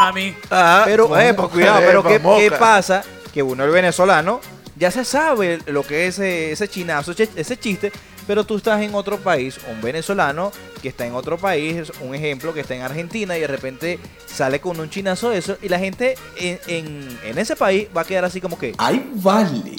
a 0.00 0.12
mí. 0.12 0.34
Ah, 0.50 0.82
Pero, 0.84 1.16
eh, 1.18 1.34
pues, 1.34 1.48
cuidado, 1.48 1.80
pero 1.86 2.02
¿qué, 2.06 2.20
qué 2.38 2.50
pasa? 2.50 3.02
Que 3.32 3.42
uno, 3.42 3.64
el 3.64 3.70
venezolano, 3.70 4.40
ya 4.76 4.90
se 4.90 5.04
sabe 5.04 5.58
lo 5.66 5.82
que 5.82 6.06
es 6.06 6.18
ese, 6.18 6.52
ese 6.52 6.68
chinazo, 6.68 7.12
ese- 7.12 7.28
ese 7.36 7.56
chiste, 7.58 7.92
pero 8.26 8.44
tú 8.44 8.56
estás 8.56 8.82
en 8.82 8.94
otro 8.94 9.18
país, 9.18 9.58
un 9.70 9.80
venezolano 9.80 10.50
que 10.82 10.88
está 10.88 11.06
en 11.06 11.14
otro 11.14 11.38
país, 11.38 11.92
un 12.00 12.14
ejemplo, 12.14 12.52
que 12.52 12.60
está 12.60 12.74
en 12.74 12.82
Argentina 12.82 13.36
y 13.36 13.40
de 13.40 13.46
repente 13.46 13.98
sale 14.26 14.60
con 14.60 14.78
un 14.80 14.90
chinazo 14.90 15.30
de 15.30 15.38
eso 15.38 15.56
y 15.62 15.68
la 15.68 15.78
gente 15.78 16.16
en, 16.36 16.58
en- 16.66 17.18
en 17.24 17.38
ese 17.38 17.54
país 17.56 17.88
va 17.96 18.00
a 18.02 18.04
quedar 18.04 18.24
así 18.24 18.40
como 18.40 18.58
que, 18.58 18.74
Ay, 18.78 19.08
vale. 19.14 19.76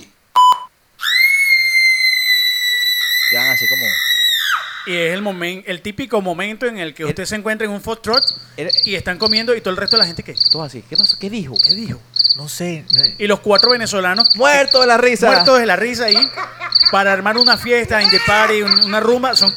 Quedan 3.29 3.49
así 3.51 3.65
como... 3.67 3.85
Y 4.85 4.95
es 4.95 5.13
el 5.13 5.21
momento, 5.21 5.69
el 5.69 5.81
típico 5.81 6.21
momento 6.21 6.65
en 6.65 6.77
el 6.77 6.93
que 6.93 7.03
usted 7.03 7.25
se 7.25 7.35
encuentra 7.35 7.65
en 7.65 7.71
un 7.73 7.81
food 7.81 7.97
truck 7.97 8.23
y 8.85 8.95
están 8.95 9.17
comiendo 9.17 9.53
y 9.53 9.59
todo 9.59 9.71
el 9.71 9.77
resto 9.77 9.97
de 9.97 10.01
la 10.03 10.07
gente 10.07 10.23
que 10.23 10.33
Todo 10.49 10.63
así, 10.63 10.81
¿qué 10.89 10.95
pasó? 10.95 11.17
¿Qué 11.19 11.29
dijo? 11.29 11.55
¿Qué 11.61 11.73
dijo? 11.73 12.01
No 12.37 12.47
sé. 12.47 12.85
y 13.17 13.27
los 13.27 13.41
cuatro 13.41 13.71
venezolanos 13.71 14.33
Muerto 14.37 14.79
de 14.79 14.87
la 14.87 14.97
risa. 14.97 15.27
muertos 15.27 15.59
de 15.59 15.65
la 15.65 15.75
risa 15.75 16.05
ahí 16.05 16.29
para 16.91 17.11
armar 17.11 17.37
una 17.37 17.57
fiesta 17.57 18.01
in 18.01 18.09
the 18.09 18.19
party, 18.25 18.61
un- 18.61 18.79
una 18.83 19.01
rumba, 19.01 19.35
son 19.35 19.53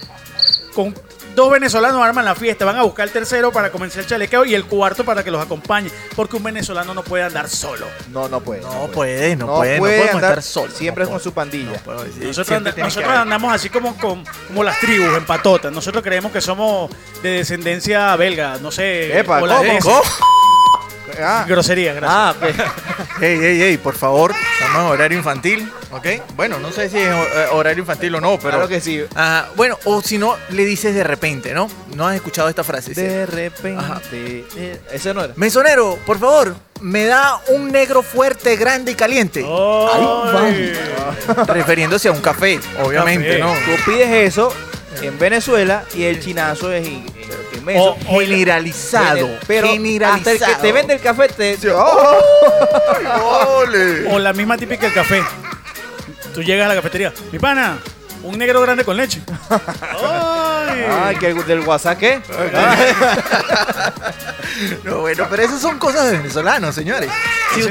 con 0.74 0.92
dos 1.40 1.50
venezolanos 1.50 2.02
arman 2.04 2.24
la 2.24 2.34
fiesta, 2.34 2.64
van 2.64 2.76
a 2.76 2.82
buscar 2.82 3.06
el 3.06 3.12
tercero 3.12 3.50
para 3.52 3.70
comenzar 3.70 4.00
el 4.00 4.06
chalequeo 4.06 4.44
y 4.44 4.54
el 4.54 4.64
cuarto 4.66 5.04
para 5.04 5.24
que 5.24 5.30
los 5.30 5.40
acompañe, 5.42 5.90
porque 6.14 6.36
un 6.36 6.42
venezolano 6.42 6.94
no 6.94 7.02
puede 7.02 7.24
andar 7.24 7.48
solo. 7.48 7.86
No, 8.10 8.28
no 8.28 8.40
puede. 8.40 8.60
No 8.62 8.88
puede, 8.92 9.36
no 9.36 9.46
puede, 9.56 9.76
no 9.76 9.80
podemos 9.82 10.14
andar 10.14 10.30
estar 10.38 10.42
solos. 10.42 10.74
Siempre 10.76 11.04
no 11.04 11.10
con 11.10 11.20
su 11.20 11.32
pandilla. 11.32 11.80
Nosotros, 12.20 13.08
andamos 13.08 13.52
así 13.52 13.68
como, 13.70 13.96
con- 13.96 14.24
como 14.48 14.62
las 14.64 14.78
tribus, 14.80 15.16
en 15.16 15.24
patotas. 15.24 15.72
Nosotros 15.72 16.02
creemos 16.04 16.30
que 16.32 16.40
somos 16.40 16.90
de 17.22 17.30
descendencia 17.30 18.14
belga, 18.16 18.58
no 18.60 18.70
sé, 18.70 19.18
Epa. 19.18 19.40
¿Cómo? 19.40 20.02
Ah, 21.22 21.44
Grosería, 21.46 21.92
gracias. 21.92 22.12
ah, 22.14 22.34
pues, 22.38 22.54
Ey, 23.22 23.38
ey, 23.44 23.62
ey, 23.62 23.76
por 23.78 23.96
favor, 23.96 24.32
estamos 24.60 24.82
en 24.84 24.88
horario 24.92 25.18
infantil, 25.18 25.70
¿ok? 25.90 26.06
Bueno, 26.36 26.58
no 26.58 26.70
sé 26.72 26.88
si 26.88 26.98
es 26.98 27.08
eh, 27.08 27.46
horario 27.52 27.80
infantil 27.80 28.14
o 28.14 28.20
no, 28.20 28.36
pero... 28.38 28.50
claro 28.50 28.68
que 28.68 28.80
sí. 28.80 29.02
Ajá, 29.14 29.48
bueno, 29.56 29.78
o 29.84 30.00
si 30.02 30.18
no, 30.18 30.36
le 30.50 30.64
dices 30.64 30.94
de 30.94 31.04
repente, 31.04 31.52
¿no? 31.54 31.68
No 31.94 32.06
has 32.06 32.16
escuchado 32.16 32.48
esta 32.48 32.64
frase. 32.64 32.94
¿sí? 32.94 33.00
De 33.02 33.26
repente. 33.26 34.44
eh, 34.56 34.80
ese 34.92 35.12
no 35.14 35.24
era. 35.24 35.32
Mesonero, 35.36 35.98
por 36.06 36.18
favor, 36.18 36.54
me 36.80 37.04
da 37.06 37.40
un 37.48 37.70
negro 37.70 38.02
fuerte, 38.02 38.56
grande 38.56 38.92
y 38.92 38.94
caliente. 38.94 39.44
Ay. 39.44 40.72
Refiriéndose 41.46 42.08
a 42.08 42.12
un 42.12 42.20
café, 42.20 42.58
obviamente, 42.82 43.38
café. 43.38 43.40
¿no? 43.40 43.52
Tú 43.52 43.90
pides 43.90 44.08
eso 44.34 44.52
en 45.02 45.18
Venezuela 45.18 45.84
y 45.94 46.04
el 46.04 46.20
chinazo 46.20 46.72
es. 46.72 46.88
O- 47.76 47.96
Generalizado. 48.08 49.28
pero 49.46 49.68
hasta 50.06 50.32
el 50.32 50.38
que 50.38 50.54
te 50.62 50.72
vende 50.72 50.94
el 50.94 51.00
café 51.00 51.28
te. 51.28 51.58
¡Oh! 51.72 52.18
¡Ole! 53.58 54.08
O 54.12 54.18
la 54.18 54.32
misma 54.32 54.56
típica 54.56 54.86
del 54.86 54.94
café. 54.94 55.22
Tú 56.34 56.42
llegas 56.42 56.66
a 56.66 56.68
la 56.68 56.74
cafetería, 56.76 57.12
mi 57.32 57.38
pana, 57.38 57.78
un 58.22 58.38
negro 58.38 58.60
grande 58.60 58.84
con 58.84 58.96
leche. 58.96 59.20
Ay. 60.04 61.16
Que 61.16 61.28
el 61.28 61.44
del 61.46 61.60
WhatsApp 61.60 61.98
qué? 61.98 62.20
No, 64.84 64.98
bueno, 65.00 65.26
pero 65.30 65.42
esas 65.42 65.60
son 65.60 65.78
cosas 65.78 66.10
de 66.10 66.18
venezolanos, 66.18 66.74
señores. 66.74 67.10
Es 67.56 67.68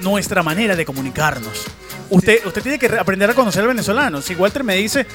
nuestra 0.00 0.42
manera 0.42 0.76
de 0.76 0.84
comunicarnos. 0.84 1.64
Usted, 2.10 2.44
usted 2.44 2.62
tiene 2.62 2.78
que 2.78 2.88
re- 2.88 2.98
aprender 2.98 3.30
a 3.30 3.34
conocer 3.34 3.62
al 3.62 3.68
venezolano. 3.68 4.20
Si 4.20 4.34
Walter 4.34 4.64
me 4.64 4.74
dice, 4.74 5.06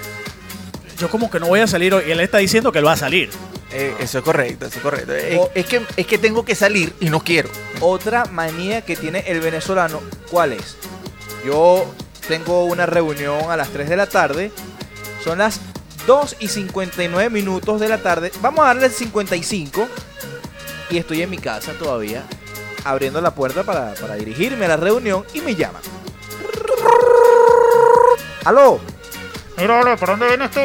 yo 0.98 1.10
como 1.10 1.30
que 1.30 1.40
no 1.40 1.48
voy 1.48 1.60
a 1.60 1.68
salir 1.68 1.94
hoy, 1.94 2.06
y 2.08 2.12
él 2.12 2.20
está 2.22 2.38
diciendo 2.40 2.72
que 2.72 2.80
él 2.80 2.88
va 2.88 2.94
a 2.94 2.98
salir. 2.98 3.30
Eh, 3.72 3.94
eso 4.00 4.20
es 4.20 4.24
correcto, 4.24 4.66
eso 4.66 4.78
es 4.78 4.82
correcto. 4.84 5.14
Eh, 5.14 5.38
O- 5.40 5.52
es, 5.54 5.66
que, 5.66 5.82
es 5.98 6.08
que 6.08 6.18
tengo 6.18 6.46
que 6.46 6.56
salir 6.56 6.94
y 7.00 7.10
no 7.10 7.20
quiero. 7.20 7.50
Otra 7.82 8.26
manía 8.26 8.82
que 8.82 8.96
tiene 8.96 9.20
el 9.28 9.42
venezolano, 9.42 10.02
¿cuál 10.32 10.54
es? 10.54 10.78
Yo 11.46 11.94
tengo 12.28 12.66
una 12.66 12.86
reunión 12.86 13.50
a 13.50 13.58
las 13.58 13.70
3 13.70 13.90
de 13.90 13.98
la 13.98 14.08
tarde, 14.08 14.52
son 15.24 15.40
las 15.40 15.60
2 16.08 16.38
y 16.40 16.48
59 16.48 17.30
minutos 17.30 17.80
de 17.80 17.90
la 17.90 18.00
tarde, 18.00 18.32
vamos 18.42 18.62
a 18.62 18.68
darle 18.68 18.90
55 18.90 19.88
y 20.90 20.98
estoy 20.98 21.22
en 21.22 21.30
mi 21.30 21.38
casa 21.38 21.74
todavía, 21.74 22.24
abriendo 22.84 23.22
la 23.22 23.34
puerta 23.34 23.64
para, 23.64 23.94
para 23.94 24.16
dirigirme 24.16 24.66
a 24.66 24.70
la 24.70 24.78
reunión 24.78 25.26
y 25.34 25.42
me 25.42 25.56
llaman. 25.56 25.82
¡Aló! 28.44 28.80
Mira, 29.58 29.80
hola, 29.80 29.96
¿para 29.96 30.14
dónde 30.14 30.28
vienes 30.28 30.52
tú? 30.52 30.60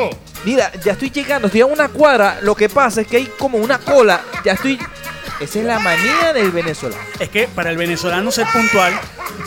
Mira, 0.45 0.73
ya 0.83 0.93
estoy 0.93 1.11
llegando, 1.11 1.47
estoy 1.47 1.61
a 1.61 1.67
una 1.67 1.89
cuadra, 1.89 2.39
lo 2.43 2.55
que 2.55 2.69
pasa 2.69 3.03
es 3.03 3.07
que 3.07 3.19
hay 3.19 3.27
como 3.39 3.59
una 3.59 3.79
cola, 3.79 4.23
ya 4.45 4.53
estoy... 4.53 4.79
Esa 5.41 5.59
es 5.59 5.65
la 5.65 5.79
manía 5.79 6.35
del 6.35 6.51
venezolano. 6.51 7.03
Es 7.19 7.31
que 7.31 7.49
para 7.49 7.71
el 7.71 7.79
venezolano 7.79 8.31
ser 8.31 8.47
puntual, 8.53 8.93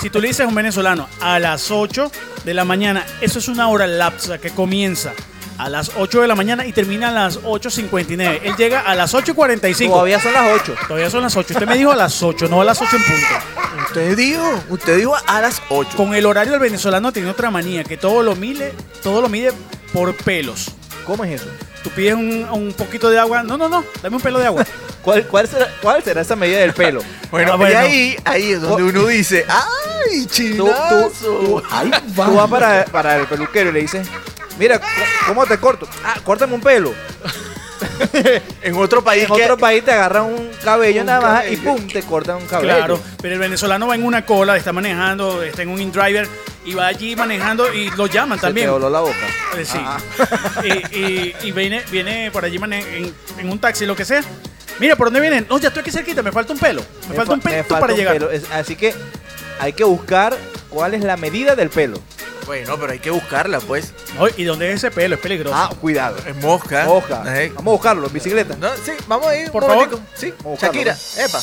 si 0.02 0.10
tú 0.10 0.20
le 0.20 0.30
dices 0.30 0.44
a 0.44 0.48
un 0.48 0.56
venezolano 0.56 1.08
a 1.22 1.38
las 1.38 1.70
8 1.70 2.12
de 2.44 2.54
la 2.56 2.66
mañana, 2.66 3.06
eso 3.22 3.38
es 3.38 3.48
una 3.48 3.70
hora 3.70 3.86
lapsa 3.86 4.40
que 4.40 4.50
comienza 4.50 5.14
a 5.60 5.70
las 5.70 5.92
8 5.96 6.22
de 6.22 6.28
la 6.28 6.34
mañana 6.36 6.66
y 6.66 6.74
termina 6.74 7.10
a 7.10 7.12
las 7.12 7.40
8.59. 7.44 8.40
Él 8.44 8.56
llega 8.56 8.80
a 8.80 8.96
las 8.96 9.14
8.45. 9.14 9.88
Todavía 9.88 10.20
son 10.20 10.34
las 10.34 10.62
8. 10.62 10.76
Todavía 10.88 11.10
son 11.12 11.22
las 11.22 11.38
8. 11.38 11.54
Usted 11.54 11.68
me 11.68 11.78
dijo 11.78 11.92
a 11.92 11.96
las 11.96 12.24
8, 12.24 12.48
no 12.50 12.62
a 12.62 12.66
las 12.66 12.82
8 12.82 12.96
en 12.96 13.04
punto. 13.04 13.86
Usted 13.88 14.18
dijo, 14.18 14.64
usted 14.70 14.98
dijo 14.98 15.16
a 15.28 15.42
las 15.42 15.62
8. 15.70 15.92
Con 15.96 16.16
el 16.16 16.26
horario 16.26 16.54
del 16.54 16.62
venezolano 16.62 17.12
tiene 17.12 17.30
otra 17.30 17.52
manía, 17.52 17.84
que 17.84 17.98
todo 17.98 18.24
lo 18.24 18.36
mide, 18.36 18.74
todo 19.04 19.22
lo 19.22 19.30
mide 19.30 19.52
por 19.94 20.16
pelos. 20.16 20.72
¿Cómo 21.06 21.24
es 21.24 21.42
eso? 21.42 21.50
Tú 21.84 21.90
pides 21.90 22.14
un, 22.14 22.48
un 22.52 22.74
poquito 22.74 23.10
de 23.10 23.20
agua. 23.20 23.44
No, 23.44 23.58
no, 23.58 23.68
no, 23.70 23.84
dame 24.02 24.16
un 24.16 24.22
pelo 24.22 24.40
de 24.40 24.46
agua. 24.48 24.66
¿Cuál, 25.02 25.28
cuál, 25.28 25.48
será, 25.50 25.70
¿Cuál 25.82 26.02
será 26.02 26.22
esa 26.22 26.36
medida 26.36 26.60
del 26.60 26.74
pelo? 26.74 27.02
Bueno, 27.34 27.54
Ah, 27.54 27.56
bueno. 27.56 27.74
y 27.74 27.76
ahí, 27.76 28.16
ahí 28.26 28.52
es 28.52 28.62
donde 28.62 28.84
uno 28.84 29.08
dice, 29.08 29.44
¡ay, 29.50 30.26
Tú, 30.28 30.30
chinazo! 30.34 31.12
tú, 31.20 31.62
tú, 31.62 31.64
tú 32.16 32.34
vas 32.36 32.48
para, 32.50 32.86
para 32.86 33.16
el 33.18 33.26
peluquero 33.26 33.72
y 33.72 33.74
le 33.74 33.82
dices, 33.82 34.08
mira, 34.60 34.80
¿cómo- 34.80 34.92
¿cómo 35.28 35.46
te 35.48 35.58
corto? 35.58 35.88
Ah, 36.06 36.18
córtame 36.24 36.54
un 36.54 36.62
pelo. 36.62 36.94
En 38.62 38.78
otro 38.78 39.04
país 39.04 39.24
En 39.28 39.36
que- 39.36 39.44
otro 39.44 39.58
país 39.58 39.84
te 39.84 39.92
agarran 39.92 40.26
un 40.26 40.50
cabello 40.64 41.02
Un 41.02 41.08
nada 41.08 41.22
más 41.22 41.42
cabello. 41.42 41.54
y 41.54 41.58
pum, 41.58 41.88
te 41.88 42.02
cortan 42.04 42.38
un 42.38 42.46
cabello. 42.48 42.76
Claro, 42.76 43.00
pero 43.22 43.34
el 43.34 43.40
venezolano 43.40 43.88
va 43.88 43.96
en 43.96 44.04
una 44.04 44.26
cola, 44.26 44.56
está 44.56 44.72
manejando, 44.72 45.42
está 45.44 45.64
en 45.64 45.70
un 45.70 45.82
in-driver 45.82 46.28
y 46.66 46.74
va 46.74 46.88
allí 46.88 47.16
manejando 47.16 47.74
y 47.74 47.90
lo 47.92 48.08
llaman 48.08 48.38
Se 48.40 48.48
también. 48.48 48.68
te 48.68 48.72
voló 48.72 48.90
la 48.90 49.00
boca. 49.02 49.28
Eh, 49.58 49.66
sí. 49.66 49.78
Ah. 49.80 49.98
Y, 50.64 50.98
y- 50.98 51.36
y 51.44 51.52
viene, 51.52 51.84
viene 51.92 52.32
por 52.32 52.46
allí 52.46 52.58
mane- 52.60 52.98
en, 52.98 53.14
en 53.40 53.50
un 53.50 53.60
taxi, 53.60 53.86
lo 53.86 53.96
que 53.96 54.06
sea. 54.06 54.24
Mira, 54.80 54.96
¿por 54.96 55.08
dónde 55.08 55.20
vienen? 55.20 55.46
No, 55.50 55.58
ya 55.60 55.68
estoy 55.68 55.82
aquí 55.82 55.92
cerquita, 55.92 56.22
me 56.24 56.32
falta 56.32 56.54
un 56.54 56.60
pelo. 56.60 56.82
Me, 57.10 57.16
falta 57.16 57.34
un 57.34 57.42
falta 57.42 57.80
para 57.80 57.94
un 57.94 58.00
llegar. 58.00 58.14
pelo. 58.14 58.32
Es- 58.32 58.50
así 58.52 58.76
que 58.76 58.94
hay 59.60 59.74
que 59.74 59.84
buscar 59.84 60.36
cuál 60.70 60.94
es 60.94 61.04
la 61.04 61.18
medida 61.18 61.56
del 61.56 61.70
pelo. 61.70 62.00
Bueno, 62.46 62.78
pero 62.78 62.92
hay 62.92 63.00
que 63.00 63.10
buscarla, 63.12 63.60
pues. 63.62 63.94
No, 64.18 64.28
¿Y 64.36 64.44
dónde 64.44 64.70
es 64.70 64.76
ese 64.76 64.92
pelo? 64.92 65.16
Es 65.16 65.22
peligroso. 65.22 65.56
Ah, 65.56 65.70
cuidado. 65.80 66.18
En 66.26 66.38
mosca. 66.42 66.84
Eh, 67.38 67.52
Vamos 67.56 67.72
a 67.72 67.76
buscarlo 67.76 68.08
en 68.08 68.14
bicicleta. 68.14 68.56
no, 68.60 68.70
sí, 68.84 68.92
vamos 69.08 69.28
a 69.28 69.38
ir. 69.38 69.50
Por 69.52 69.64
un 69.64 69.70
favor. 69.70 70.00
Sí, 70.16 70.34
Vamos 70.44 70.46
a 70.46 70.68
buscarlo, 70.68 70.74
Shakira, 70.74 70.98
epa. 71.26 71.40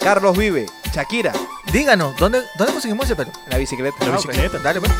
Carlos 0.00 0.36
vive, 0.36 0.66
Shakira, 0.92 1.32
Díganos, 1.72 2.16
¿dónde, 2.16 2.42
¿dónde 2.56 2.72
conseguimos 2.72 3.04
ese 3.04 3.14
pelo? 3.16 3.30
en 3.44 3.50
la 3.50 3.58
bicicleta. 3.58 3.96
La 4.04 4.14
Ah, 4.14 4.16
bicicleta. 4.16 4.58
Dale, 4.58 4.80
pues. 4.80 4.92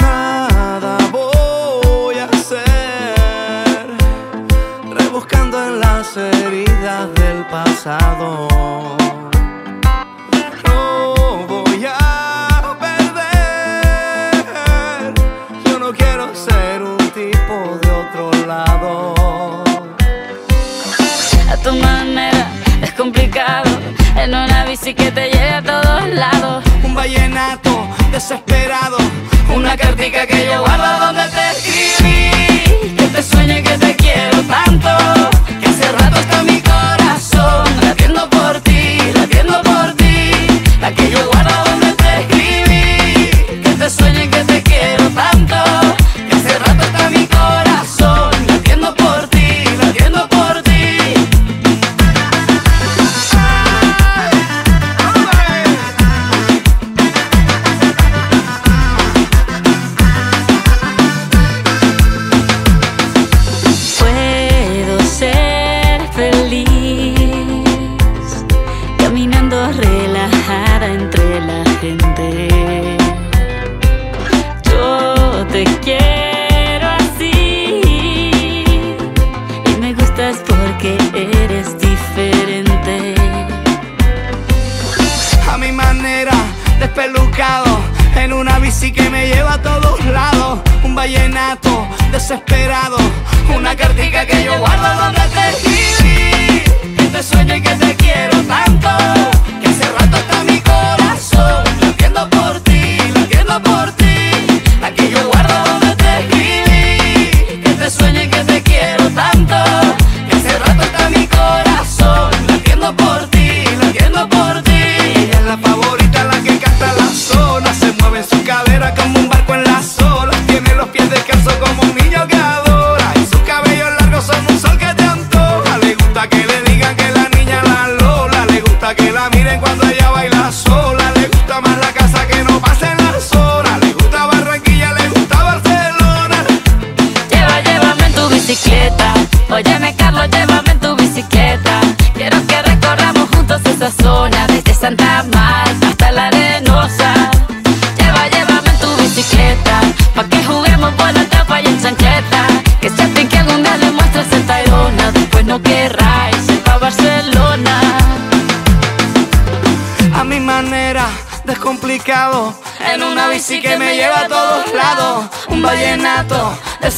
Nada 0.00 0.98
voy 1.12 2.16
a 2.18 2.24
hacer, 2.24 3.86
rebuscando 4.90 5.62
en 5.66 5.80
las 5.80 6.16
heridas 6.16 7.12
del 7.14 7.44
pasado. 7.46 8.48
Bici 24.80 24.94
que 24.94 25.10
te 25.10 25.30
lleve 25.30 25.54
a 25.54 25.62
todos 25.62 26.08
lados. 26.08 26.64
Un 26.84 26.94
vallenato 26.94 27.70
desesperado, 28.12 28.98
una 29.54 29.76
cartica 29.76 30.26
que 30.26 30.46
yo 30.46 30.60
guardo 30.60 31.06
donde 31.06 31.29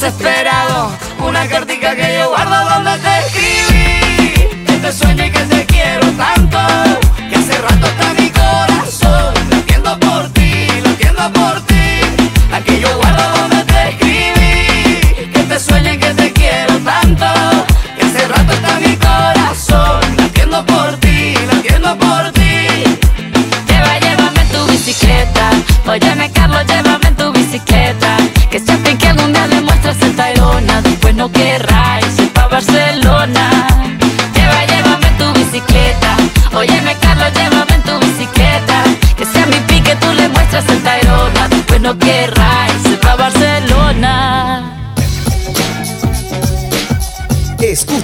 desesperado. 0.03 0.32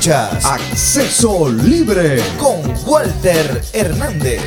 Escuchas 0.09 0.43
Acceso 0.43 1.49
Libre 1.49 2.23
con 2.39 2.63
Walter 2.87 3.61
Hernández. 3.73 4.41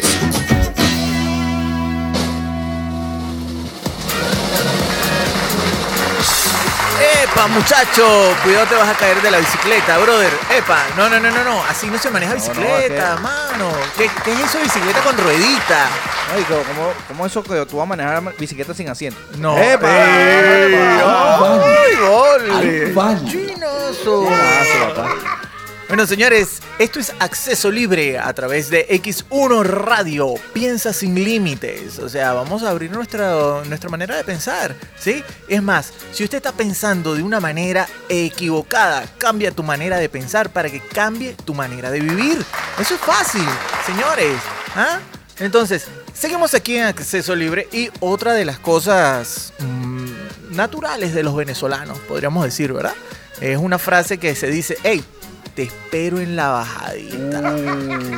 Epa, 7.22 7.46
muchacho, 7.46 8.34
cuidado 8.42 8.66
te 8.66 8.74
vas 8.74 8.88
a 8.88 8.94
caer 8.94 9.22
de 9.22 9.30
la 9.30 9.38
bicicleta, 9.38 9.98
brother. 9.98 10.32
Epa, 10.50 10.80
no, 10.96 11.08
no, 11.08 11.20
no, 11.20 11.30
no, 11.30 11.44
no, 11.44 11.62
así 11.66 11.86
no 11.86 11.98
se 11.98 12.10
maneja 12.10 12.34
No, 12.34 12.38
no, 12.38 12.44
bicicleta, 12.44 13.16
mano. 13.18 13.70
¿Qué, 13.96 14.10
¿Qué 14.24 14.32
es 14.32 14.40
eso 14.40 14.58
de 14.58 14.64
bicicleta 14.64 15.00
con 15.02 15.16
ruedita? 15.16 15.86
Ay, 16.34 16.42
¿cómo, 16.48 16.62
cómo, 16.64 16.92
cómo 17.06 17.26
eso 17.26 17.40
que 17.40 17.64
tú 17.66 17.76
vas 17.76 17.84
a 17.84 17.88
manejar 17.88 18.36
bicicleta 18.36 18.74
sin 18.74 18.88
asiento? 18.88 19.20
No. 19.38 19.56
¡Epa! 19.56 19.88
¡Epa! 19.88 21.60
¡Ay, 21.62 21.94
gol! 22.00 23.24
Chinoso. 23.26 24.26
Bueno, 25.92 26.06
señores, 26.06 26.62
esto 26.78 27.00
es 27.00 27.12
acceso 27.18 27.70
libre 27.70 28.18
a 28.18 28.32
través 28.32 28.70
de 28.70 28.88
X1 28.88 29.62
Radio. 29.62 30.36
Piensa 30.54 30.90
sin 30.94 31.22
límites. 31.22 31.98
O 31.98 32.08
sea, 32.08 32.32
vamos 32.32 32.62
a 32.62 32.70
abrir 32.70 32.90
nuestra, 32.90 33.62
nuestra 33.66 33.90
manera 33.90 34.16
de 34.16 34.24
pensar, 34.24 34.74
¿sí? 34.98 35.22
Es 35.48 35.62
más, 35.62 35.92
si 36.10 36.24
usted 36.24 36.38
está 36.38 36.52
pensando 36.52 37.14
de 37.14 37.22
una 37.22 37.40
manera 37.40 37.86
equivocada, 38.08 39.04
cambia 39.18 39.50
tu 39.50 39.62
manera 39.62 39.98
de 39.98 40.08
pensar 40.08 40.48
para 40.48 40.70
que 40.70 40.80
cambie 40.80 41.34
tu 41.44 41.52
manera 41.52 41.90
de 41.90 42.00
vivir. 42.00 42.42
Eso 42.78 42.94
es 42.94 43.00
fácil, 43.02 43.44
señores. 43.84 44.38
¿Ah? 44.74 44.98
Entonces, 45.40 45.88
seguimos 46.14 46.54
aquí 46.54 46.78
en 46.78 46.84
acceso 46.84 47.36
libre 47.36 47.68
y 47.70 47.90
otra 48.00 48.32
de 48.32 48.46
las 48.46 48.58
cosas 48.58 49.52
mm, 49.58 50.56
naturales 50.56 51.12
de 51.12 51.22
los 51.22 51.36
venezolanos, 51.36 51.98
podríamos 52.08 52.46
decir, 52.46 52.72
¿verdad? 52.72 52.94
Es 53.42 53.58
una 53.58 53.78
frase 53.78 54.16
que 54.16 54.34
se 54.34 54.46
dice, 54.46 54.78
hey, 54.84 55.04
te 55.54 55.62
espero 55.64 56.20
en 56.20 56.36
la 56.36 56.48
bajadita. 56.48 57.40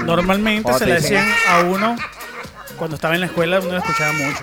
Normalmente 0.04 0.62
Cuando 0.62 0.78
se 0.78 0.86
le 0.86 0.94
decían 0.94 1.26
a 1.48 1.60
uno 1.60 1.96
cuando 2.76 2.96
estaba 2.96 3.14
en 3.14 3.20
la 3.20 3.26
escuela, 3.26 3.60
uno 3.60 3.72
lo 3.72 3.78
escuchaba 3.78 4.12
mucho. 4.12 4.40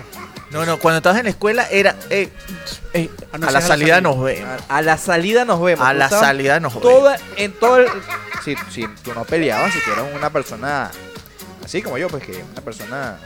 No, 0.50 0.66
no, 0.66 0.78
cuando 0.78 0.98
estabas 0.98 1.18
en 1.18 1.24
la 1.24 1.30
escuela 1.30 1.66
era, 1.70 1.96
Ah, 2.94 3.38
no, 3.38 3.48
a 3.48 3.50
la 3.50 3.58
es 3.58 3.58
a 3.58 3.60
la 3.60 3.60
salida 3.60 3.94
salida. 3.94 4.00
nos 4.02 4.22
vemos. 4.22 4.60
A, 4.68 4.82
la 4.82 4.98
salida 4.98 5.44
nos 5.44 5.62
vemos. 5.62 5.86
A 5.86 5.94
la 5.94 6.08
salida 6.08 6.60
nos 6.60 6.74
vemos. 6.74 6.90
Toda, 6.90 7.16
en 7.36 7.52
todo 7.52 7.78
el... 7.78 7.86
Si, 8.44 8.56
si 8.70 8.86
tú 9.02 9.14
no 9.14 9.24
peleabas, 9.24 9.72
si 9.72 9.80
tú 9.80 9.92
eras 9.92 10.04
una 10.14 10.30
persona... 10.30 10.90
Así 11.64 11.80
como 11.80 11.96
yo, 11.96 12.08
pues 12.08 12.24
que 12.24 12.44
una 12.52 12.60
persona... 12.60 13.16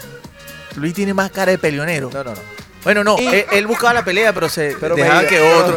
Luis 0.76 0.94
tiene 0.94 1.14
más 1.14 1.30
cara 1.30 1.50
de 1.52 1.58
peleonero. 1.58 2.10
No, 2.12 2.22
no, 2.22 2.30
no. 2.30 2.40
Bueno, 2.86 3.02
no, 3.02 3.16
Y- 3.18 3.26
él, 3.26 3.46
él 3.50 3.66
buscaba 3.66 3.92
la 3.92 4.04
pelea, 4.04 4.32
pero 4.32 4.48
se 4.48 4.76
Pero 4.80 4.94
dejaba 4.94 5.24
que 5.26 5.40
otro. 5.40 5.76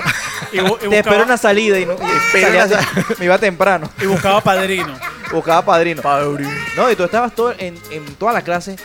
Y, 0.52 0.58
bu- 0.60 0.78
y 0.78 0.90
Te 0.90 0.98
espero 0.98 1.16
buscaba, 1.18 1.24
una 1.24 1.38
salida 1.38 1.80
y, 1.80 1.86
no, 1.88 1.94
y 1.94 2.06
espero 2.26 2.48
salía 2.48 2.66
una 2.66 2.78
así, 2.80 3.14
me 3.20 3.26
iba 3.26 3.38
temprano. 3.40 3.90
y 4.00 4.06
buscaba 4.06 4.42
padrino. 4.42 4.98
Buscaba 5.32 5.64
padrino. 5.64 6.02
Padre. 6.02 6.48
No, 6.76 6.90
y 6.90 6.96
tú 6.96 7.04
estabas 7.04 7.36
todo 7.36 7.54
en, 7.58 7.80
en 7.92 8.04
toda 8.16 8.34
la 8.34 8.42
clase. 8.42 8.76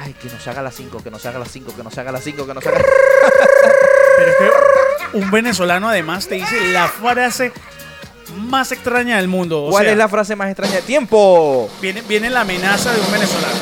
Ay, 0.00 0.14
que 0.14 0.28
nos 0.28 0.44
haga 0.48 0.60
las 0.62 0.74
5, 0.74 1.00
que 1.02 1.10
nos 1.12 1.24
haga 1.26 1.38
las 1.38 1.48
5, 1.50 1.74
que 1.76 1.82
nos 1.84 1.96
haga 1.98 2.10
las 2.12 2.24
5, 2.24 2.44
que 2.46 2.54
nos 2.54 2.66
haga. 2.66 2.78
Pero 4.16 4.30
es 4.30 4.36
que 4.36 5.16
un 5.18 5.30
venezolano 5.30 5.88
además 5.88 6.26
te 6.26 6.36
dice 6.36 6.68
la 6.72 6.88
frase 6.88 7.52
más 8.36 8.72
extraña 8.72 9.16
del 9.18 9.28
mundo. 9.28 9.64
O 9.64 9.70
¿Cuál 9.70 9.84
sea, 9.84 9.92
es 9.92 9.98
la 9.98 10.08
frase 10.08 10.34
más 10.36 10.48
extraña? 10.50 10.80
¡Tiempo! 10.80 11.70
Viene, 11.80 12.02
viene 12.02 12.30
la 12.30 12.40
amenaza 12.40 12.92
de 12.92 13.00
un 13.00 13.12
venezolano. 13.12 13.54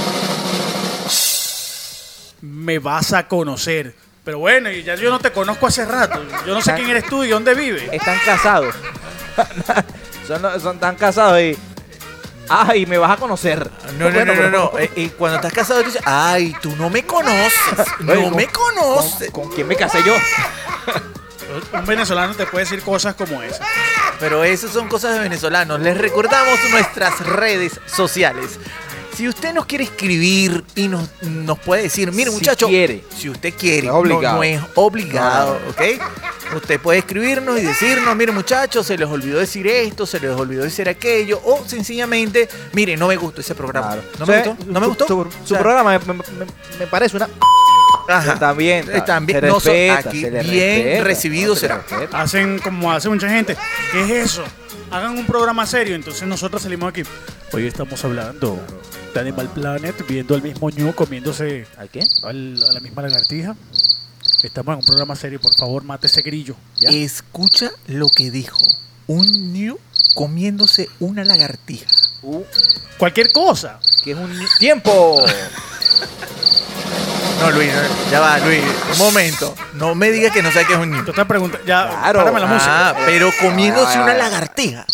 Me 2.46 2.78
vas 2.78 3.12
a 3.14 3.26
conocer. 3.26 3.94
Pero 4.22 4.38
bueno, 4.38 4.70
y 4.70 4.82
ya 4.82 4.94
yo 4.96 5.10
no 5.10 5.18
te 5.18 5.32
conozco 5.32 5.66
hace 5.66 5.84
rato. 5.86 6.22
Yo 6.46 6.52
no 6.54 6.60
sé 6.60 6.74
quién 6.74 6.88
eres 6.90 7.06
tú 7.06 7.24
y 7.24 7.28
dónde 7.28 7.54
vives. 7.54 7.84
Están 7.92 8.18
casados. 8.24 8.74
son, 10.26 10.60
son 10.60 10.78
tan 10.78 10.96
casados 10.96 11.40
y. 11.40 11.56
Ay, 12.48 12.84
me 12.84 12.98
vas 12.98 13.10
a 13.12 13.16
conocer. 13.16 13.70
No, 13.98 14.10
no, 14.10 14.14
Bueno, 14.14 14.34
no, 14.34 14.34
no, 14.34 14.38
pero- 14.38 14.50
no. 14.50 14.78
Eh, 14.78 14.90
Y 14.96 15.08
cuando 15.08 15.36
estás 15.36 15.52
casado, 15.54 15.80
tú 15.80 15.86
dices, 15.86 16.02
ay, 16.04 16.54
tú 16.60 16.76
no 16.76 16.90
me 16.90 17.02
conoces. 17.04 17.52
No 18.00 18.14
¿con- 18.14 18.36
me 18.36 18.46
conoces. 18.48 19.30
¿Con, 19.30 19.44
con 19.44 19.54
quién 19.54 19.66
me 19.66 19.76
casé 19.76 20.02
yo? 20.04 20.14
Un 21.72 21.86
venezolano 21.86 22.34
te 22.34 22.46
puede 22.46 22.64
decir 22.64 22.82
cosas 22.82 23.14
como 23.14 23.42
esa. 23.42 23.64
Pero 24.20 24.44
esas 24.44 24.72
son 24.72 24.88
cosas 24.88 25.14
de 25.14 25.20
venezolanos. 25.20 25.80
Les 25.80 25.96
recordamos 25.96 26.58
nuestras 26.70 27.20
redes 27.20 27.80
sociales. 27.86 28.58
Si 29.16 29.28
usted 29.28 29.54
nos 29.54 29.66
quiere 29.66 29.84
escribir 29.84 30.64
y 30.74 30.88
nos, 30.88 31.08
nos 31.22 31.58
puede 31.60 31.82
decir, 31.82 32.10
mire 32.10 32.30
Si 32.30 32.36
muchacho, 32.36 32.66
quiere. 32.66 33.04
si 33.16 33.28
usted 33.30 33.54
quiere, 33.54 33.86
No 33.86 33.94
es 33.94 34.00
obligado. 34.00 34.36
no 34.36 34.42
es 34.42 34.60
obligado, 34.74 35.60
No, 35.64 35.70
¿ok? 35.70 36.56
Usted 36.56 36.80
puede 36.80 36.98
escribirnos 36.98 37.58
y 37.60 37.62
decirnos, 37.62 38.14
mire 38.16 38.32
muchachos, 38.32 38.86
se 38.86 38.98
les 38.98 39.08
olvidó 39.08 39.38
decir 39.38 39.66
esto, 39.68 40.04
se 40.04 40.18
les 40.20 40.30
olvidó 40.32 40.64
decir 40.64 40.88
aquello, 40.88 41.40
o 41.44 41.62
sencillamente, 41.66 42.48
mire, 42.72 42.96
no 42.96 43.06
me 43.08 43.16
gustó 43.16 43.40
ese 43.40 43.54
programa. 43.54 43.88
Claro. 43.88 44.02
¿No 44.18 44.24
O 44.24 44.26
me 44.26 44.36
gustó? 44.42 44.64
¿No 44.66 44.80
me 44.80 44.86
su- 44.86 44.88
gustó? 44.90 45.06
Su, 45.06 45.20
O 45.20 45.28
su 45.42 45.46
sea, 45.54 45.58
programa 45.60 45.98
me, 45.98 46.04
me- 46.06 46.14
me- 46.14 46.78
me 46.80 46.86
parece 46.88 47.16
una. 47.16 47.28
Ajá. 48.08 48.38
También. 48.38 48.88
Eh, 48.90 49.02
también, 49.06 49.40
se 49.40 49.46
no, 49.46 49.56
aquí 49.94 50.20
se 50.20 50.30
bien 50.30 50.42
respeta, 50.44 51.04
recibido 51.04 51.54
se 51.54 51.60
será. 51.62 51.76
respeta. 51.78 52.20
Hacen 52.20 52.58
como 52.58 52.92
hace 52.92 53.08
mucha 53.08 53.28
gente. 53.28 53.56
¿Qué 53.92 54.02
es 54.04 54.10
eso? 54.32 54.44
Hagan 54.90 55.16
un 55.18 55.26
programa 55.26 55.66
serio. 55.66 55.94
Entonces 55.94 56.26
nosotros 56.28 56.62
salimos 56.62 56.88
aquí. 56.90 57.02
Hoy 57.52 57.66
estamos 57.66 58.04
hablando 58.04 58.60
de 59.14 59.20
Animal 59.20 59.48
Planet, 59.54 59.94
viendo 60.08 60.34
al 60.34 60.42
mismo 60.42 60.70
ñu 60.70 60.92
comiéndose 60.94 61.66
¿A 61.78 61.86
qué? 61.86 62.00
al- 62.24 62.62
a 62.68 62.72
la 62.72 62.80
misma 62.80 63.02
lagartija. 63.02 63.54
Estamos 64.42 64.74
en 64.74 64.80
un 64.80 64.84
programa 64.86 65.14
serio. 65.16 65.40
Por 65.40 65.54
favor, 65.54 65.84
mate 65.84 66.06
ese 66.06 66.22
grillo. 66.22 66.56
¿ya? 66.78 66.90
Escucha 66.90 67.70
lo 67.86 68.08
que 68.10 68.30
dijo. 68.30 68.58
Un 69.06 69.52
ñu 69.52 69.78
comiéndose 70.14 70.88
una 71.00 71.24
lagartija. 71.24 71.86
Uh, 72.22 72.42
Cualquier 72.98 73.32
cosa. 73.32 73.78
que 74.02 74.12
es 74.12 74.16
un 74.16 74.30
tiempo. 74.58 75.24
No, 77.44 77.50
Luis, 77.50 77.72
no, 77.72 78.10
ya 78.10 78.20
va, 78.20 78.38
Luis, 78.38 78.62
un 78.92 78.98
momento. 78.98 79.54
No 79.74 79.94
me 79.94 80.10
digas 80.10 80.32
que 80.32 80.42
no 80.42 80.50
sabes 80.50 80.66
qué 80.66 80.72
es 80.74 80.78
un 80.78 80.90
Tú 80.90 81.02
ñu. 81.04 81.10
estás 81.10 81.26
preguntando. 81.26 81.66
Ya, 81.66 81.88
Claro. 81.88 82.20
párame 82.20 82.40
la 82.40 82.46
música. 82.46 82.88
Ah, 82.90 82.94
pero 83.04 83.30
comiéndose 83.40 83.98
Ah, 83.98 84.02
una 84.04 84.14
lagartija. 84.14 84.86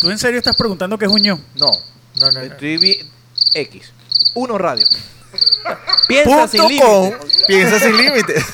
¿Tú 0.00 0.10
en 0.10 0.18
serio 0.18 0.38
estás 0.38 0.56
preguntando 0.56 0.96
qué 0.98 1.04
es 1.06 1.10
un 1.10 1.20
ñu? 1.20 1.36
No. 1.56 1.72
No, 2.16 2.30
no, 2.30 2.30
no. 2.32 2.40
Estoy 2.40 2.76
bien. 2.78 3.10
X. 3.54 3.92
Uno 4.34 4.56
radio. 4.58 4.86
Piensa 6.08 6.48
sin 6.48 6.60
com. 6.80 7.04
límites. 7.10 7.44
Piensa 7.46 7.78
sin 7.78 7.96
límites. 7.96 8.44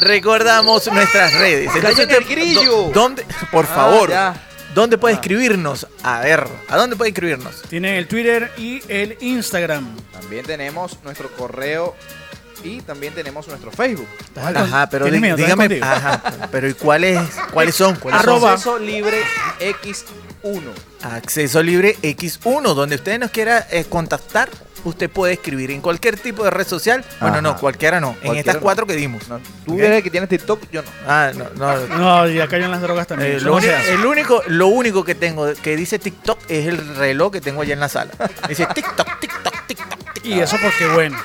Recordamos 0.00 0.86
nuestras 0.92 1.32
redes. 1.34 1.70
Entonces 1.74 1.96
¡Cállate 2.06 2.16
el 2.16 2.22
usted- 2.22 2.34
grillo! 2.34 2.62
do- 2.62 2.90
¿Dónde? 2.92 3.26
Por 3.50 3.64
Ah, 3.66 3.74
favor. 3.74 4.10
ya. 4.10 4.46
¿Dónde 4.74 4.98
puede 4.98 5.14
Ah. 5.14 5.18
escribirnos? 5.20 5.86
A 6.04 6.20
ver, 6.20 6.46
¿a 6.68 6.76
dónde 6.76 6.94
puede 6.96 7.10
escribirnos? 7.10 7.62
Tienen 7.68 7.94
el 7.96 8.06
Twitter 8.06 8.52
y 8.56 8.80
el 8.88 9.16
Instagram. 9.20 9.96
También 10.12 10.46
tenemos 10.46 10.96
nuestro 11.02 11.28
correo 11.36 11.96
y 12.64 12.80
también 12.82 13.14
tenemos 13.14 13.46
nuestro 13.48 13.70
Facebook. 13.70 14.06
Ajá, 14.36 14.88
pero 14.90 15.06
¿Tienes 15.06 15.36
di- 15.36 15.42
dígame, 15.42 15.80
ajá, 15.82 16.22
pero 16.50 16.68
¿y 16.68 16.74
cuáles 16.74 17.20
cuáles 17.52 17.74
son? 17.74 17.96
¿Cuáles 17.96 18.20
son? 18.22 18.28
Arroba. 18.30 18.52
Acceso 18.52 18.78
libre 18.78 19.22
X1. 19.60 20.60
Acceso 21.02 21.62
libre 21.62 21.96
X1, 22.02 22.74
donde 22.74 22.96
usted 22.96 23.18
nos 23.18 23.30
quiera 23.30 23.66
eh, 23.70 23.84
contactar, 23.88 24.48
usted 24.84 25.10
puede 25.10 25.34
escribir 25.34 25.70
en 25.70 25.80
cualquier 25.80 26.18
tipo 26.18 26.44
de 26.44 26.50
red 26.50 26.66
social. 26.66 27.04
Bueno, 27.20 27.34
Ajá. 27.34 27.42
no, 27.42 27.56
cualquiera 27.58 28.00
no. 28.00 28.10
en 28.10 28.14
Cualquiera 28.14 28.38
estas 28.40 28.54
no. 28.56 28.60
cuatro 28.60 28.86
que 28.86 28.96
dimos. 28.96 29.26
No, 29.28 29.38
tú 29.66 29.74
Ok. 29.74 29.78
eres 29.80 29.98
el 29.98 30.02
que 30.02 30.10
tienes 30.10 30.28
TikTok, 30.28 30.62
yo 30.70 30.82
no. 30.82 30.88
Ah, 31.06 31.32
no, 31.34 31.46
no. 31.56 31.86
No, 31.98 32.28
ya 32.28 32.48
cayó 32.48 32.64
en 32.66 32.70
las 32.70 32.80
drogas 32.82 33.06
también. 33.06 33.32
Eh, 33.32 33.36
Eso 33.36 33.46
lo, 33.46 33.50
no 33.52 33.56
uni- 33.58 33.66
se 33.66 33.74
hace. 33.74 33.92
el 33.94 34.04
único, 34.06 34.42
lo 34.46 34.66
único 34.68 35.04
que 35.04 35.14
tengo 35.14 35.52
que 35.54 35.76
dice 35.76 35.98
TikTok 35.98 36.38
es 36.48 36.66
el 36.66 36.96
reloj 36.96 37.32
que 37.32 37.40
tengo 37.40 37.62
allá 37.62 37.74
en 37.74 37.80
la 37.80 37.88
sala. 37.88 38.10
Dice 38.48 38.66
TikTok, 38.74 39.20
TikTok, 39.20 39.66
TikTok, 39.66 39.66
TikTok. 39.66 40.24
Y 40.24 40.38
eso 40.40 40.56
porque 40.62 40.86
bueno. 40.88 41.18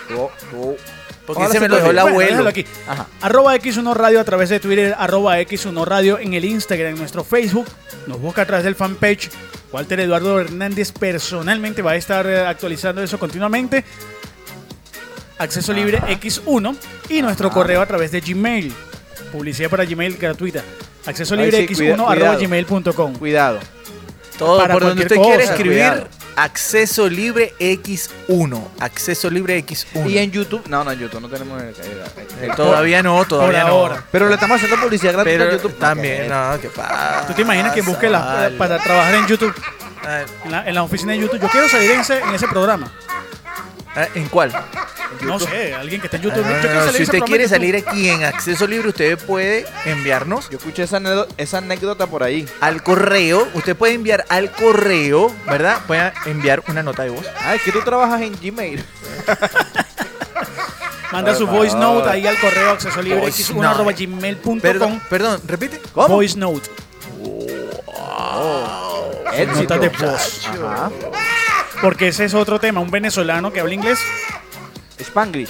Porque 1.35 1.57
ese 1.57 1.59
me 1.59 1.65
se 1.65 1.69
lo 1.69 1.75
dejó 1.75 1.89
el. 1.91 1.95
Bueno, 2.13 2.31
abuelo. 2.31 2.49
aquí. 2.49 2.65
Ajá. 2.87 3.07
Arroba 3.21 3.55
X1 3.55 3.93
Radio 3.93 4.19
a 4.19 4.23
través 4.23 4.49
de 4.49 4.59
Twitter, 4.59 4.95
arroba 4.97 5.39
X1 5.39 5.85
Radio 5.85 6.17
en 6.19 6.33
el 6.33 6.43
Instagram, 6.45 6.93
en 6.93 6.97
nuestro 6.97 7.23
Facebook. 7.23 7.67
Nos 8.07 8.19
busca 8.19 8.41
a 8.41 8.45
través 8.45 8.63
del 8.65 8.75
fanpage. 8.75 9.29
Walter 9.71 9.99
Eduardo 9.99 10.39
Hernández 10.39 10.91
personalmente 10.91 11.81
va 11.81 11.91
a 11.91 11.95
estar 11.97 12.25
eh, 12.25 12.39
actualizando 12.45 13.03
eso 13.03 13.19
continuamente. 13.19 13.83
Acceso 15.37 15.73
libre 15.73 15.99
X1 15.99 16.75
y 17.09 17.21
nuestro 17.21 17.49
correo 17.51 17.81
a 17.81 17.85
través 17.85 18.11
de 18.11 18.21
Gmail. 18.21 18.73
Publicidad 19.31 19.69
para 19.69 19.83
Gmail 19.83 20.15
gratuita. 20.17 20.63
Acceso 21.05 21.35
libre 21.35 21.67
sí, 21.67 21.73
X1 21.73 21.75
cuida- 21.77 21.93
arroba 21.93 22.13
cuidado. 22.37 22.39
gmail.com. 22.39 23.13
Cuidado. 23.17 23.59
Todo 24.39 24.57
para 24.59 24.73
por 24.73 24.83
donde 24.83 25.03
usted 25.03 25.15
cualquier 25.15 25.37
quiere 25.37 25.43
cosa, 25.43 25.53
escribir. 25.55 25.77
cuidado. 25.79 26.07
Acceso 26.37 27.07
libre 27.07 27.53
X1. 27.59 28.61
Acceso 28.79 29.29
libre 29.29 29.57
X1. 29.65 30.09
Y 30.09 30.17
en 30.17 30.31
YouTube, 30.31 30.63
no, 30.67 30.83
no, 30.83 30.91
en 30.91 30.99
YouTube 30.99 31.21
no 31.21 31.29
tenemos 31.29 31.61
el, 31.61 31.69
el- 31.69 31.75
el- 32.43 32.49
Eh, 32.49 32.53
todavía 32.55 33.01
no, 33.01 33.23
todavía 33.25 33.61
no. 33.63 33.67
ahora. 33.69 34.03
Pero 34.11 34.27
le 34.27 34.33
estamos 34.35 34.55
haciendo 34.57 34.77
publicidad 34.83 35.13
gratuita 35.13 35.37
Pero 35.39 35.51
en 35.51 35.57
YouTube. 35.57 35.79
también, 35.79 36.27
No, 36.29 36.59
¿qué 36.61 36.67
pasa? 36.69 37.25
¿Tú 37.27 37.33
te 37.33 37.41
imaginas 37.43 37.73
que 37.73 37.81
busque 37.81 38.09
la- 38.09 38.19
Vale. 38.19 38.57
para 38.57 38.77
trabajar 38.79 39.15
en 39.15 39.27
YouTube? 39.27 39.53
En 40.43 40.51
la, 40.51 40.67
en 40.67 40.75
la 40.75 40.83
oficina 40.83 41.13
de 41.13 41.19
YouTube. 41.19 41.39
Yo 41.41 41.47
quiero 41.47 41.67
salir 41.69 41.91
en 41.91 42.01
ese, 42.01 42.19
en 42.19 42.35
ese 42.35 42.47
programa. 42.47 42.91
Ah, 43.95 44.07
¿En 44.15 44.27
cuál? 44.27 44.51
No 45.21 45.39
sé, 45.39 45.73
alguien 45.73 46.01
que 46.01 46.07
esté 46.07 46.17
en 46.17 46.23
YouTube. 46.23 46.43
Ah, 46.45 46.59
Yo 46.61 46.73
no, 46.73 46.85
no, 46.85 46.91
si 46.91 47.03
usted 47.03 47.19
quiere 47.19 47.47
salir 47.47 47.75
aquí 47.75 48.09
en 48.09 48.23
acceso 48.23 48.67
libre, 48.67 48.89
usted 48.89 49.17
puede 49.17 49.65
enviarnos 49.85 50.49
Yo 50.49 50.57
escuché 50.57 50.83
esa 50.83 50.97
anécdota, 50.97 51.33
esa 51.37 51.57
anécdota 51.59 52.07
por 52.07 52.23
ahí. 52.23 52.47
al 52.59 52.83
correo. 52.83 53.47
Usted 53.53 53.75
puede 53.75 53.93
enviar 53.93 54.25
al 54.29 54.51
correo, 54.51 55.33
¿verdad? 55.47 55.79
Puede 55.87 56.11
enviar 56.25 56.63
una 56.67 56.83
nota 56.83 57.03
de 57.03 57.09
voz. 57.11 57.25
Ah, 57.41 57.55
es 57.55 57.61
que 57.61 57.71
tú 57.71 57.81
trabajas 57.81 58.21
en 58.21 58.35
Gmail. 58.41 58.83
Manda 61.11 61.33
su 61.35 61.47
voice 61.47 61.75
note 61.77 62.09
ahí 62.09 62.27
al 62.27 62.37
correo 62.39 62.71
acceso 62.71 63.01
libre 63.01 63.21
Voice 63.21 63.43
x1 63.43 63.55
note. 63.55 63.67
arroba 63.67 63.91
gmail.com. 63.93 64.59
Perdón, 64.59 65.01
perdón, 65.09 65.41
repite. 65.47 65.79
¿Cómo? 65.93 66.15
Voice 66.15 66.37
note. 66.37 66.69
Éxito. 69.33 69.75
Notas 69.75 69.81
de 69.81 69.89
voz. 69.89 70.47
Ajá. 70.47 70.91
Porque 71.85 72.07
ese 72.09 72.25
es 72.25 72.33
otro 72.33 72.59
tema. 72.59 72.81
Un 72.81 72.91
venezolano 72.91 73.51
que 73.53 73.59
habla 73.59 73.73
inglés. 73.73 73.99
Spanglish. 74.99 75.49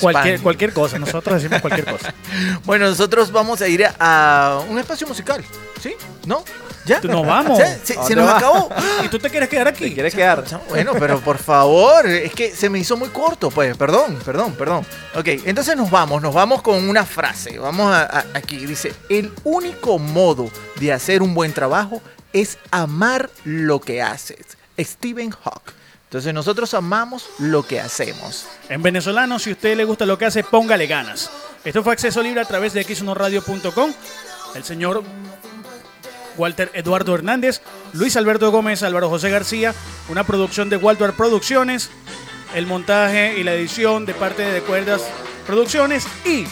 Cualquier, 0.00 0.40
cualquier 0.40 0.72
cosa. 0.72 0.98
Nosotros 0.98 1.42
decimos 1.42 1.60
cualquier 1.60 1.86
cosa. 1.90 2.14
Bueno, 2.64 2.86
nosotros 2.88 3.30
vamos 3.32 3.60
a 3.60 3.68
ir 3.68 3.84
a, 3.84 3.94
a 3.98 4.60
un 4.60 4.78
espacio 4.78 5.06
musical. 5.06 5.44
¿Sí? 5.82 5.94
¿No? 6.26 6.44
¿Ya? 6.86 7.00
Nos 7.00 7.26
vamos. 7.26 7.58
¿Se, 7.58 7.64
se- 7.66 7.98
¿A 7.98 8.02
se 8.04 8.14
dónde 8.14 8.16
nos 8.16 8.26
va? 8.28 8.36
acabó? 8.38 8.68
¿Y 9.04 9.08
tú 9.08 9.18
te 9.18 9.28
quieres 9.28 9.48
quedar 9.48 9.68
aquí? 9.68 9.84
¿Te 9.88 9.94
quieres 9.94 10.14
quedar? 10.14 10.44
Bueno, 10.70 10.92
pero 10.98 11.20
por 11.20 11.36
favor, 11.38 12.06
es 12.06 12.32
que 12.32 12.50
se 12.54 12.70
me 12.70 12.78
hizo 12.78 12.96
muy 12.96 13.08
corto, 13.08 13.50
pues, 13.50 13.76
perdón, 13.76 14.18
perdón, 14.24 14.54
perdón. 14.54 14.86
Ok, 15.14 15.26
entonces 15.44 15.76
nos 15.76 15.90
vamos, 15.90 16.22
nos 16.22 16.32
vamos 16.32 16.62
con 16.62 16.88
una 16.88 17.04
frase. 17.04 17.58
Vamos 17.58 17.92
a, 17.92 18.02
a- 18.04 18.24
aquí, 18.34 18.64
dice, 18.64 18.94
el 19.10 19.32
único 19.44 19.98
modo 19.98 20.50
de 20.76 20.92
hacer 20.92 21.20
un 21.22 21.34
buen 21.34 21.52
trabajo 21.52 22.00
es 22.32 22.58
amar 22.70 23.28
lo 23.44 23.80
que 23.80 24.00
haces. 24.00 24.38
Stephen 24.78 25.30
Hawking. 25.30 25.74
Entonces 26.12 26.34
nosotros 26.34 26.74
amamos 26.74 27.30
lo 27.38 27.66
que 27.66 27.80
hacemos. 27.80 28.46
En 28.68 28.82
venezolano, 28.82 29.38
si 29.38 29.48
a 29.48 29.52
usted 29.54 29.74
le 29.78 29.84
gusta 29.84 30.04
lo 30.04 30.18
que 30.18 30.26
hace, 30.26 30.44
póngale 30.44 30.86
ganas. 30.86 31.30
Esto 31.64 31.82
fue 31.82 31.94
acceso 31.94 32.22
libre 32.22 32.42
a 32.42 32.44
través 32.44 32.74
de 32.74 32.84
x1radio.com. 32.86 33.94
El 34.54 34.62
señor 34.62 35.02
Walter 36.36 36.70
Eduardo 36.74 37.14
Hernández, 37.14 37.62
Luis 37.94 38.16
Alberto 38.16 38.50
Gómez, 38.50 38.82
Álvaro 38.82 39.08
José 39.08 39.30
García, 39.30 39.74
una 40.10 40.24
producción 40.24 40.68
de 40.68 40.76
Walter 40.76 41.14
Producciones, 41.14 41.88
el 42.54 42.66
montaje 42.66 43.38
y 43.38 43.42
la 43.42 43.54
edición 43.54 44.04
de 44.04 44.12
parte 44.12 44.42
de 44.42 44.60
Cuerdas 44.60 45.02
Producciones 45.46 46.06
y 46.26 46.44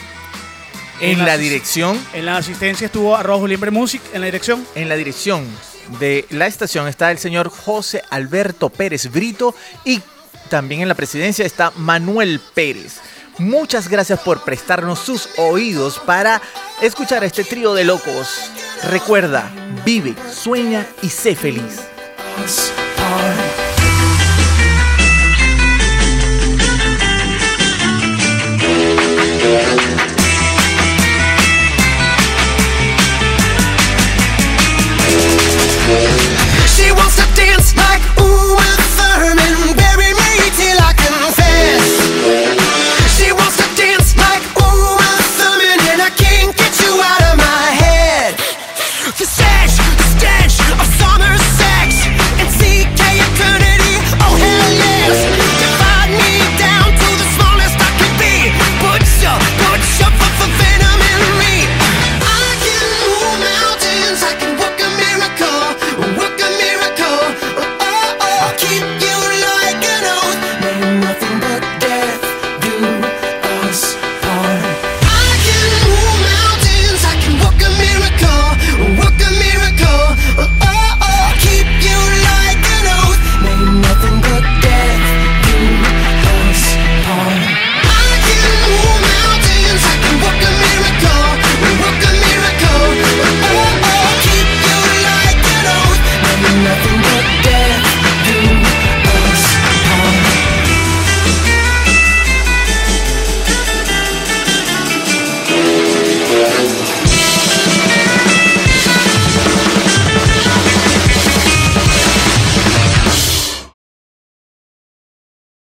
En 1.01 1.19
En 1.19 1.27
la 1.27 1.37
dirección, 1.37 1.99
en 2.15 2.25
la 2.25 2.39
asistencia 2.39 2.87
estuvo 2.87 3.15
arroba 3.15 3.47
Libre 3.47 3.71
Music 3.71 4.01
en 4.15 4.23
la 4.23 4.27
dirección. 4.27 4.67
en 4.75 4.89
la 4.89 4.97
dirección 4.97 5.70
de 5.99 6.27
la 6.31 6.47
estación 6.47 6.87
está 6.89 7.11
el 7.11 7.19
señor 7.19 7.49
José 7.49 8.03
Alberto 8.11 8.69
Pérez 8.69 9.11
Brito 9.11 9.55
y 9.85 10.01
también 10.49 10.83
en 10.83 10.89
la 10.89 10.95
presidencia 10.95 11.45
está 11.45 11.73
Manuel 11.77 12.41
Pérez. 12.55 13.01
Muchas 13.39 13.89
gracias 13.89 14.21
por 14.21 14.45
prestarnos 14.45 14.99
sus 14.99 15.31
oídos 15.39 15.99
para 15.99 16.43
escuchar 16.83 17.23
a 17.23 17.27
este 17.27 17.45
trío 17.45 17.73
de 17.73 17.85
locos. 17.85 18.51
Recuerda, 18.91 19.51
vive, 19.85 20.15
sueña 20.31 20.87
y 21.03 21.09
sé 21.09 21.35
feliz. 21.35 21.81